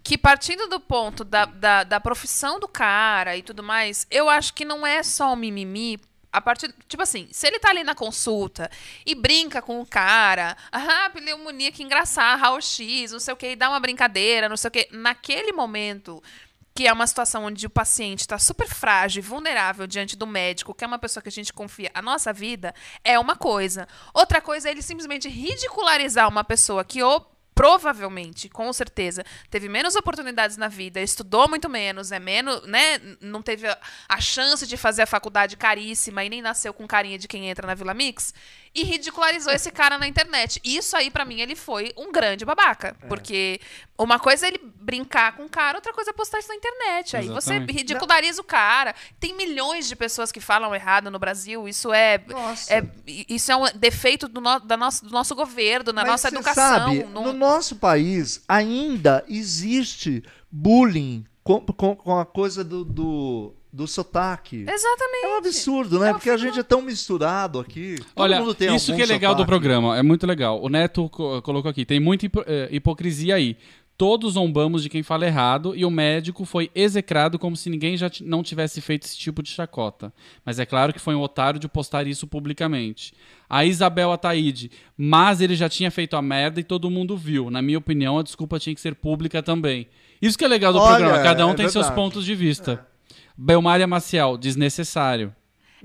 que 0.04 0.16
partindo 0.16 0.68
do 0.68 0.78
ponto 0.78 1.24
da, 1.24 1.46
da, 1.46 1.82
da 1.82 1.98
profissão 2.00 2.60
do 2.60 2.68
cara 2.68 3.36
e 3.36 3.42
tudo 3.42 3.60
mais, 3.60 4.06
eu 4.08 4.28
acho 4.28 4.54
que 4.54 4.64
não 4.64 4.86
é 4.86 5.02
só 5.02 5.32
um 5.32 5.36
mimimi. 5.36 5.98
A 6.32 6.40
partir, 6.40 6.74
tipo 6.86 7.02
assim, 7.02 7.28
se 7.32 7.46
ele 7.46 7.58
tá 7.58 7.70
ali 7.70 7.82
na 7.82 7.94
consulta 7.94 8.70
e 9.06 9.14
brinca 9.14 9.62
com 9.62 9.80
o 9.80 9.86
cara, 9.86 10.56
ah, 10.70 11.10
pneumonia, 11.10 11.72
que 11.72 11.82
engraçado, 11.82 12.38
raio-x, 12.38 13.12
não 13.12 13.20
sei 13.20 13.32
o 13.32 13.36
que, 13.36 13.52
e 13.52 13.56
dá 13.56 13.68
uma 13.70 13.80
brincadeira, 13.80 14.48
não 14.48 14.56
sei 14.56 14.68
o 14.68 14.70
que, 14.70 14.88
naquele 14.92 15.52
momento 15.52 16.22
que 16.78 16.86
é 16.86 16.92
uma 16.92 17.08
situação 17.08 17.44
onde 17.44 17.66
o 17.66 17.70
paciente 17.70 18.20
está 18.20 18.38
super 18.38 18.68
frágil 18.68 19.20
e 19.20 19.26
vulnerável 19.26 19.84
diante 19.84 20.16
do 20.16 20.28
médico, 20.28 20.72
que 20.72 20.84
é 20.84 20.86
uma 20.86 20.96
pessoa 20.96 21.20
que 21.20 21.28
a 21.28 21.32
gente 21.32 21.52
confia 21.52 21.90
a 21.92 22.00
nossa 22.00 22.32
vida, 22.32 22.72
é 23.02 23.18
uma 23.18 23.34
coisa. 23.34 23.88
Outra 24.14 24.40
coisa 24.40 24.68
é 24.68 24.70
ele 24.70 24.80
simplesmente 24.80 25.28
ridicularizar 25.28 26.28
uma 26.28 26.44
pessoa 26.44 26.84
que 26.84 27.02
ou 27.02 27.37
provavelmente, 27.58 28.48
com 28.48 28.72
certeza, 28.72 29.24
teve 29.50 29.68
menos 29.68 29.96
oportunidades 29.96 30.56
na 30.56 30.68
vida, 30.68 31.00
estudou 31.00 31.48
muito 31.48 31.68
menos, 31.68 32.12
é 32.12 32.20
menos, 32.20 32.64
né, 32.68 33.00
não 33.20 33.42
teve 33.42 33.66
a, 34.08 34.20
chance 34.20 34.64
de 34.64 34.76
fazer 34.76 35.02
a 35.02 35.06
faculdade 35.06 35.56
caríssima 35.56 36.22
e 36.22 36.30
nem 36.30 36.40
nasceu 36.40 36.72
com 36.72 36.86
carinha 36.86 37.18
de 37.18 37.26
quem 37.26 37.50
entra 37.50 37.66
na 37.66 37.74
Vila 37.74 37.94
Mix 37.94 38.32
e 38.80 38.84
ridicularizou 38.84 39.52
esse 39.52 39.70
cara 39.70 39.98
na 39.98 40.06
internet. 40.06 40.60
Isso 40.64 40.96
aí 40.96 41.10
pra 41.10 41.24
mim 41.24 41.40
ele 41.40 41.54
foi 41.56 41.92
um 41.96 42.12
grande 42.12 42.44
babaca, 42.44 42.96
porque 43.08 43.60
uma 43.98 44.18
coisa 44.18 44.46
é 44.46 44.48
ele 44.50 44.60
brincar 44.80 45.36
com 45.36 45.44
o 45.44 45.48
cara, 45.48 45.78
outra 45.78 45.92
coisa 45.92 46.10
é 46.10 46.12
postar 46.12 46.38
isso 46.38 46.48
na 46.48 46.54
internet. 46.54 47.16
Aí 47.16 47.28
você 47.28 47.58
ridiculariza 47.58 48.40
o 48.40 48.44
cara. 48.44 48.94
Tem 49.20 49.34
milhões 49.34 49.88
de 49.88 49.96
pessoas 49.96 50.30
que 50.32 50.40
falam 50.40 50.74
errado 50.74 51.10
no 51.10 51.18
Brasil. 51.18 51.68
Isso 51.68 51.92
é, 51.92 52.18
Nossa. 52.28 52.72
é 52.74 52.82
isso 53.06 53.50
é 53.52 53.56
um 53.56 53.64
defeito 53.74 54.28
do, 54.28 54.40
no- 54.40 54.60
da 54.60 54.76
nosso, 54.76 55.04
do 55.04 55.10
nosso 55.10 55.34
governo, 55.34 55.92
da 55.92 56.02
Mas 56.02 56.10
nossa 56.10 56.28
você 56.30 56.34
educação. 56.36 56.78
Sabe, 56.94 57.04
Não- 57.04 57.24
No 57.24 57.32
nosso 57.32 57.76
país 57.76 58.42
ainda 58.48 59.24
existe 59.28 60.22
bullying 60.50 61.24
com, 61.42 61.60
com, 61.60 61.96
com 61.96 62.18
a 62.18 62.24
coisa 62.26 62.62
do, 62.64 62.84
do, 62.84 63.54
do 63.72 63.86
sotaque. 63.86 64.64
Exatamente. 64.68 65.24
É 65.24 65.34
um 65.34 65.38
absurdo, 65.38 65.98
né? 65.98 66.10
É 66.10 66.12
Porque 66.12 66.30
a 66.30 66.36
gente 66.36 66.58
é 66.58 66.62
tão 66.62 66.80
misturado 66.82 67.58
aqui. 67.58 67.96
Todo 67.98 68.22
Olha, 68.24 68.38
mundo 68.40 68.54
tem 68.54 68.74
isso 68.74 68.94
que 68.94 69.02
é 69.02 69.06
legal 69.06 69.34
do 69.34 69.38
sotaque. 69.42 69.50
programa, 69.50 69.96
é 69.98 70.02
muito 70.02 70.26
legal. 70.26 70.60
O 70.62 70.68
Neto 70.68 71.08
co- 71.10 71.42
colocou 71.42 71.70
aqui, 71.70 71.84
tem 71.84 72.00
muita 72.00 72.26
eh, 72.46 72.68
hipocrisia 72.72 73.34
aí. 73.34 73.56
Todos 73.96 74.34
zombamos 74.34 74.84
de 74.84 74.88
quem 74.88 75.02
fala 75.02 75.26
errado 75.26 75.74
e 75.74 75.84
o 75.84 75.90
médico 75.90 76.44
foi 76.44 76.70
execrado 76.72 77.36
como 77.36 77.56
se 77.56 77.68
ninguém 77.68 77.96
já 77.96 78.08
não 78.22 78.44
tivesse 78.44 78.80
feito 78.80 79.02
esse 79.04 79.18
tipo 79.18 79.42
de 79.42 79.50
chacota. 79.50 80.12
Mas 80.46 80.60
é 80.60 80.64
claro 80.64 80.92
que 80.92 81.00
foi 81.00 81.16
um 81.16 81.20
otário 81.20 81.58
de 81.58 81.66
postar 81.66 82.06
isso 82.06 82.24
publicamente. 82.24 83.12
A 83.50 83.64
Isabel 83.64 84.12
Ataíde, 84.12 84.70
mas 84.96 85.40
ele 85.40 85.56
já 85.56 85.68
tinha 85.68 85.90
feito 85.90 86.14
a 86.16 86.22
merda 86.22 86.60
e 86.60 86.64
todo 86.64 86.88
mundo 86.88 87.16
viu. 87.16 87.50
Na 87.50 87.60
minha 87.60 87.76
opinião, 87.78 88.16
a 88.18 88.22
desculpa 88.22 88.60
tinha 88.60 88.72
que 88.74 88.80
ser 88.80 88.94
pública 88.94 89.42
também. 89.42 89.88
Isso 90.22 90.38
que 90.38 90.44
é 90.44 90.48
legal 90.48 90.72
do 90.72 90.78
Olha, 90.78 90.96
programa, 90.98 91.22
cada 91.24 91.44
um 91.46 91.50
é 91.50 91.54
tem 91.54 91.68
seus 91.68 91.86
verdade. 91.86 91.94
pontos 92.00 92.24
de 92.24 92.34
vista. 92.36 92.86
Belmária 93.40 93.86
Maciel, 93.86 94.36
desnecessário. 94.36 95.32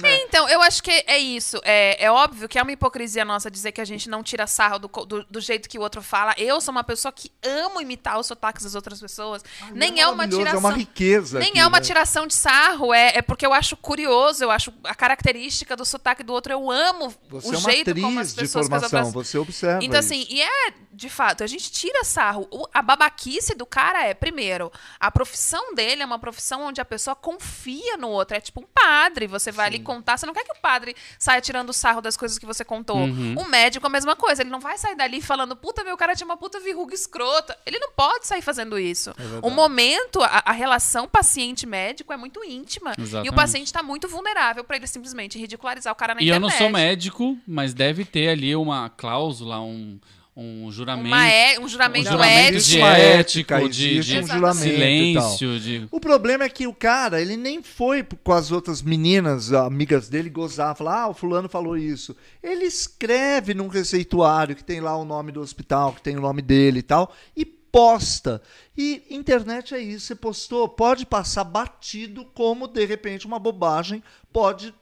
É, 0.03 0.22
então, 0.33 0.49
eu 0.49 0.63
acho 0.63 0.81
que 0.81 0.89
é 1.05 1.19
isso. 1.19 1.61
É, 1.63 2.05
é 2.05 2.11
óbvio 2.11 2.49
que 2.49 2.57
é 2.57 2.61
uma 2.63 2.71
hipocrisia 2.71 3.23
nossa 3.23 3.51
dizer 3.51 3.71
que 3.71 3.79
a 3.79 3.85
gente 3.85 4.09
não 4.09 4.23
tira 4.23 4.47
sarro 4.47 4.79
do, 4.79 4.87
do, 4.87 5.23
do 5.25 5.39
jeito 5.39 5.69
que 5.69 5.77
o 5.77 5.81
outro 5.81 6.01
fala. 6.01 6.33
Eu 6.39 6.59
sou 6.59 6.71
uma 6.71 6.83
pessoa 6.83 7.11
que 7.11 7.31
amo 7.43 7.79
imitar 7.79 8.19
os 8.19 8.25
sotaques 8.25 8.63
das 8.63 8.73
outras 8.73 8.99
pessoas. 8.99 9.43
Nem 9.73 10.01
é 10.01 10.07
uma 10.07 10.15
maravilhoso, 10.15 10.45
tiração. 10.45 10.69
É 10.69 10.71
uma 10.71 10.77
riqueza. 10.77 11.37
Nem 11.37 11.49
aqui, 11.49 11.59
é 11.59 11.67
uma 11.67 11.77
né? 11.77 11.83
tiração 11.85 12.25
de 12.25 12.33
sarro, 12.33 12.91
é, 12.91 13.17
é 13.17 13.21
porque 13.21 13.45
eu 13.45 13.53
acho 13.53 13.77
curioso, 13.77 14.43
eu 14.43 14.49
acho 14.49 14.73
a 14.83 14.95
característica 14.95 15.75
do 15.75 15.85
sotaque 15.85 16.23
do 16.23 16.33
outro, 16.33 16.51
eu 16.51 16.71
amo 16.71 17.13
Você 17.29 17.49
o 17.49 17.53
é 17.53 17.57
uma 17.59 17.69
jeito 17.71 17.91
atriz 17.91 18.03
como 18.03 18.19
as 18.19 18.33
de 18.33 18.41
pessoas 18.41 18.71
as 18.71 18.81
formação, 18.81 19.11
você 19.11 19.37
observa 19.37 19.83
Então, 19.83 19.99
isso. 19.99 20.13
assim, 20.13 20.25
e 20.31 20.41
é, 20.41 20.73
de 20.91 21.09
fato, 21.09 21.43
a 21.43 21.47
gente 21.47 21.71
tira 21.71 22.03
sarro. 22.03 22.47
O- 22.49 22.67
a 22.73 22.81
babaquice 22.81 23.53
do 23.53 23.67
cara 23.67 24.03
é, 24.03 24.15
primeiro, 24.15 24.71
a 24.99 25.11
profissão 25.11 25.75
dele 25.75 26.01
é 26.01 26.05
uma 26.05 26.17
profissão 26.17 26.63
onde 26.63 26.81
a 26.81 26.85
pessoa 26.85 27.15
confia 27.15 27.97
no 27.97 28.09
outro. 28.09 28.35
É 28.35 28.41
tipo 28.41 28.61
um 28.61 28.65
padre. 28.73 29.27
Você 29.27 29.51
vai 29.51 29.67
ali 29.67 29.79
contar. 29.79 30.17
Você 30.23 30.27
não 30.27 30.33
quer 30.33 30.45
que 30.45 30.53
o 30.53 30.61
padre 30.61 30.95
saia 31.19 31.41
tirando 31.41 31.73
sarro 31.73 31.99
das 31.99 32.15
coisas 32.15 32.39
que 32.39 32.45
você 32.45 32.63
contou. 32.63 32.95
Uhum. 32.97 33.35
O 33.37 33.49
médico, 33.49 33.85
a 33.85 33.89
mesma 33.89 34.15
coisa. 34.15 34.41
Ele 34.41 34.49
não 34.49 34.61
vai 34.61 34.77
sair 34.77 34.95
dali 34.95 35.21
falando, 35.21 35.53
puta, 35.53 35.83
meu 35.83 35.97
cara 35.97 36.15
tinha 36.15 36.25
uma 36.25 36.37
puta 36.37 36.59
verruga 36.61 36.93
escrota. 36.95 37.57
Ele 37.65 37.77
não 37.77 37.91
pode 37.91 38.25
sair 38.25 38.41
fazendo 38.41 38.79
isso. 38.79 39.09
É 39.11 39.45
o 39.45 39.49
momento, 39.49 40.21
a, 40.23 40.43
a 40.45 40.51
relação 40.53 41.07
paciente-médico 41.07 42.13
é 42.13 42.17
muito 42.17 42.43
íntima. 42.43 42.93
E 42.97 43.01
o 43.01 43.03
Exatamente. 43.03 43.35
paciente 43.35 43.73
tá 43.73 43.83
muito 43.83 44.07
vulnerável 44.07 44.63
pra 44.63 44.77
ele 44.77 44.87
simplesmente 44.87 45.37
ridicularizar 45.37 45.91
o 45.91 45.95
cara 45.95 46.15
na 46.15 46.21
E 46.21 46.29
eu 46.29 46.35
internet. 46.35 46.51
não 46.51 46.57
sou 46.57 46.69
médico, 46.69 47.37
mas 47.45 47.73
deve 47.73 48.05
ter 48.05 48.29
ali 48.29 48.55
uma 48.55 48.89
cláusula, 48.89 49.59
um, 49.59 49.99
um 50.35 50.71
juramento. 50.71 51.07
Uma 51.07 51.27
é, 51.27 51.59
um 51.59 51.67
juramento, 51.67 52.07
um 52.07 52.11
juramento 52.11 52.57
ético. 52.57 52.69
de 52.71 52.77
Uma 52.79 52.97
ético, 52.97 53.53
ética, 53.53 53.69
de, 53.69 53.99
de 53.99 54.19
um 54.19 54.27
juramento 54.27 54.57
silêncio, 54.57 55.59
de... 55.59 55.87
O 55.91 55.99
problema 55.99 56.43
é 56.43 56.49
que 56.49 56.65
o 56.65 56.73
cara, 56.73 57.21
ele 57.21 57.37
nem 57.37 57.61
foi 57.61 58.03
com 58.03 58.31
as 58.31 58.51
outras 58.51 58.81
meninas, 58.81 59.53
amigas 59.53 60.09
dele, 60.09 60.31
gozar, 60.31 60.75
falar, 60.75 61.03
ah, 61.03 61.09
o 61.09 61.13
fulano 61.13 61.47
falou 61.47 61.77
isso. 61.77 62.15
Ele 62.41 62.65
escreve 62.65 63.53
num 63.53 63.67
receituário 63.67 64.55
que 64.55 64.63
tem 64.63 64.79
lá 64.79 64.97
o 64.97 65.05
nome 65.05 65.31
do 65.31 65.39
hospital, 65.39 65.93
que 65.93 66.01
tem 66.01 66.17
o 66.17 66.21
nome 66.21 66.41
dele 66.41 66.79
e 66.79 66.83
tal, 66.83 67.13
e 67.37 67.45
posta. 67.45 68.41
E 68.75 69.03
internet 69.11 69.75
é 69.75 69.79
isso, 69.79 70.07
você 70.07 70.15
postou, 70.15 70.67
pode 70.67 71.05
passar 71.05 71.43
batido 71.43 72.25
como, 72.33 72.67
de 72.67 72.83
repente, 72.85 73.27
uma 73.27 73.37
bobagem 73.37 74.01
pode 74.31 74.73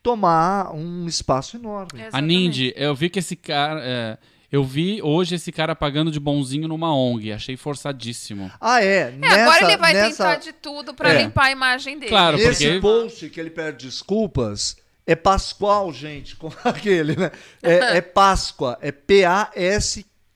tomar 0.00 0.72
um 0.72 1.06
espaço 1.08 1.56
enorme. 1.56 2.00
A. 2.12 2.20
Nindy, 2.20 2.72
eu 2.76 2.94
vi 2.94 3.10
que 3.10 3.18
esse 3.18 3.34
cara... 3.34 3.80
é, 3.82 4.18
eu 4.50 4.64
vi 4.64 5.00
hoje 5.02 5.34
esse 5.36 5.52
cara 5.52 5.74
pagando 5.76 6.10
de 6.10 6.18
bonzinho 6.20 6.66
numa 6.68 6.94
ONG. 6.94 7.32
Achei 7.32 7.56
forçadíssimo. 7.56 8.50
Ah, 8.60 8.82
é? 8.82 9.14
É, 9.22 9.26
agora 9.42 9.64
ele 9.64 9.76
vai 9.76 9.92
nessa... 9.92 10.10
tentar 10.24 10.36
de 10.36 10.52
tudo 10.52 10.92
pra 10.94 11.12
É. 11.12 11.22
limpar 11.22 11.44
a 11.46 11.50
imagem 11.52 11.98
dele. 11.98 12.10
Claro, 12.10 12.36
Esse 12.38 12.64
porque- 12.66 12.80
post 12.80 13.28
que 13.30 13.38
ele 13.40 13.50
pede 13.50 13.86
desculpas 13.86 14.76
é 15.06 15.14
Pascoal, 15.16 15.92
gente, 15.92 16.36
com 16.36 16.50
aquele, 16.64 17.16
né? 17.16 17.30
É, 17.62 17.96
é 17.98 18.00
Páscoa, 18.02 18.76
é 18.80 18.92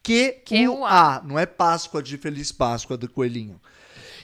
P-A-S-Q-U-A, 0.02 1.22
não 1.24 1.38
é 1.38 1.46
Páscoa 1.46 2.02
de 2.02 2.16
Feliz 2.16 2.50
Páscoa 2.52 2.96
do 2.96 3.08
Coelhinho. 3.08 3.60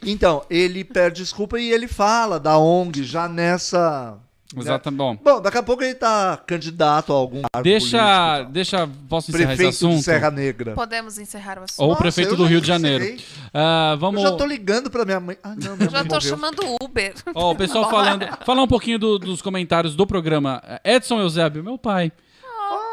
Então, 0.05 0.45
ele 0.49 0.83
pede 0.83 1.21
desculpa 1.23 1.61
e 1.61 1.71
ele 1.71 1.87
fala 1.87 2.41
da 2.41 2.57
ONG 2.59 3.03
já 3.05 3.29
nessa. 3.29 4.19
Exato, 4.57 4.91
bom. 4.91 5.17
Bom, 5.23 5.41
daqui 5.41 5.59
a 5.59 5.63
pouco 5.63 5.83
ele 5.83 5.95
tá 5.95 6.37
candidato 6.47 7.13
a 7.13 7.17
algum 7.17 7.43
cargo 7.43 7.63
Deixa, 7.63 7.99
político 8.33 8.53
deixa, 8.53 8.89
posso 9.09 9.31
encerrar 9.31 9.53
esse 9.53 9.57
Prefeito 9.57 9.79
de 9.79 9.87
assunto? 9.87 10.03
Serra 10.03 10.31
Negra. 10.31 10.75
Podemos 10.75 11.19
encerrar 11.19 11.59
o 11.61 11.65
assunto. 11.65 11.79
Ou 11.81 11.87
o 11.87 11.89
Nossa, 11.91 12.03
prefeito 12.03 12.35
do 12.37 12.45
Rio 12.45 12.61
de 12.61 12.67
Janeiro. 12.67 13.17
Ah, 13.55 13.97
vamos... 13.99 14.23
Eu 14.23 14.31
já 14.31 14.37
tô 14.37 14.45
ligando 14.45 14.91
pra 14.91 15.05
minha 15.05 15.21
mãe. 15.21 15.37
Ah, 15.43 15.51
não, 15.51 15.77
minha 15.77 15.87
Eu 15.87 15.91
já 15.91 15.99
mãe 15.99 16.09
tô 16.09 16.15
morreu. 16.17 16.21
chamando 16.31 16.63
Uber. 16.83 17.15
Ó, 17.35 17.53
o 17.53 17.57
pessoal 17.57 17.89
falando... 17.89 18.27
Falar 18.45 18.63
um 18.63 18.69
pouquinho 18.69 18.99
do- 18.99 19.19
dos 19.19 19.41
comentários 19.41 19.95
do 19.95 20.07
programa. 20.07 20.61
Edson 20.85 21.21
Eusébio, 21.21 21.63
meu 21.63 21.79
pai. 21.79 22.11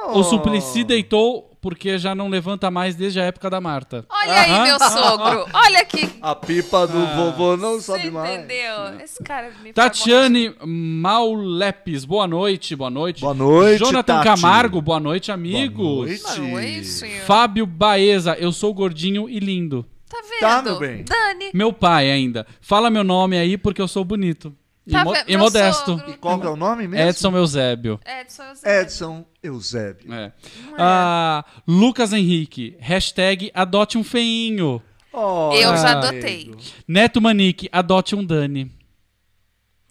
Oh. 0.08 0.20
O 0.20 0.24
Suplicy 0.24 0.84
deitou 0.84 1.57
porque 1.68 1.98
já 1.98 2.16
não 2.16 2.30
levanta 2.30 2.72
mais 2.72 2.96
desde 2.96 3.20
a 3.20 3.26
época 3.26 3.50
da 3.50 3.60
Marta. 3.60 4.06
Olha 4.10 4.40
aí, 4.40 4.62
meu 4.64 4.80
sogro. 4.80 5.46
Olha 5.54 5.80
aqui. 5.82 6.10
A 6.22 6.34
pipa 6.34 6.88
do 6.88 6.98
Ah. 6.98 7.14
vovô 7.18 7.58
não 7.58 7.82
sobe 7.82 8.10
mais. 8.10 8.36
entendeu? 8.40 8.98
Esse 9.04 9.22
cara 9.22 9.52
me 9.62 9.74
Tatiane 9.74 10.56
Maulepes, 10.66 12.06
boa 12.06 12.26
noite, 12.26 12.74
boa 12.74 12.90
noite. 12.90 13.20
Boa 13.20 13.34
noite, 13.34 13.80
Jonathan 13.80 14.24
Tati. 14.24 14.24
Camargo, 14.24 14.82
boa 14.82 15.00
noite, 15.02 15.30
amigos. 15.30 15.76
Boa 15.76 16.06
noite. 16.06 16.24
Boa 16.24 16.52
noite, 16.62 16.86
senhor. 16.86 17.26
Fábio 17.26 17.66
Baeza, 17.66 18.38
eu 18.40 18.54
sou 18.54 18.74
gordinho 18.74 19.28
e 19.30 19.40
lindo. 19.40 19.86
Tá 20.10 20.22
vendo? 20.22 20.40
Tá, 20.40 20.62
meu 20.62 20.80
bem. 20.80 21.04
Dani. 21.04 21.50
Meu 21.54 21.74
pai 21.74 22.10
ainda. 22.10 22.48
Fala 22.62 22.90
meu 22.90 23.04
nome 23.04 23.38
aí 23.38 23.58
porque 23.58 23.82
eu 23.82 23.90
sou 23.90 24.06
bonito. 24.06 24.56
E, 24.88 24.92
Tá 24.92 25.04
mo- 25.04 25.14
e 25.28 25.36
modesto. 25.36 25.98
sogro. 25.98 26.12
E 26.12 26.18
qual 26.18 26.40
que 26.40 26.48
é 26.48 26.50
o 26.50 26.56
nome 26.56 26.88
mesmo? 26.88 27.10
Edson 27.10 27.36
Eusébio. 27.36 28.00
Edson 28.06 28.44
Eusébio. 28.44 28.72
Edson 28.82 29.26
Eusébio. 29.44 30.14
É. 30.14 30.32
Ah, 30.80 31.44
Lucas 31.68 32.14
Henrique, 32.14 32.78
hashtag 32.80 33.52
adote 33.54 33.98
um 33.98 34.04
feinho. 34.04 34.82
Oh, 35.12 35.52
Eu 35.54 35.76
já 35.76 35.92
adotei. 35.98 36.54
Neto 36.88 37.20
Manique, 37.20 37.68
adote 37.72 38.16
um 38.16 38.24
Dani. 38.24 38.72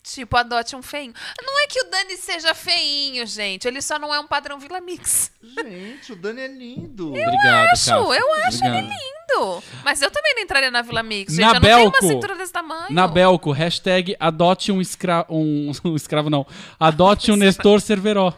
Tipo, 0.07 0.37
adote 0.37 0.77
um 0.77 0.83
feinho. 0.83 1.13
Não 1.43 1.61
é 1.61 1.67
que 1.67 1.81
o 1.81 1.91
Dani 1.91 2.17
seja 2.17 2.55
feinho, 2.55 3.27
gente. 3.27 3.67
Ele 3.67 3.83
só 3.83 3.99
não 3.99 4.15
é 4.15 4.21
um 4.21 4.27
padrão 4.27 4.57
Vila 4.57 4.81
Mix. 4.81 5.33
Gente, 5.43 6.13
o 6.13 6.17
Dani 6.17 6.43
é 6.43 6.47
lindo. 6.47 7.09
Obrigado, 7.09 7.71
Acho, 7.73 7.91
Cássio. 7.91 8.15
eu 8.15 8.35
acho 8.45 8.65
ele 8.65 8.77
Obrigado. 8.77 9.01
lindo. 9.01 9.63
Mas 9.85 10.01
eu 10.01 10.11
também 10.11 10.37
não 10.37 10.43
entraria 10.43 10.71
na 10.71 10.81
Vila 10.81 11.03
Mix, 11.03 11.35
gente. 11.35 11.43
Na 11.43 11.49
eu 11.49 11.55
não 11.55 11.61
tenho 11.61 11.77
Belco. 11.77 11.99
uma 11.99 12.09
cintura 12.09 12.37
desse 12.37 12.53
tamanho. 12.53 12.95
Na 12.95 13.09
Belco, 13.09 13.51
hashtag 13.51 14.17
adote 14.21 14.71
um 14.71 14.81
escravo. 14.81 15.27
Um, 15.29 15.73
um 15.85 15.97
escravo 15.97 16.31
não. 16.31 16.47
Adote 16.79 17.33
um 17.33 17.37
Nestor 17.37 17.81
Cerveró. 17.81 18.33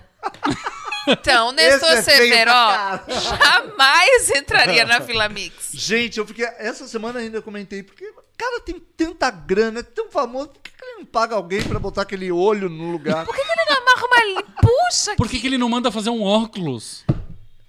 Então, 1.07 1.53
Nestor 1.53 1.93
Esse 1.99 2.11
é 2.11 2.45
pra 2.45 3.05
jamais 3.09 4.31
entraria 4.31 4.87
na 4.87 5.01
Vila 5.01 5.29
Mix. 5.29 5.69
Gente, 5.73 6.19
eu 6.19 6.27
fiquei. 6.27 6.47
Essa 6.59 6.89
semana 6.89 7.21
ainda 7.21 7.43
comentei, 7.43 7.83
porque 7.83 8.11
cara 8.39 8.61
tem 8.61 8.79
tanta 8.97 9.31
grana, 9.31 9.81
é 9.81 9.83
tão 9.83 10.09
famoso, 10.11 10.51
por 10.51 10.62
que, 10.62 10.71
que 10.71 10.77
ele 10.78 10.78
não 10.99 11.05
paga 11.07 11.34
alguém 11.36 11.62
pra 11.62 11.78
botar 11.78 12.03
aquele 12.03 12.30
olho 12.30 12.68
no 12.68 12.90
lugar? 12.90 13.24
Por 13.24 13.34
que, 13.34 13.42
que 13.42 13.51
ele 13.51 13.64
não 13.70 13.76
amarra 13.76 14.07
uma? 14.07 14.42
Puxa, 14.61 15.14
Por 15.16 15.28
que, 15.28 15.38
que 15.38 15.46
ele 15.46 15.59
não 15.59 15.68
manda 15.68 15.90
fazer 15.90 16.11
um 16.11 16.22
óculos? 16.22 17.05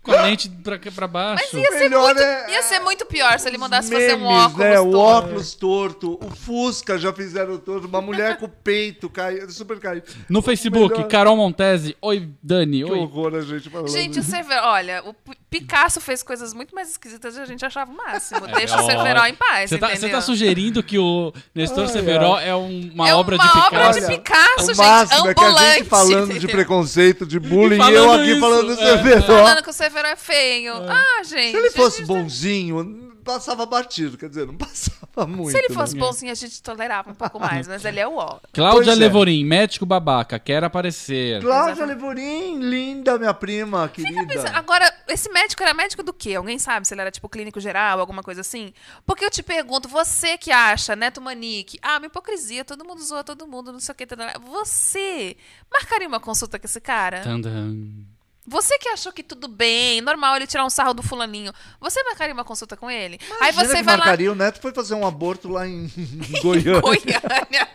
Com 0.01 0.13
a 0.13 0.21
lente 0.23 0.49
pra, 0.49 0.79
pra 0.79 1.07
baixo. 1.07 1.43
Mas 1.53 1.61
ia 1.61 1.71
ser, 1.73 1.79
Melhor 1.81 2.05
muito, 2.15 2.21
é- 2.21 2.51
ia 2.53 2.63
ser 2.63 2.79
muito 2.79 3.05
pior 3.05 3.37
se 3.37 3.47
ele 3.47 3.57
mandasse 3.57 3.89
Memes, 3.89 4.05
fazer 4.11 4.17
um 4.21 4.25
óculos. 4.27 4.57
né? 4.57 4.79
O 4.79 4.83
todo. 4.91 4.97
óculos 4.99 5.53
torto, 5.53 6.19
o 6.23 6.31
Fusca 6.31 6.97
já 6.97 7.11
fizeram 7.13 7.57
torto, 7.57 7.85
uma 7.85 8.01
mulher 8.01 8.37
com 8.37 8.45
o 8.45 8.49
peito 8.49 9.09
caído, 9.09 9.51
super 9.51 9.77
caído. 9.77 10.07
No 10.29 10.41
Facebook, 10.41 10.93
Melhor- 10.95 11.07
Carol 11.09 11.35
Montese. 11.35 11.95
Oi, 12.01 12.29
Dani. 12.41 12.83
Que 12.85 12.91
Oi. 12.91 12.97
horror 12.99 13.35
a 13.35 13.41
gente 13.41 13.69
falando. 13.69 13.89
Gente, 13.89 14.19
o 14.19 14.23
Severo, 14.23 14.65
olha, 14.67 15.03
o 15.05 15.13
P- 15.13 15.37
Picasso 15.49 15.99
fez 15.99 16.21
coisas 16.21 16.53
muito 16.53 16.75
mais 16.75 16.91
esquisitas 16.91 17.35
e 17.35 17.39
a 17.39 17.45
gente 17.45 17.65
achava 17.65 17.91
o 17.91 17.95
máximo. 17.97 18.45
É, 18.45 18.51
Deixa 18.53 18.75
o 18.79 18.83
ó, 18.83 18.85
Severo 18.85 19.25
em 19.25 19.33
paz, 19.33 19.69
Você 19.71 19.77
tá, 19.79 19.87
entendeu? 19.87 20.09
você 20.09 20.15
tá 20.15 20.21
sugerindo 20.21 20.83
que 20.83 20.99
o 20.99 21.33
Nestor 21.55 21.85
Ai, 21.85 21.89
Severo 21.89 22.37
é 22.37 22.55
um- 22.55 22.91
uma 22.93 23.09
é 23.09 23.15
obra 23.15 23.35
uma 23.35 23.43
de 23.43 23.49
Picasso? 23.51 23.67
obra 23.67 23.91
de 23.91 24.05
Olha, 24.05 24.07
Picasso, 24.17 24.63
o 24.63 24.67
gente, 24.67 24.77
máximo 24.77 25.27
é 25.27 25.33
que 25.33 25.39
a 25.39 25.47
ambulante. 25.47 25.73
gente 25.79 25.89
falando 25.89 26.39
de 26.39 26.47
preconceito, 26.47 27.25
de 27.25 27.39
bullying, 27.39 27.81
e 27.81 27.93
eu 27.93 28.11
aqui 28.11 28.31
isso, 28.31 28.39
falando 28.39 28.71
é. 28.71 28.75
Severo. 28.75 29.23
Falando 29.23 29.63
que 29.63 29.69
o 29.69 29.73
Severo 29.73 30.07
é 30.07 30.15
feio. 30.15 30.73
Ah, 30.87 31.23
gente. 31.23 31.51
Se 31.51 31.57
ele 31.57 31.71
fosse 31.71 31.97
gente- 31.99 32.07
bonzinho, 32.07 33.08
passava 33.23 33.65
batido, 33.65 34.17
quer 34.17 34.29
dizer, 34.29 34.47
não 34.47 34.55
passava 34.57 35.27
muito. 35.27 35.51
Se 35.51 35.57
ele 35.57 35.69
né? 35.69 35.75
fosse 35.75 35.95
bonzinho, 35.97 36.31
a 36.31 36.35
gente 36.35 36.61
tolerava 36.61 37.11
um 37.11 37.13
pouco 37.13 37.39
mais, 37.39 37.67
mas 37.67 37.83
ele 37.85 37.99
é 37.99 38.07
o 38.07 38.15
ó. 38.15 38.39
Cláudia 38.53 38.85
Pois 38.85 38.97
é. 38.97 38.99
Levorim, 38.99 39.45
médico 39.45 39.85
babaca, 39.85 40.39
quer 40.39 40.63
aparecer. 40.63 41.41
Cláudia 41.41 41.85
Levorim, 41.85 42.59
linda, 42.59 43.17
minha 43.17 43.33
prima, 43.33 43.87
querida. 43.89 44.25
Pensa, 44.25 44.49
Agora, 44.49 44.91
esse 45.07 45.29
médico 45.29 45.61
era 45.63 45.73
médico 45.73 46.03
do 46.03 46.13
quê? 46.13 46.35
Alguém 46.35 46.57
sabe 46.59 46.87
se 46.87 46.93
ele 46.93 47.01
era 47.01 47.11
tipo 47.11 47.29
clínico 47.29 47.59
geral, 47.59 47.99
alguma 47.99 48.23
coisa 48.23 48.41
assim? 48.41 48.73
Porque 49.05 49.25
eu 49.25 49.31
te 49.31 49.43
pergunto, 49.43 49.87
você 49.87 50.37
que 50.37 50.51
acha, 50.51 50.95
Neto 50.95 51.21
Manique, 51.21 51.79
ah, 51.81 51.97
uma 51.97 52.07
hipocrisia, 52.07 52.65
todo 52.65 52.85
mundo 52.85 53.03
zoa 53.03 53.23
todo 53.23 53.47
mundo, 53.47 53.71
não 53.71 53.79
sei 53.79 53.93
o 53.93 53.95
que, 53.95 54.07
você 54.45 55.35
marcaria 55.71 56.07
uma 56.07 56.19
consulta 56.19 56.59
com 56.59 56.65
esse 56.65 56.81
cara? 56.81 57.21
Tandam. 57.21 58.09
Você 58.49 58.77
que 58.79 58.89
achou 58.89 59.13
que 59.13 59.21
tudo 59.21 59.47
bem, 59.47 60.01
normal 60.01 60.35
ele 60.35 60.47
tirar 60.47 60.65
um 60.65 60.69
sarro 60.69 60.93
do 60.93 61.03
fulaninho, 61.03 61.53
você 61.79 62.03
marcaria 62.03 62.33
uma 62.33 62.43
consulta 62.43 62.75
com 62.75 62.89
ele? 62.89 63.19
Aí 63.39 63.51
Imagina 63.51 63.63
você 63.65 63.77
que 63.77 63.83
vai 63.83 63.93
lá. 63.95 64.05
marcaria, 64.05 64.31
o 64.31 64.35
Neto 64.35 64.59
foi 64.59 64.73
fazer 64.73 64.95
um 64.95 65.05
aborto 65.05 65.47
lá 65.47 65.67
em 65.67 65.87
Goiânia. 66.41 66.81
Goiânia. 66.81 67.69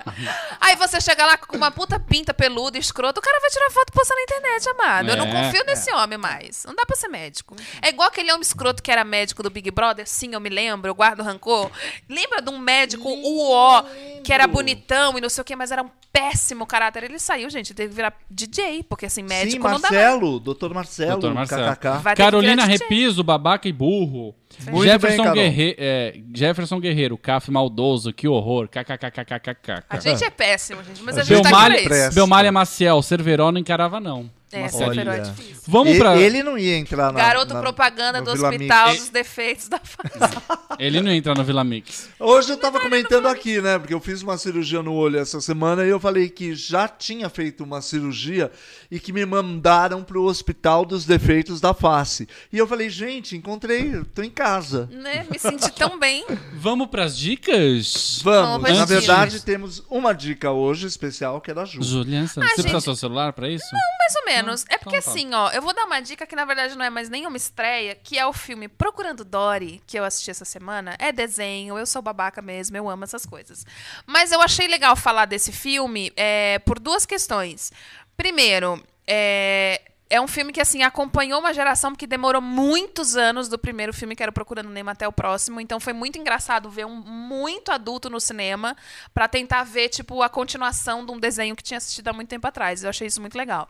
Aí 0.61 0.75
você 0.77 1.01
chega 1.01 1.25
lá 1.25 1.37
com 1.39 1.57
uma 1.57 1.71
puta 1.71 1.99
pinta 2.01 2.35
peluda, 2.35 2.77
escroto, 2.77 3.21
o 3.21 3.23
cara 3.23 3.39
vai 3.41 3.51
tirar 3.51 3.71
foto 3.71 3.91
e 3.91 3.93
postar 3.93 4.15
na 4.17 4.23
internet, 4.23 4.69
amado. 4.71 5.09
Eu 5.11 5.17
não 5.17 5.27
É. 5.27 5.45
confio 5.47 5.65
nesse 5.65 5.93
homem 5.93 6.19
mais. 6.19 6.65
Não 6.67 6.75
dá 6.75 6.85
pra 6.85 6.97
ser 6.97 7.09
médico. 7.09 7.55
É 7.81 7.89
igual 7.91 8.09
aquele 8.09 8.31
homem 8.33 8.43
escroto 8.43 8.83
que 8.83 8.91
era 8.91 9.05
médico 9.05 9.43
do 9.43 9.51
Big 9.51 9.71
Brother, 9.71 10.07
sim, 10.09 10.35
eu 10.35 10.41
me 10.41 10.49
lembro, 10.49 10.91
eu 10.91 10.95
guardo 10.95 11.23
rancor. 11.23 11.71
Lembra 12.09 12.43
de 12.43 12.51
um 12.51 12.59
médico 12.59 13.09
uó, 13.09 13.85
que 14.25 14.33
era 14.33 14.47
bonitão 14.47 15.17
e 15.17 15.21
não 15.21 15.29
sei 15.29 15.43
o 15.43 15.45
que, 15.45 15.55
mas 15.55 15.71
era 15.71 15.83
um 15.83 15.91
péssimo 16.13 16.67
caráter. 16.67 17.05
Ele 17.05 17.19
saiu, 17.19 17.49
gente, 17.51 17.75
teve 17.75 17.91
que 17.91 17.95
virar 17.97 18.13
DJ, 18.31 18.83
porque 18.85 19.07
assim, 19.07 19.23
Sim, 19.23 19.29
médico 19.29 19.69
não 19.69 19.81
dá 19.81 19.91
mais. 19.91 20.03
Marcelo, 20.03 20.41
doutor 20.41 20.64
Marcelo, 20.73 21.21
Doutor 21.21 21.35
Marcelo. 21.35 21.77
KKK. 21.77 22.15
Carolina. 22.17 22.65
Repiso, 22.65 23.25
babaca 23.25 23.69
e 23.69 23.73
burro. 23.73 24.35
Muito 24.71 24.85
Jefferson, 24.85 25.25
bem. 25.25 25.33
Guerre 25.33 25.77
é, 25.77 26.21
Jefferson 26.33 26.79
Guerreiro, 26.79 27.19
caf 27.19 27.51
maldoso, 27.51 28.13
que 28.13 28.29
horror. 28.29 28.69
A 28.73 28.85
KKKKKK. 28.85 30.01
gente 30.01 30.25
é 30.25 30.31
péssimo, 30.31 30.83
gente, 30.85 31.03
mas 31.03 31.19
a 31.19 31.23
A 31.23 31.25
gente 31.25 31.43
tá 31.43 31.67
aqui 31.67 31.83
pra 31.83 32.07
isso. 32.07 32.15
Belmalha 32.15 32.53
Maciel, 32.53 33.03
Cerveró 33.03 33.51
não 33.51 33.59
encarava 33.59 33.99
não. 33.99 34.31
É, 34.55 34.67
é 34.67 34.87
Olha. 34.87 35.21
difícil. 35.21 35.55
Vamos 35.67 35.97
pra... 35.99 36.17
Ele 36.17 36.43
não 36.43 36.57
ia 36.59 36.77
entrar 36.77 37.13
na. 37.13 37.19
Garoto 37.19 37.55
na- 37.55 37.61
propaganda 37.61 38.21
no 38.21 38.27
do 38.27 38.33
Vila 38.35 38.49
Hospital 38.51 38.89
Mix. 38.89 39.01
dos 39.01 39.09
Defeitos 39.09 39.69
da 39.69 39.79
Face. 39.79 40.19
Ele 40.79 41.01
não 41.01 41.11
entra 41.11 41.35
no 41.35 41.45
Vila 41.45 41.63
Mix. 41.65 42.09
Hoje 42.19 42.51
eu 42.53 42.57
tava 42.57 42.81
comentando 42.81 43.27
aqui, 43.27 43.61
né? 43.61 43.79
Porque 43.79 43.95
eu 43.95 44.01
fiz 44.01 44.23
uma 44.23 44.37
cirurgia 44.37 44.83
no 44.83 44.93
olho 44.93 45.19
essa 45.19 45.41
semana 45.41 45.85
e 45.85 45.89
eu 45.89 46.01
falei 46.01 46.29
que 46.29 46.55
já 46.55 46.87
tinha 46.89 47.29
feito 47.29 47.63
uma 47.65 47.81
cirurgia 47.81 48.51
e 48.91 48.99
que 49.01 49.13
me 49.13 49.25
mandaram 49.25 50.03
pro 50.03 50.25
Hospital 50.25 50.85
dos 50.85 51.05
Defeitos 51.07 51.61
da 51.61 51.73
Face. 51.73 52.29
E 52.53 52.59
eu 52.59 52.67
falei, 52.67 52.91
gente, 52.91 53.37
encontrei, 53.37 54.03
tô 54.15 54.23
em 54.23 54.31
casa. 54.31 54.89
né? 54.93 55.25
Me 55.31 55.39
senti 55.39 55.71
tão 55.73 55.99
bem. 55.99 56.25
Vamos 56.55 56.89
pras 56.89 57.17
dicas? 57.17 58.21
Vamos, 58.23 58.63
Vamos 58.63 58.79
na 58.79 58.85
verdade 58.85 59.31
dicas. 59.33 59.45
temos 59.45 59.83
uma 59.89 60.13
dica 60.13 60.51
hoje 60.51 60.87
especial 60.87 61.41
que 61.41 61.51
é 61.51 61.55
da 61.55 61.65
Ju. 61.65 61.83
Juliana, 61.83 62.27
você 62.27 62.41
precisa 62.41 62.63
gente- 62.63 62.73
do 62.73 62.81
seu 62.81 62.97
celular 62.97 63.33
pra 63.33 63.49
isso? 63.49 63.65
Mais 63.73 64.15
ou 64.17 64.25
menos. 64.27 64.44
Não, 64.47 64.55
é 64.69 64.79
porque 64.79 64.97
então 64.97 65.13
assim, 65.13 65.35
ó, 65.35 65.51
eu 65.51 65.63
vou 65.63 65.75
dar 65.75 65.85
uma 65.85 66.01
dica 66.01 66.27
que 66.27 66.37
na 66.37 66.45
verdade 66.45 66.77
não 66.77 66.85
é 66.85 66.91
mais 66.91 67.09
nenhuma 67.09 67.37
estreia, 67.37 67.95
que 67.95 68.19
é 68.19 68.27
o 68.27 68.33
filme 68.33 68.69
Procurando 68.69 69.25
Dory, 69.25 69.83
que 69.87 69.99
eu 69.99 70.05
assisti 70.05 70.31
essa 70.31 70.45
semana. 70.45 70.97
É 70.99 71.13
desenho, 71.13 71.79
eu 71.79 71.87
sou 71.87 72.03
babaca 72.03 72.41
mesmo, 72.43 72.77
eu 72.77 72.89
amo 72.89 73.05
essas 73.05 73.27
coisas. 73.27 73.67
Mas 74.07 74.33
eu 74.33 74.41
achei 74.41 74.69
legal 74.69 74.97
falar 74.97 75.25
desse 75.25 75.53
filme 75.53 76.13
é, 76.17 76.59
por 76.61 76.79
duas 76.79 77.07
questões. 77.07 77.73
Primeiro, 78.17 78.83
é. 79.07 79.81
É 80.11 80.21
um 80.21 80.29
filme 80.29 80.53
que, 80.53 80.61
assim, 80.61 80.83
acompanhou 80.83 81.41
uma 81.41 81.53
geração 81.53 81.91
porque 81.91 82.07
demorou 82.07 82.41
muitos 82.41 83.17
anos 83.17 83.49
do 83.49 83.59
primeiro 83.59 83.93
filme, 83.93 84.15
que 84.15 84.23
era 84.23 84.31
o 84.31 84.33
Procurando 84.35 84.69
Nemo, 84.69 84.91
até 84.91 85.09
o 85.09 85.13
próximo. 85.13 85.61
Então 85.61 85.81
foi 85.81 85.93
muito 85.95 86.19
engraçado 86.19 86.69
ver 86.71 86.85
um 86.85 86.95
muito 86.95 87.73
adulto 87.73 88.11
no 88.11 88.21
cinema 88.21 88.77
pra 89.15 89.27
tentar 89.27 89.65
ver, 89.65 89.89
tipo, 89.89 90.23
a 90.23 90.29
continuação 90.29 91.05
de 91.07 91.11
um 91.11 91.19
desenho 91.19 91.57
que 91.57 91.63
tinha 91.63 91.79
assistido 91.79 92.07
há 92.09 92.13
muito 92.13 92.29
tempo 92.29 92.47
atrás. 92.47 92.85
Eu 92.85 92.91
achei 92.91 93.07
isso 93.07 93.21
muito 93.21 93.37
legal. 93.37 93.69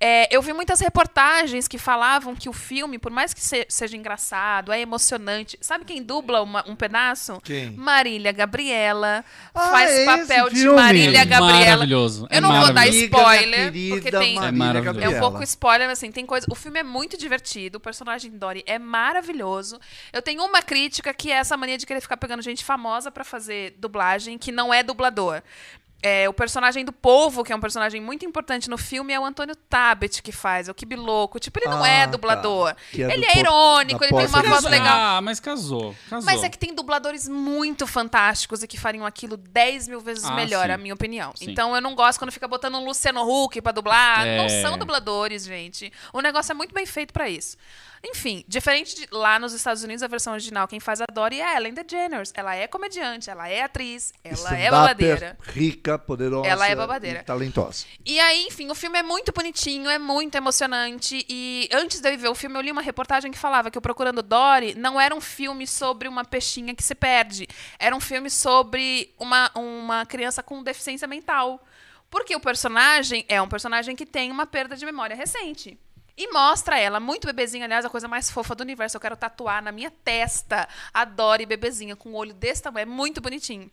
É, 0.00 0.28
eu 0.34 0.42
vi 0.42 0.52
muitas 0.52 0.80
reportagens 0.80 1.68
que 1.68 1.78
falavam 1.78 2.34
que 2.34 2.48
o 2.48 2.52
filme, 2.52 2.98
por 2.98 3.12
mais 3.12 3.32
que 3.32 3.40
se- 3.40 3.66
seja 3.68 3.96
engraçado, 3.96 4.72
é 4.72 4.80
emocionante. 4.80 5.56
Sabe 5.60 5.84
quem 5.84 6.02
dubla 6.02 6.42
uma- 6.42 6.64
um 6.68 6.74
pedaço? 6.74 7.40
Quem? 7.44 7.70
Marília 7.70 8.32
Gabriela. 8.32 9.24
Ah, 9.54 9.70
faz 9.70 9.90
é 9.92 10.04
papel 10.04 10.50
de? 10.50 10.68
Marília 10.68 11.20
É 11.20 11.24
Gabriela. 11.24 11.60
maravilhoso, 11.60 12.26
é 12.30 12.36
Eu 12.38 12.42
não 12.42 12.48
vou 12.50 12.66
dar 12.66 12.74
maravilhoso. 12.74 13.04
spoiler, 13.04 13.68
Amiga, 13.68 13.94
porque 13.94 14.10
tem. 14.10 14.36
É 14.44 14.50
maravilhoso. 14.52 15.00
É 15.00 15.08
um 15.08 15.20
pouco 15.20 15.42
spoiler, 15.44 15.67
mas 15.76 15.98
assim, 15.98 16.10
tem 16.10 16.24
coisa. 16.24 16.46
O 16.50 16.54
filme 16.54 16.80
é 16.80 16.82
muito 16.82 17.16
divertido, 17.16 17.78
o 17.78 17.80
personagem 17.80 18.30
Dory 18.38 18.62
é 18.66 18.78
maravilhoso. 18.78 19.78
Eu 20.12 20.22
tenho 20.22 20.44
uma 20.44 20.62
crítica 20.62 21.12
que 21.12 21.30
é 21.30 21.36
essa 21.36 21.56
mania 21.56 21.76
de 21.76 21.86
querer 21.86 22.00
ficar 22.00 22.16
pegando 22.16 22.42
gente 22.42 22.64
famosa 22.64 23.10
pra 23.10 23.24
fazer 23.24 23.74
dublagem, 23.78 24.38
que 24.38 24.52
não 24.52 24.72
é 24.72 24.82
dublador. 24.82 25.42
É, 26.00 26.28
o 26.28 26.32
personagem 26.32 26.84
do 26.84 26.92
povo, 26.92 27.42
que 27.42 27.52
é 27.52 27.56
um 27.56 27.60
personagem 27.60 28.00
muito 28.00 28.24
importante 28.24 28.70
no 28.70 28.78
filme, 28.78 29.12
é 29.12 29.18
o 29.18 29.24
Antônio 29.24 29.56
Tabet 29.56 30.22
que 30.22 30.30
faz, 30.30 30.68
é 30.68 30.70
o 30.70 30.74
Kibiloco. 30.74 31.40
Tipo, 31.40 31.58
ele 31.58 31.66
não 31.68 31.82
Ah, 31.82 31.88
é 31.88 32.00
tá. 32.04 32.12
dublador. 32.12 32.74
Que 32.92 33.02
é 33.02 33.12
ele 33.12 33.24
é 33.26 33.38
irônico, 33.38 34.04
ele 34.04 34.12
tem 34.14 34.26
uma 34.26 34.42
voz 34.42 34.62
de 34.62 34.68
legal. 34.68 34.96
Ah, 34.96 35.20
mas 35.20 35.40
casou. 35.40 35.96
casou. 36.08 36.24
Mas 36.24 36.44
é 36.44 36.48
que 36.48 36.56
tem 36.56 36.72
dubladores 36.72 37.26
muito 37.28 37.84
fantásticos 37.84 38.62
e 38.62 38.68
que 38.68 38.78
fariam 38.78 39.04
aquilo 39.04 39.36
10 39.36 39.88
mil 39.88 40.00
vezes 40.00 40.24
Ah, 40.24 40.34
melhor, 40.34 40.66
sim. 40.66 40.72
a 40.72 40.78
minha 40.78 40.94
opinião. 40.94 41.32
Sim. 41.34 41.50
Então 41.50 41.74
eu 41.74 41.80
não 41.80 41.96
gosto 41.96 42.20
quando 42.20 42.30
fica 42.30 42.46
botando 42.46 42.76
um 42.76 42.84
Luciano 42.84 43.22
Huck 43.28 43.60
pra 43.60 43.72
dublar. 43.72 44.24
Não 44.24 44.44
É. 44.44 44.62
são 44.62 44.78
dubladores, 44.78 45.44
gente. 45.44 45.92
O 46.12 46.20
negócio 46.20 46.52
é 46.52 46.54
muito 46.54 46.72
bem 46.72 46.86
feito 46.86 47.12
pra 47.12 47.28
isso. 47.28 47.56
Enfim, 48.04 48.44
diferente 48.46 48.94
de 48.94 49.08
lá 49.10 49.38
nos 49.38 49.52
Estados 49.52 49.82
Unidos, 49.82 50.02
a 50.02 50.06
versão 50.06 50.32
original, 50.32 50.68
quem 50.68 50.80
faz 50.80 51.00
a 51.00 51.04
Dory 51.12 51.40
é 51.40 51.44
a 51.44 51.56
Ellen 51.56 51.74
DeGeneres. 51.74 52.32
Ela 52.34 52.54
é 52.54 52.66
comediante, 52.66 53.28
ela 53.30 53.48
é 53.48 53.62
atriz, 53.62 54.12
ela 54.22 54.56
é 54.56 54.70
babadeira. 54.70 55.38
Rica, 55.42 55.98
poderosa. 55.98 56.48
Ela 56.48 56.68
é 56.68 56.76
babadeira. 56.76 57.20
e 57.20 57.24
talentosa. 57.24 57.86
E 58.04 58.20
aí, 58.20 58.46
enfim, 58.46 58.70
o 58.70 58.74
filme 58.74 58.98
é 58.98 59.02
muito 59.02 59.32
bonitinho, 59.32 59.90
é 59.90 59.98
muito 59.98 60.34
emocionante. 60.36 61.24
E 61.28 61.68
antes 61.72 62.00
de 62.00 62.12
eu 62.12 62.18
ver 62.18 62.28
o 62.28 62.34
filme, 62.34 62.56
eu 62.56 62.62
li 62.62 62.70
uma 62.70 62.82
reportagem 62.82 63.30
que 63.30 63.38
falava 63.38 63.70
que 63.70 63.78
o 63.78 63.82
Procurando 63.82 64.22
Dory 64.22 64.74
não 64.74 65.00
era 65.00 65.14
um 65.14 65.20
filme 65.20 65.66
sobre 65.66 66.08
uma 66.08 66.24
peixinha 66.24 66.74
que 66.74 66.82
se 66.82 66.94
perde. 66.94 67.46
Era 67.78 67.94
um 67.94 68.00
filme 68.00 68.30
sobre 68.30 69.12
uma, 69.18 69.50
uma 69.54 70.06
criança 70.06 70.42
com 70.42 70.62
deficiência 70.62 71.08
mental. 71.08 71.62
Porque 72.10 72.34
o 72.34 72.40
personagem 72.40 73.24
é 73.28 73.40
um 73.40 73.48
personagem 73.48 73.94
que 73.94 74.06
tem 74.06 74.30
uma 74.30 74.46
perda 74.46 74.76
de 74.76 74.84
memória 74.86 75.14
recente. 75.14 75.78
E 76.20 76.32
mostra 76.32 76.76
ela, 76.76 76.98
muito 76.98 77.28
bebezinha, 77.28 77.64
aliás, 77.64 77.84
a 77.84 77.88
coisa 77.88 78.08
mais 78.08 78.28
fofa 78.28 78.52
do 78.52 78.62
universo. 78.62 78.96
Eu 78.96 79.00
quero 79.00 79.16
tatuar 79.16 79.62
na 79.62 79.70
minha 79.70 79.88
testa 79.88 80.68
a 80.92 81.04
Dory 81.04 81.46
bebezinha, 81.46 81.94
com 81.94 82.10
o 82.10 82.16
olho 82.16 82.34
desse 82.34 82.60
tamanho. 82.60 82.82
É 82.82 82.86
muito 82.86 83.20
bonitinho. 83.20 83.70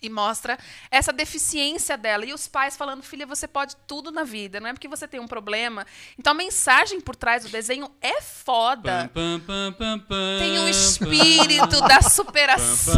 E 0.00 0.08
mostra 0.08 0.58
essa 0.90 1.12
deficiência 1.12 1.96
dela. 1.96 2.24
E 2.24 2.32
os 2.32 2.46
pais 2.46 2.76
falando, 2.76 3.02
filha, 3.02 3.26
você 3.26 3.48
pode 3.48 3.76
tudo 3.86 4.10
na 4.12 4.22
vida, 4.22 4.60
não 4.60 4.68
é 4.68 4.72
porque 4.72 4.88
você 4.88 5.08
tem 5.08 5.18
um 5.18 5.26
problema. 5.26 5.86
Então 6.18 6.32
a 6.32 6.34
mensagem 6.34 7.00
por 7.00 7.16
trás 7.16 7.44
do 7.44 7.50
desenho 7.50 7.90
é 8.00 8.20
foda. 8.20 9.10
Pam, 9.12 9.40
pam, 9.40 9.72
pam, 9.72 10.38
Tem 10.38 10.58
um 10.58 10.68
espírito 10.68 11.80
da 11.80 12.00
superação. 12.02 12.94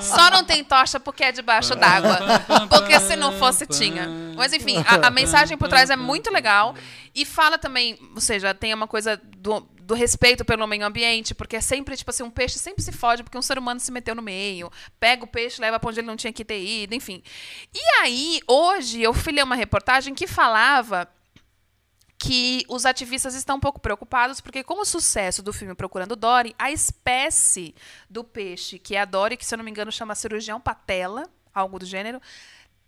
Só 0.00 0.30
não 0.30 0.44
tem 0.44 0.64
tocha 0.64 0.98
porque 0.98 1.24
é 1.24 1.32
debaixo 1.32 1.74
d'água. 1.74 2.18
Porque 2.68 2.98
se 3.00 3.16
não 3.16 3.32
fosse, 3.38 3.66
tinha. 3.66 4.08
Mas 4.36 4.52
enfim, 4.52 4.82
a, 4.86 5.06
a 5.06 5.10
mensagem 5.10 5.56
por 5.56 5.68
trás 5.68 5.90
é 5.90 5.96
muito 5.96 6.32
legal. 6.32 6.74
E 7.14 7.24
fala 7.24 7.56
também, 7.56 7.96
ou 8.14 8.20
seja, 8.20 8.52
tem 8.52 8.74
uma 8.74 8.88
coisa 8.88 9.20
do, 9.36 9.64
do 9.84 9.94
respeito 9.94 10.44
pelo 10.44 10.66
meio 10.66 10.84
ambiente, 10.84 11.34
porque 11.34 11.56
é 11.56 11.60
sempre, 11.60 11.96
tipo 11.96 12.10
assim, 12.10 12.22
um 12.22 12.30
peixe 12.30 12.58
sempre 12.58 12.82
se 12.82 12.90
fode 12.90 13.22
porque 13.22 13.36
um 13.36 13.42
ser 13.42 13.58
humano 13.58 13.78
se 13.78 13.92
meteu 13.92 14.14
no 14.14 14.22
meio. 14.22 14.70
Pega 14.98 15.24
o 15.24 15.28
peixe, 15.28 15.60
leva 15.60 15.78
pra 15.78 15.90
onde 15.90 16.00
ele 16.00 16.06
não 16.06 16.16
tinha 16.16 16.32
que 16.32 16.44
ter 16.44 16.60
ido, 16.60 16.94
enfim. 16.94 17.22
E 17.72 18.00
aí, 18.00 18.40
hoje, 18.48 19.02
eu 19.02 19.12
fui 19.12 19.32
ler 19.32 19.44
uma 19.44 19.54
reportagem 19.54 20.14
que 20.14 20.26
falava 20.26 21.08
que 22.18 22.64
os 22.68 22.86
ativistas 22.86 23.34
estão 23.34 23.56
um 23.56 23.60
pouco 23.60 23.78
preocupados, 23.78 24.40
porque 24.40 24.64
com 24.64 24.80
o 24.80 24.84
sucesso 24.84 25.42
do 25.42 25.52
filme 25.52 25.74
Procurando 25.74 26.16
Dory, 26.16 26.54
a 26.58 26.70
espécie 26.70 27.74
do 28.08 28.24
peixe, 28.24 28.78
que 28.78 28.96
é 28.96 29.02
a 29.02 29.04
Dory, 29.04 29.36
que 29.36 29.44
se 29.44 29.54
eu 29.54 29.58
não 29.58 29.64
me 29.64 29.70
engano 29.70 29.92
chama 29.92 30.14
cirurgião 30.14 30.58
patela, 30.58 31.28
algo 31.52 31.78
do 31.78 31.84
gênero, 31.84 32.20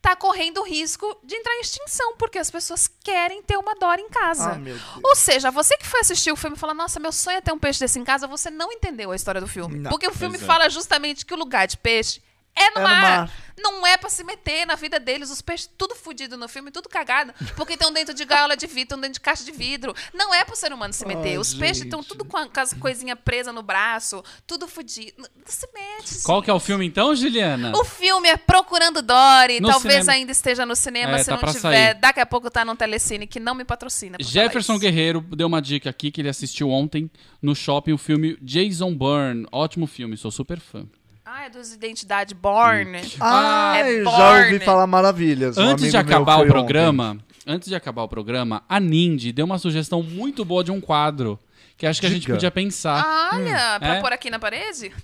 tá 0.07 0.14
correndo 0.14 0.59
o 0.59 0.62
risco 0.62 1.18
de 1.24 1.34
entrar 1.34 1.52
em 1.57 1.62
extinção, 1.62 2.14
porque 2.16 2.38
as 2.38 2.48
pessoas 2.48 2.88
querem 3.02 3.42
ter 3.42 3.57
uma 3.57 3.74
Dory 3.74 4.02
em 4.02 4.09
casa. 4.09 4.52
Ah. 4.52 5.00
Ou 5.02 5.16
seja, 5.16 5.50
você 5.50 5.76
que 5.76 5.84
foi 5.84 5.98
assistir 5.98 6.30
o 6.30 6.36
filme 6.36 6.57
e 6.57 6.59
falou, 6.61 6.76
nossa, 6.76 7.00
meu 7.00 7.11
sonho 7.11 7.38
é 7.38 7.40
ter 7.40 7.50
um 7.50 7.59
peixe 7.59 7.80
desse 7.80 7.98
em 7.98 8.04
casa, 8.04 8.28
você 8.28 8.48
não 8.48 8.70
entendeu 8.70 9.11
a 9.11 9.16
história 9.16 9.40
do 9.40 9.48
filme. 9.48 9.80
Não. 9.80 9.90
porque 9.90 10.07
o 10.07 10.12
filme 10.12 10.36
é. 10.36 10.38
fala 10.38 10.70
justamente 10.70 11.26
que 11.26 11.34
o 11.34 11.36
lugar 11.36 11.66
de 11.66 11.76
peixe 11.76 12.22
é 12.57 12.70
no, 12.70 12.78
É 12.78 12.80
no 12.80 12.82
mar. 12.82 13.00
mar. 13.02 13.30
Não 13.59 13.86
é 13.86 13.96
pra 13.96 14.11
se 14.11 14.22
meter 14.22 14.66
na 14.66 14.74
vida 14.74 15.00
deles. 15.00 15.30
Os 15.30 15.40
peixes 15.40 15.70
tudo 15.78 15.94
fudido 15.94 16.36
no 16.36 16.46
filme, 16.46 16.70
tudo 16.70 16.90
cagado. 16.90 17.32
Porque 17.57 17.72
estão 17.72 17.90
dentro 17.90 18.12
de 18.12 18.22
gaiola 18.26 18.54
de 18.54 18.66
vidro, 18.66 18.82
estão 18.82 19.00
dentro 19.00 19.14
de 19.14 19.20
caixa 19.20 19.42
de 19.44 19.50
vidro. 19.50 19.94
Não 20.12 20.34
é 20.34 20.44
pro 20.44 20.54
ser 20.54 20.70
humano 20.74 20.92
se 20.92 21.07
meter. 21.07 21.30
Ai, 21.30 21.38
Os 21.38 21.54
peixes 21.54 21.84
estão 21.84 22.00
gente. 22.02 22.09
tudo 22.11 22.24
com, 22.26 22.36
a- 22.36 22.46
com 22.48 22.61
as 22.61 22.74
coisinhas 22.74 23.18
presas 23.24 23.54
no 23.54 23.62
braço, 23.62 24.22
tudo 24.46 24.68
fudido. 24.68 25.14
Não 25.16 25.26
se 25.46 25.66
mete. 25.72 26.22
Qual 26.22 26.42
que 26.42 26.50
é 26.50 26.52
o 26.52 26.59
gente. 26.59 26.66
filme 26.66 26.86
então, 26.86 27.14
Juliana? 27.16 27.72
O 27.74 27.82
filme 27.82 28.28
é 28.28 28.36
Procurando 28.36 29.00
Dory. 29.00 29.59
No 29.61 29.70
Talvez 29.70 29.94
cinema. 30.00 30.12
ainda 30.12 30.32
esteja 30.32 30.66
no 30.66 30.76
cinema. 30.76 31.12
É, 31.16 31.18
se 31.20 31.24
tá 31.26 31.32
não 31.32 31.38
pra 31.38 31.48
tiver, 31.54 31.61
sair. 31.62 31.94
daqui 31.94 32.20
a 32.20 32.26
pouco 32.26 32.50
tá 32.50 32.62
no 32.62 32.76
Telecine, 32.76 33.26
que 33.26 33.40
não 33.40 33.54
me 33.54 33.64
patrocina. 33.64 34.18
Jefferson. 34.20 34.78
Guerreiro 34.78 35.22
deu 35.34 35.46
uma 35.46 35.62
dica 35.62 35.88
aqui 35.88 36.11
que 36.11 36.20
ele 36.20 36.28
assistiu 36.28 36.68
ontem 36.70 37.11
no 37.40 37.54
shopping 37.54 37.92
o 37.92 37.98
filme 37.98 38.36
Jason 38.42 38.92
Bourne. 38.94 39.46
Ótimo 39.50 39.86
filme, 39.86 40.14
sou 40.18 40.30
super 40.30 40.61
fã. 40.61 40.86
Ah, 41.29 41.47
é 41.47 41.51
dos 41.51 41.72
Identidade 41.74 42.35
Born. 42.35 43.01
Ah, 43.20 43.74
é 43.79 44.05
já 44.05 44.11
Born. 44.11 44.45
ouvi 44.45 44.64
falar 44.64 44.87
maravilhas. 44.87 45.59
Um 45.59 45.62
Antes 45.62 45.91
de 45.91 45.97
acabar 45.97 46.37
o 46.37 46.41
ontem. 46.43 46.49
programa, 46.53 47.18
antes 47.45 47.68
de 47.68 47.74
acabar 47.74 48.03
o 48.05 48.09
programa, 48.09 48.62
a 48.68 48.79
Nindy 48.79 49.33
deu 49.33 49.45
uma 49.45 49.59
sugestão 49.59 50.03
muito 50.05 50.45
boa 50.45 50.62
de 50.62 50.70
um 50.70 50.81
quadro 50.81 51.37
que 51.77 51.85
acho 51.87 52.01
que 52.01 52.07
a 52.07 52.11
gente 52.11 52.27
podia 52.31 52.51
pensar. 52.51 53.31
Olha, 53.35 53.77
pra 53.81 53.95
É. 53.97 54.01
pôr 54.01 54.12
aqui 54.12 54.31
na 54.31 54.39
parede? 54.39 54.93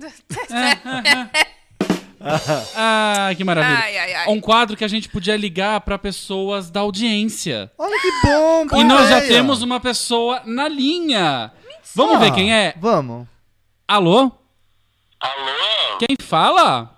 Ah, 2.76 3.30
que 3.36 3.42
maravilha. 3.42 3.80
Ai, 3.82 3.98
ai, 3.98 4.14
ai. 4.14 4.28
Um 4.28 4.40
quadro 4.40 4.76
que 4.76 4.84
a 4.84 4.88
gente 4.88 5.08
podia 5.08 5.36
ligar 5.36 5.80
pra 5.80 5.98
pessoas 5.98 6.70
da 6.70 6.78
audiência. 6.78 7.68
Olha 7.76 8.00
que 8.00 8.10
bom, 8.24 8.78
E 8.78 8.84
nós 8.84 9.08
já 9.08 9.20
temos 9.22 9.60
uma 9.60 9.80
pessoa 9.80 10.40
na 10.46 10.68
linha. 10.68 11.50
Vamos 11.96 12.20
ver 12.20 12.28
Ah, 12.28 12.30
quem 12.30 12.54
é. 12.54 12.74
Vamos. 12.78 13.26
Alô? 13.88 14.30
Alô? 15.22 15.98
Quem 15.98 16.16
fala? 16.20 16.90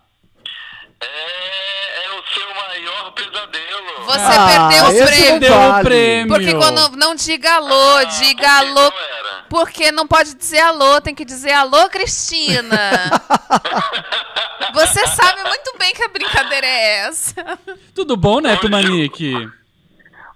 É, 1.00 2.06
é 2.06 2.10
o 2.10 2.22
seu 2.34 2.54
maior 2.54 3.12
pesadelo. 3.12 4.04
Você 4.06 4.20
Ah, 4.20 4.46
perdeu 4.48 4.84
o 4.84 4.92
não 4.92 5.06
prêmio. 5.06 5.40
Deu 5.40 5.54
vale. 5.54 5.80
o 5.80 5.84
prêmio. 5.84 6.28
Porque 6.28 6.54
quando 6.54 6.96
não 6.96 7.14
diga 7.14 7.54
alô, 7.56 7.96
Ah, 7.96 8.04
diga 8.04 8.34
por 8.34 8.40
que 8.42 8.46
alô. 8.46 8.80
Era? 8.86 9.44
Porque 9.50 9.92
não 9.92 10.06
pode 10.06 10.34
dizer 10.34 10.60
alô, 10.60 11.00
tem 11.00 11.14
que 11.14 11.24
dizer 11.24 11.52
alô, 11.52 11.88
Cristina. 11.90 12.68
Você 14.72 15.06
sabe 15.06 15.42
muito 15.48 15.76
bem 15.78 15.92
que 15.94 16.02
a 16.02 16.08
brincadeira 16.08 16.66
é 16.66 17.06
essa. 17.06 17.58
Tudo 17.94 18.16
bom, 18.16 18.40
Neto 18.40 18.68
Manique? 18.70 19.34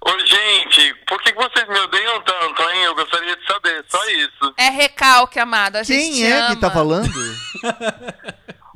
Ô, 0.01 0.19
gente, 0.27 0.95
por 1.07 1.21
que 1.23 1.33
vocês 1.35 1.69
me 1.69 1.79
odeiam 1.81 2.21
tanto, 2.23 2.63
hein? 2.71 2.85
Eu 2.85 2.95
gostaria 2.95 3.37
de 3.37 3.47
saber, 3.47 3.85
só 3.89 4.05
isso. 4.11 4.55
É 4.57 4.69
recalque, 4.71 5.39
amado. 5.39 5.77
A 5.77 5.83
gente 5.83 6.15
Quem 6.15 6.27
é 6.27 6.39
ama. 6.39 6.55
que 6.55 6.61
tá 6.61 6.71
falando? 6.71 7.09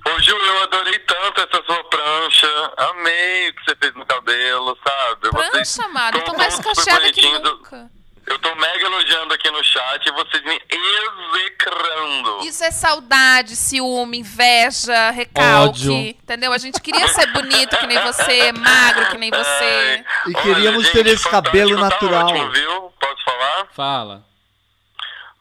Ô, 0.05 0.20
Ju, 0.20 0.37
eu 0.37 0.62
adorei 0.64 0.99
tanto 1.01 1.41
essa 1.41 1.62
sua 1.64 1.85
prancha. 1.85 2.73
Amei 2.77 3.51
o 3.51 3.55
que 3.55 3.64
você 3.64 3.77
fez 3.77 3.95
no 3.95 4.05
cabelo, 4.05 4.77
sabe? 4.85 5.31
Vocês 5.31 5.51
Prancha, 5.51 5.85
amado. 5.85 6.18
Eu 6.18 6.25
tô 6.25 6.37
mais 6.37 6.59
cacheada 6.59 7.12
que 7.12 7.23
nunca. 7.39 7.91
Eu 8.27 8.39
tô 8.39 8.55
mega 8.55 8.85
elogiando 8.85 9.35
aqui 9.35 9.51
no 9.51 9.62
chat 9.64 10.07
e 10.07 10.12
vocês 10.12 10.43
me 10.45 10.61
execrando. 10.70 12.45
Isso 12.45 12.62
é 12.64 12.70
saudade, 12.70 13.57
ciúme, 13.57 14.18
inveja, 14.18 15.11
recalque. 15.11 15.70
Ódio. 15.89 15.93
Entendeu? 15.93 16.53
A 16.53 16.59
gente 16.59 16.81
queria 16.81 17.09
ser 17.09 17.27
bonito 17.33 17.77
que 17.77 17.87
nem 17.87 17.99
você, 18.01 18.53
magro 18.53 19.07
que 19.11 19.18
nem 19.18 19.31
você. 19.31 19.45
Ai, 19.45 20.05
E 20.29 20.37
olha, 20.37 20.43
queríamos 20.43 20.85
gente, 20.85 20.93
ter 20.93 21.07
esse 21.09 21.29
cabelo 21.29 21.75
Fantástico 21.77 22.05
natural. 22.05 22.29
Tá 22.29 22.35
ótimo, 22.35 22.51
viu? 22.53 22.93
Posso 23.01 23.25
falar? 23.25 23.66
Fala. 23.75 24.25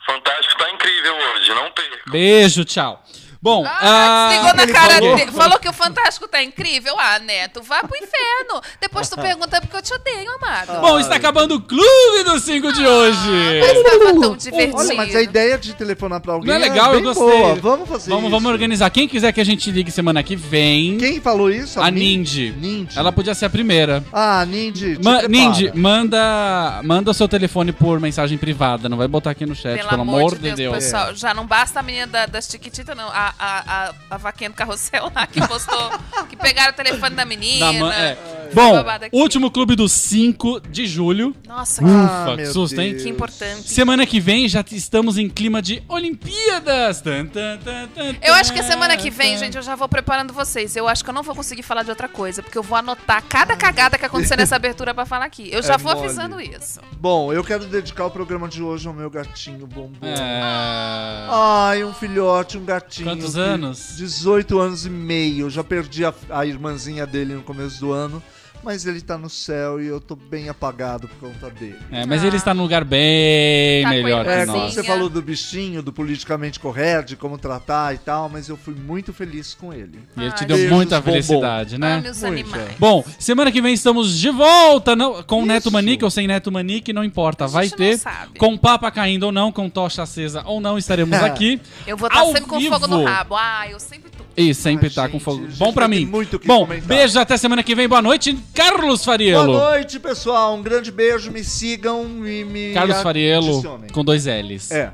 Fantástico 0.06 0.58
tá 0.58 0.70
incrível 0.72 1.16
hoje, 1.16 1.54
não 1.54 1.72
perca. 1.72 2.12
Beijo, 2.12 2.66
tchau. 2.66 3.04
Bom, 3.42 3.66
Ah, 3.66 3.80
ah, 3.82 4.30
desligou 4.30 4.54
na 4.56 4.64
ele 4.64 4.72
cara 4.74 4.94
falou. 4.94 5.16
dele. 5.16 5.32
Falou 5.32 5.60
que 5.60 5.68
o 5.68 5.74
Fantástico 5.74 6.28
tá 6.28 6.44
incrível. 6.44 6.96
Ah, 7.00 7.18
Neto, 7.18 7.64
vá 7.64 7.80
pro 7.80 7.98
inferno. 7.98 8.62
Depois 8.80 9.10
tu 9.10 9.16
pergunta 9.20 9.60
porque 9.60 9.76
eu 9.76 9.82
te 9.82 9.94
odeio, 9.94 10.32
amado. 10.36 10.80
bom, 10.80 11.00
está 11.00 11.16
acabando 11.16 11.56
o 11.56 11.62
Clube 11.62 12.24
dos 12.24 12.44
5 12.44 12.72
de 12.72 12.86
hoje. 12.86 13.60
Mas 13.60 13.84
tava 13.84 14.20
tão 14.22 14.38
divertido. 14.38 14.78
Olha, 14.78 14.94
mas 14.96 15.16
a 15.16 15.22
ideia 15.24 15.58
de 15.58 15.74
telefonar 15.74 16.20
pra 16.22 16.34
alguém 16.34 16.50
Não 16.50 16.56
é 16.56 16.60
legal, 16.60 16.94
eu 16.94 17.02
bem 17.02 17.04
gostei. 17.04 17.26
boa. 17.26 17.56
Vamos 17.56 17.89
fazer 17.89 18.10
Vamos, 18.12 18.26
isso. 18.26 18.32
vamos 18.32 18.52
organizar. 18.52 18.89
Quem 18.92 19.08
quiser 19.08 19.32
que 19.32 19.42
a 19.42 19.46
gente 19.46 19.72
ligue 19.72 19.89
semana 19.89 20.22
que 20.22 20.36
vem, 20.36 20.98
Quem 21.00 21.20
falou 21.20 21.50
isso? 21.50 21.82
a 21.82 21.89
Min- 21.89 22.00
Nindy. 22.18 22.52
Nindy. 22.56 22.98
Ela 23.00 23.12
podia 23.12 23.34
ser 23.34 23.46
a 23.46 23.50
primeira. 23.50 24.04
Ah, 24.14 24.46
Nindy, 24.46 25.00
Ma. 25.04 25.24
Nindy, 25.24 25.72
manda, 25.76 26.82
manda 26.84 27.14
seu 27.14 27.28
telefone 27.28 27.72
por 27.72 28.00
mensagem 28.00 28.38
privada. 28.38 28.88
Não 28.88 28.98
vai 28.98 29.08
botar 29.08 29.32
aqui 29.32 29.46
no 29.46 29.56
chat, 29.56 29.78
Pelo, 29.78 29.89
pelo, 29.89 30.02
amor 30.04 30.36
de 30.36 30.42
Deus, 30.42 30.56
Deus. 30.56 30.76
pessoal. 30.76 31.16
Já 31.16 31.34
não 31.34 31.46
basta 31.48 31.80
a 31.80 31.84
menina 31.84 32.06
da- 32.08 32.26
das 32.28 32.48
Tiquititas, 32.48 32.96
não. 32.96 33.08
A, 33.10 33.31
a, 33.40 33.88
a, 33.90 33.94
a 34.12 34.18
vaquinha 34.18 34.50
do 34.50 34.56
carrossel 34.56 35.12
lá 35.16 35.26
que 35.28 35.46
postou, 35.48 35.92
que 36.30 36.36
pegaram 36.36 36.72
o 36.72 36.76
telefone 36.76 37.16
da 37.16 37.26
menina. 37.26 37.66
Da 37.74 37.80
man- 37.80 37.94
é. 37.94 38.18
Bom, 38.54 38.84
último 39.14 39.49
clube 39.52 39.76
do 39.76 39.88
5 39.88 40.62
de 40.70 40.86
julho. 40.86 41.36
Nossa, 41.47 41.82
que, 41.82 41.88
Ufa, 41.89 42.26
que 42.32 42.36
meu 42.38 42.52
susto, 42.54 42.80
hein? 42.82 42.91
Deus. 42.91 43.04
que 43.04 43.10
importante. 43.10 43.70
Semana 43.70 44.06
que 44.06 44.20
vem 44.20 44.47
já 44.49 44.64
estamos 44.72 45.18
em 45.18 45.30
clima 45.30 45.62
de 45.62 45.82
Olimpíadas. 45.88 47.02
Tan, 47.02 47.26
tan, 47.28 47.58
tan, 47.58 47.88
tan, 47.88 48.16
Eu 48.22 48.34
acho 48.34 48.54
que 48.54 48.60
a 48.60 48.64
semana 48.64 48.95
que 48.97 49.10
vem, 49.10 49.34
tan. 49.34 49.39
gente, 49.39 49.58
eu 49.58 49.64
já 49.64 49.76
vou 49.76 49.88
preparando 49.88 50.34
vocês. 50.34 50.76
Eu 50.76 50.88
acho 50.88 51.04
que 51.04 51.10
eu 51.10 51.14
não 51.14 51.24
vou 51.24 51.36
conseguir 51.36 51.64
falar 51.64 51.84
de 51.84 51.89
outra 51.89 52.08
coisa, 52.08 52.41
porque 52.43 52.58
eu 52.58 52.64
vou 52.64 52.78
anotar 52.78 53.24
cada 53.28 53.56
cagada 53.56 53.97
que 53.97 54.06
acontecer 54.06 54.36
nessa 54.38 54.56
abertura 54.56 54.93
pra 54.93 55.06
falar 55.06 55.26
aqui. 55.26 55.49
Eu 55.52 55.62
já 55.64 55.74
É 55.76 55.78
vou 55.78 55.93
mole. 55.93 56.06
avisando 56.06 56.39
isso. 56.41 56.80
Bom, 56.99 57.32
eu 57.34 57.43
quero 57.43 57.66
dedicar 57.66 58.06
o 58.06 58.12
programa 58.12 58.47
de 58.47 58.62
hoje 58.62 58.88
ao 58.88 58.93
meu 58.93 59.10
gatinho 59.10 59.66
bombom. 59.68 60.08
É... 60.08 61.28
Ai, 61.30 61.84
um 61.84 61.93
filhote, 61.93 62.58
um 62.58 62.66
gatinho. 62.66 63.08
Quantos 63.10 63.38
anos? 63.38 63.95
18 63.97 64.60
anos 64.60 64.86
e 64.86 64.89
meio. 64.89 65.45
Eu 65.45 65.49
já 65.49 65.64
perdi 65.64 66.06
a, 66.06 66.14
a 66.30 66.45
irmãzinha 66.45 67.06
dele 67.08 67.34
no 67.34 67.41
começo 67.43 67.80
do 67.80 67.91
ano. 67.91 68.22
Mas 68.64 68.86
ele 68.86 69.01
tá 69.01 69.18
no 69.18 69.30
céu 69.30 69.82
e 69.82 69.88
eu 69.88 69.99
tô 69.99 70.16
bem 70.16 70.47
apagado 70.47 71.07
por 71.07 71.30
conta 71.32 71.49
dele. 71.49 71.78
É, 71.91 72.05
mas 72.05 72.24
ele 72.24 72.36
está 72.38 72.53
num 72.53 72.62
lugar 72.62 72.84
bem 72.84 73.84
Tá 73.84 73.89
melhor 73.89 74.28
a 74.28 74.32
É, 74.32 74.39
que 74.41 74.45
como 74.45 74.57
nós. 74.59 74.74
você 74.74 74.84
falou 74.84 75.09
do 75.09 75.22
bichinho, 75.22 75.82
do 75.82 75.91
politicamente 75.91 76.59
correto, 76.59 77.09
de 77.09 77.16
como 77.16 77.38
tratar 77.38 77.95
e 77.95 77.97
tal, 77.97 78.30
mas 78.30 78.49
eu 78.49 78.55
fui 78.57 78.76
muito 78.76 79.12
feliz 79.14 79.53
com 79.55 79.74
ele. 79.74 79.99
E 80.16 80.22
ele 80.22 80.32
te 80.34 80.45
deu 80.45 80.57
beijos, 80.57 80.72
muita 80.76 80.97
bombom. 80.99 81.12
felicidade, 81.12 81.78
né? 81.80 81.95
Ame 81.97 82.09
os 82.09 82.22
Muito. 82.22 82.53
animais. 82.53 82.76
Bom, 82.78 83.03
semana 83.18 83.51
que 83.51 83.62
vem 83.62 83.74
estamos 83.74 84.18
de 84.20 84.30
volta 84.30 84.95
não, 84.95 85.24
com 85.24 85.41
o 85.41 85.45
Neto 85.45 85.64
Isso. 85.66 85.72
Manique 85.72 86.03
ou 86.05 86.12
sem 86.12 86.28
Neto 86.28 86.51
Manique, 86.51 86.93
não 86.93 87.03
importa, 87.03 87.45
A 87.45 87.47
vai 87.47 87.68
ter. 87.70 87.97
sabe. 87.97 88.38
Com 88.38 88.57
papa 88.57 88.91
caindo 88.91 89.24
ou 89.24 89.32
não, 89.32 89.51
com 89.51 89.70
tocha 89.70 90.03
acesa 90.03 90.43
ou 90.45 90.62
não, 90.62 90.78
estaremos 90.78 91.18
aqui. 91.24 91.59
Eu 91.88 91.97
vou 91.97 92.07
estar 92.07 92.20
Ao 92.20 92.28
sempre 92.28 92.43
com 92.43 92.62
fogo 92.62 92.88
no 92.88 92.97
vivo. 92.99 93.09
rabo. 93.09 93.36
Ah, 93.36 93.68
eu 93.70 93.80
sempre 93.80 94.12
tô. 94.12 94.21
E 94.36 94.54
sempre 94.54 94.88
Ai, 94.88 94.94
tá 94.94 95.06
com 95.08 95.14
gente, 95.14 95.24
fogo. 95.24 95.44
a 95.46 95.48
gente 95.50 95.58
Bom 95.60 95.74
ter 95.74 95.88
mim. 95.90 96.06
muito 96.06 96.40
que 96.40 96.48
Bom, 96.48 96.60
comentar. 96.60 96.88
beijo 96.88 97.20
até 97.20 97.36
semana 97.38 97.62
que 97.64 97.76
vem. 97.76 97.88
Boa 97.88 98.02
noite, 98.02 98.38
Carlos 98.54 99.00
Boa 99.00 99.14
Fariello. 99.14 99.54
noite, 99.54 100.00
pessoal. 100.00 100.56
Um 100.56 100.62
grande 100.62 100.92
beijo. 100.92 101.32
Me 101.32 101.44
sigam 101.44 102.06
e 102.26 102.44
me. 102.46 102.74
Carlos 102.74 103.02
Fariello 103.02 103.62
com 103.92 104.04
dois 104.04 104.26
L's. 104.26 104.72
É. 104.72 104.94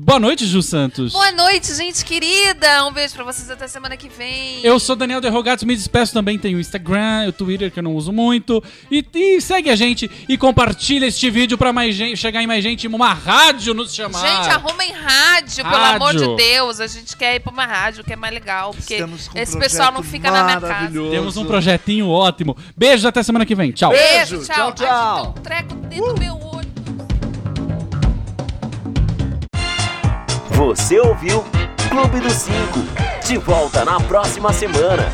Boa 0.00 0.20
noite, 0.20 0.46
Ju 0.46 0.62
Santos. 0.62 1.12
Boa 1.12 1.32
noite, 1.32 1.74
gente 1.74 2.04
querida. 2.04 2.84
Um 2.86 2.92
beijo 2.92 3.14
pra 3.14 3.24
vocês 3.24 3.50
até 3.50 3.66
semana 3.66 3.96
que 3.96 4.08
vem. 4.08 4.60
Eu 4.62 4.78
sou 4.78 4.94
Daniel 4.94 5.20
Derrogatos, 5.20 5.64
me 5.64 5.74
despeço 5.74 6.12
também. 6.12 6.38
Tem 6.38 6.54
o 6.54 6.60
Instagram, 6.60 7.26
o 7.26 7.32
Twitter 7.32 7.68
que 7.68 7.80
eu 7.80 7.82
não 7.82 7.96
uso 7.96 8.12
muito. 8.12 8.62
E, 8.92 9.04
e 9.12 9.40
segue 9.40 9.68
a 9.68 9.74
gente 9.74 10.08
e 10.28 10.38
compartilha 10.38 11.06
este 11.06 11.28
vídeo 11.28 11.58
pra 11.58 11.72
mais 11.72 11.96
gente, 11.96 12.16
chegar 12.16 12.40
em 12.40 12.46
mais 12.46 12.62
gente, 12.62 12.86
uma 12.86 13.12
rádio 13.12 13.74
nos 13.74 13.92
chamar. 13.92 14.20
Gente, 14.20 14.54
arrumem 14.54 14.92
rádio, 14.92 15.64
pelo 15.64 15.76
Rádio. 15.76 15.96
amor 15.96 16.14
de 16.14 16.44
Deus. 16.44 16.78
A 16.78 16.86
gente 16.86 17.16
quer 17.16 17.34
ir 17.34 17.40
pra 17.40 17.52
uma 17.52 17.66
rádio 17.66 18.04
que 18.04 18.12
é 18.12 18.16
mais 18.16 18.32
legal. 18.32 18.70
Porque 18.70 19.02
um 19.02 19.16
esse 19.34 19.58
pessoal 19.58 19.90
não 19.90 20.04
fica 20.04 20.30
na 20.30 20.44
minha 20.44 20.60
casa. 20.60 20.92
Temos 21.10 21.36
um 21.36 21.44
projetinho 21.44 22.08
ótimo. 22.08 22.56
Beijos 22.76 23.04
até 23.04 23.20
semana 23.24 23.44
que 23.44 23.56
vem. 23.56 23.72
Tchau. 23.72 23.90
Beijo, 23.90 24.44
tchau. 24.44 24.54
tchau, 24.54 24.72
tchau. 24.74 24.86
Ai, 24.86 25.24
gente, 25.24 25.24
tem 25.24 25.40
um 25.40 25.42
treco 25.42 25.74
dentro 25.88 26.14
do 26.14 26.20
meu 26.20 26.47
Você 30.58 30.98
ouviu 30.98 31.44
Clube 31.88 32.18
dos 32.18 32.32
Cinco. 32.32 32.80
De 33.24 33.38
volta 33.38 33.84
na 33.84 34.00
próxima 34.00 34.52
semana. 34.52 35.04